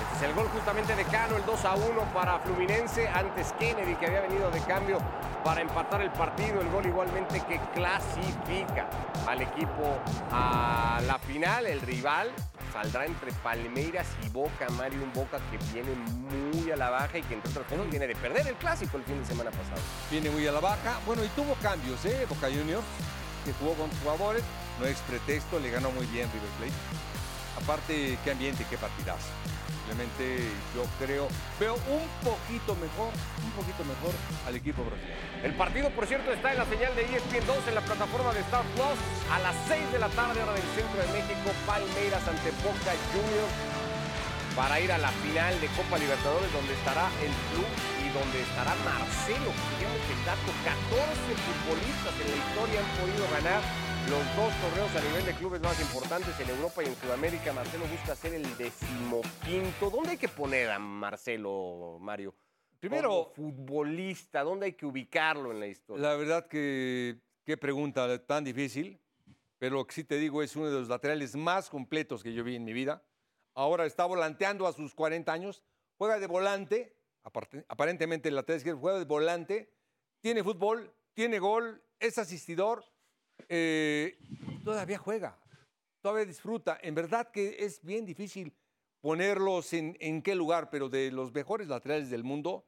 Este 0.00 0.16
es 0.16 0.30
el 0.30 0.34
gol 0.34 0.48
justamente 0.48 0.96
de 0.96 1.04
Cano, 1.04 1.36
el 1.36 1.44
2 1.44 1.64
a 1.66 1.74
1 1.74 2.00
para 2.14 2.38
Fluminense. 2.38 3.08
Antes 3.08 3.52
Kennedy, 3.58 3.94
que 3.96 4.06
había 4.06 4.22
venido 4.22 4.50
de 4.50 4.60
cambio 4.62 4.98
para 5.46 5.60
empatar 5.60 6.02
el 6.02 6.10
partido. 6.10 6.60
El 6.60 6.68
gol 6.70 6.84
igualmente 6.84 7.40
que 7.48 7.60
clasifica 7.72 8.90
al 9.28 9.42
equipo 9.42 9.96
a 10.32 11.00
la 11.06 11.20
final. 11.20 11.66
El 11.66 11.80
rival 11.82 12.32
saldrá 12.72 13.06
entre 13.06 13.30
Palmeiras 13.44 14.08
y 14.24 14.28
Boca. 14.30 14.68
Mario, 14.70 15.04
un 15.04 15.12
Boca 15.12 15.38
que 15.52 15.58
viene 15.72 15.94
muy 15.94 16.72
a 16.72 16.76
la 16.76 16.90
baja 16.90 17.18
y 17.18 17.22
que 17.22 17.34
entre 17.34 17.52
otras 17.52 17.64
cosas 17.66 17.88
viene 17.88 18.08
de 18.08 18.16
perder 18.16 18.44
el 18.48 18.56
clásico 18.56 18.96
el 18.96 19.04
fin 19.04 19.20
de 19.20 19.24
semana 19.24 19.52
pasado. 19.52 19.80
Viene 20.10 20.30
muy 20.30 20.44
a 20.48 20.50
la 20.50 20.58
baja. 20.58 20.98
Bueno, 21.06 21.24
y 21.24 21.28
tuvo 21.28 21.54
cambios, 21.62 22.04
¿eh? 22.06 22.26
Boca 22.28 22.48
Juniors, 22.48 22.84
que 23.44 23.52
jugó 23.52 23.74
con 23.74 23.88
jugadores. 24.00 24.42
No 24.80 24.86
es 24.86 24.98
pretexto, 25.02 25.60
le 25.60 25.70
ganó 25.70 25.92
muy 25.92 26.06
bien 26.06 26.28
River 26.32 26.50
Plate. 26.58 27.62
Aparte, 27.62 28.18
qué 28.24 28.32
ambiente, 28.32 28.66
qué 28.68 28.76
partidazo. 28.76 29.28
Simplemente 29.86 30.42
yo 30.74 30.82
creo, 30.98 31.28
veo 31.60 31.74
un 31.86 32.02
poquito 32.26 32.74
mejor, 32.74 33.14
un 33.38 33.52
poquito 33.54 33.86
mejor 33.86 34.10
al 34.42 34.56
equipo 34.56 34.82
brasileño. 34.82 35.14
El 35.46 35.54
partido, 35.54 35.90
por 35.90 36.06
cierto, 36.10 36.32
está 36.32 36.50
en 36.50 36.58
la 36.58 36.66
señal 36.66 36.90
de 36.96 37.06
ESPN 37.06 37.46
2 37.46 37.68
en 37.68 37.74
la 37.76 37.86
plataforma 37.86 38.34
de 38.34 38.40
Star 38.40 38.66
Plus 38.74 38.98
a 39.30 39.38
las 39.46 39.54
6 39.68 39.92
de 39.92 39.98
la 40.00 40.08
tarde, 40.08 40.42
hora 40.42 40.58
del 40.58 40.66
centro 40.74 40.98
de 40.98 41.06
México, 41.14 41.54
Palmeiras 41.70 42.18
ante 42.26 42.50
Boca 42.66 42.98
Juniors 43.14 43.54
para 44.58 44.80
ir 44.80 44.90
a 44.90 44.98
la 44.98 45.12
final 45.22 45.54
de 45.60 45.68
Copa 45.78 46.02
Libertadores 46.02 46.50
donde 46.50 46.72
estará 46.74 47.06
el 47.22 47.30
club 47.54 47.70
y 48.02 48.10
donde 48.10 48.42
estará 48.42 48.74
Marcelo. 48.82 49.54
Digamos 49.78 50.02
el 50.02 50.20
dato, 50.26 50.50
14 50.66 51.30
futbolistas 51.46 52.14
en 52.26 52.26
la 52.26 52.38
historia 52.42 52.80
han 52.82 52.90
podido 52.98 53.24
ganar 53.38 53.85
los 54.10 54.36
dos 54.36 54.52
torneos 54.60 54.94
a 54.96 55.00
nivel 55.08 55.26
de 55.26 55.32
clubes 55.34 55.60
más 55.60 55.80
importantes 55.80 56.38
en 56.40 56.48
Europa 56.50 56.82
y 56.82 56.86
en 56.86 56.94
Sudamérica. 56.96 57.52
Marcelo 57.52 57.84
busca 57.86 58.14
ser 58.14 58.34
el 58.34 58.56
decimoquinto. 58.56 59.90
¿Dónde 59.90 60.10
hay 60.10 60.16
que 60.16 60.28
poner 60.28 60.70
a 60.70 60.78
Marcelo, 60.78 61.98
Mario? 62.00 62.34
Primero- 62.80 63.08
Como 63.08 63.50
futbolista, 63.52 64.42
¿dónde 64.42 64.66
hay 64.66 64.72
que 64.74 64.86
ubicarlo 64.86 65.50
en 65.50 65.60
la 65.60 65.66
historia? 65.66 66.02
La 66.08 66.14
verdad 66.14 66.46
que 66.46 67.18
qué 67.44 67.56
pregunta 67.56 68.24
tan 68.26 68.44
difícil, 68.44 69.00
pero 69.58 69.76
lo 69.76 69.86
que 69.86 69.94
sí 69.94 70.04
te 70.04 70.18
digo 70.18 70.42
es 70.42 70.54
uno 70.56 70.66
de 70.66 70.72
los 70.72 70.88
laterales 70.88 71.34
más 71.34 71.68
completos 71.70 72.22
que 72.22 72.32
yo 72.32 72.44
vi 72.44 72.56
en 72.56 72.64
mi 72.64 72.72
vida. 72.72 73.02
Ahora 73.54 73.86
está 73.86 74.04
volanteando 74.04 74.66
a 74.66 74.72
sus 74.72 74.94
40 74.94 75.32
años, 75.32 75.62
juega 75.96 76.18
de 76.18 76.26
volante, 76.26 76.94
aparentemente 77.68 78.28
el 78.28 78.34
lateral 78.36 78.58
izquierdo 78.58 78.80
juega 78.80 78.98
de 78.98 79.04
volante, 79.06 79.72
tiene 80.20 80.44
fútbol, 80.44 80.92
tiene 81.14 81.38
gol, 81.38 81.82
es 81.98 82.18
asistidor, 82.18 82.84
eh, 83.48 84.18
todavía 84.64 84.98
juega, 84.98 85.38
todavía 86.00 86.24
disfruta. 86.26 86.78
En 86.82 86.94
verdad 86.94 87.30
que 87.30 87.56
es 87.64 87.82
bien 87.82 88.04
difícil 88.06 88.52
ponerlos 89.00 89.72
en, 89.72 89.96
en 90.00 90.22
qué 90.22 90.34
lugar, 90.34 90.70
pero 90.70 90.88
de 90.88 91.10
los 91.12 91.32
mejores 91.32 91.68
laterales 91.68 92.10
del 92.10 92.24
mundo, 92.24 92.66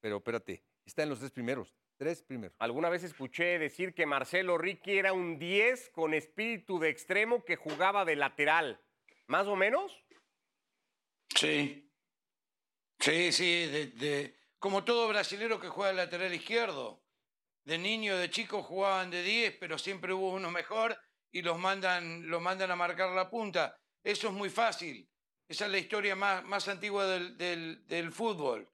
pero 0.00 0.16
espérate, 0.18 0.64
está 0.84 1.02
en 1.02 1.08
los 1.10 1.18
tres 1.20 1.30
primeros, 1.30 1.74
tres 1.96 2.22
primeros. 2.22 2.56
Alguna 2.58 2.88
vez 2.88 3.04
escuché 3.04 3.58
decir 3.58 3.94
que 3.94 4.06
Marcelo 4.06 4.58
Ricky 4.58 4.98
era 4.98 5.12
un 5.12 5.38
10 5.38 5.90
con 5.90 6.14
espíritu 6.14 6.78
de 6.78 6.88
extremo 6.88 7.44
que 7.44 7.56
jugaba 7.56 8.04
de 8.04 8.16
lateral. 8.16 8.80
¿Más 9.26 9.46
o 9.46 9.56
menos? 9.56 9.92
Sí. 11.34 11.84
Sí, 12.98 13.32
sí, 13.32 13.66
de, 13.66 13.86
de- 13.88 14.34
como 14.58 14.82
todo 14.84 15.06
brasilero 15.06 15.60
que 15.60 15.68
juega 15.68 15.90
de 15.90 15.96
lateral 15.96 16.34
izquierdo. 16.34 17.00
De 17.68 17.76
niño, 17.76 18.16
de 18.16 18.30
chico 18.30 18.62
jugaban 18.62 19.10
de 19.10 19.22
10, 19.22 19.58
pero 19.60 19.76
siempre 19.76 20.14
hubo 20.14 20.32
uno 20.32 20.50
mejor 20.50 20.98
y 21.30 21.42
los 21.42 21.58
mandan, 21.58 22.26
los 22.30 22.40
mandan 22.40 22.70
a 22.70 22.76
marcar 22.76 23.10
la 23.10 23.28
punta. 23.28 23.76
Eso 24.02 24.28
es 24.28 24.32
muy 24.32 24.48
fácil. 24.48 25.06
Esa 25.46 25.66
es 25.66 25.70
la 25.72 25.76
historia 25.76 26.16
más, 26.16 26.42
más 26.44 26.66
antigua 26.68 27.04
del, 27.06 27.36
del- 27.36 27.86
del 27.86 28.10
fútbol. 28.10 28.66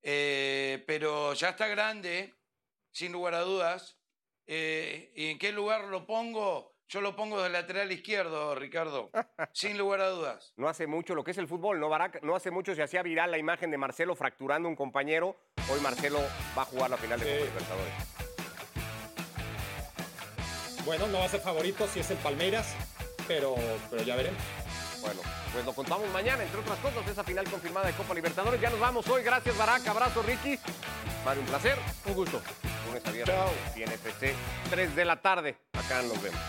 Eh, 0.00 0.84
pero 0.86 1.34
ya 1.34 1.48
está 1.50 1.66
grande, 1.66 2.36
sin 2.92 3.10
lugar 3.10 3.34
a 3.34 3.40
dudas. 3.40 3.98
Eh, 4.46 5.12
¿Y 5.16 5.26
en 5.32 5.40
qué 5.40 5.50
lugar 5.50 5.86
lo 5.86 6.06
pongo? 6.06 6.76
Yo 6.86 7.00
lo 7.00 7.16
pongo 7.16 7.42
de 7.42 7.48
lateral 7.50 7.90
izquierdo, 7.90 8.54
Ricardo. 8.54 9.10
sin 9.52 9.76
lugar 9.76 10.02
a 10.02 10.10
dudas. 10.10 10.52
No 10.56 10.68
hace 10.68 10.86
mucho 10.86 11.16
lo 11.16 11.24
que 11.24 11.32
es 11.32 11.38
el 11.38 11.48
fútbol, 11.48 11.80
¿no, 11.80 11.88
Barack? 11.88 12.22
No 12.22 12.36
hace 12.36 12.52
mucho 12.52 12.76
se 12.76 12.82
hacía 12.84 13.02
viral 13.02 13.32
la 13.32 13.38
imagen 13.38 13.72
de 13.72 13.78
Marcelo 13.78 14.14
fracturando 14.14 14.68
a 14.68 14.70
un 14.70 14.76
compañero. 14.76 15.36
Hoy 15.68 15.80
Marcelo 15.80 16.20
va 16.56 16.62
a 16.62 16.66
jugar 16.66 16.90
la 16.90 16.96
final 16.96 17.18
de 17.18 17.26
Sí. 17.26 17.32
Copa 17.32 17.46
Libertadores. 17.50 18.15
Bueno, 20.86 21.08
no 21.08 21.18
va 21.18 21.24
a 21.24 21.28
ser 21.28 21.40
favorito 21.40 21.88
si 21.92 21.98
es 21.98 22.10
el 22.12 22.16
Palmeiras, 22.18 22.68
pero, 23.26 23.56
pero 23.90 24.04
ya 24.04 24.14
veremos. 24.14 24.40
Bueno, 25.00 25.20
pues 25.52 25.64
lo 25.64 25.72
contamos 25.72 26.08
mañana, 26.10 26.44
entre 26.44 26.60
otras 26.60 26.78
cosas, 26.78 27.06
esa 27.08 27.24
final 27.24 27.44
confirmada 27.50 27.88
de 27.88 27.92
Copa 27.92 28.14
Libertadores. 28.14 28.60
Ya 28.60 28.70
nos 28.70 28.78
vamos 28.78 29.06
hoy. 29.08 29.24
Gracias, 29.24 29.58
Barack. 29.58 29.86
Abrazo, 29.88 30.22
Ricky. 30.22 30.58
Mario, 31.24 31.42
un 31.42 31.48
placer. 31.48 31.76
Un 32.06 32.14
gusto. 32.14 32.40
Lunes 32.86 33.04
a 33.04 33.10
viernes, 33.10 33.36
Chao. 33.36 33.50
TNFC, 33.74 34.34
3 34.70 34.94
de 34.94 35.04
la 35.04 35.20
tarde. 35.20 35.56
Acá 35.72 36.02
nos 36.02 36.22
vemos. 36.22 36.40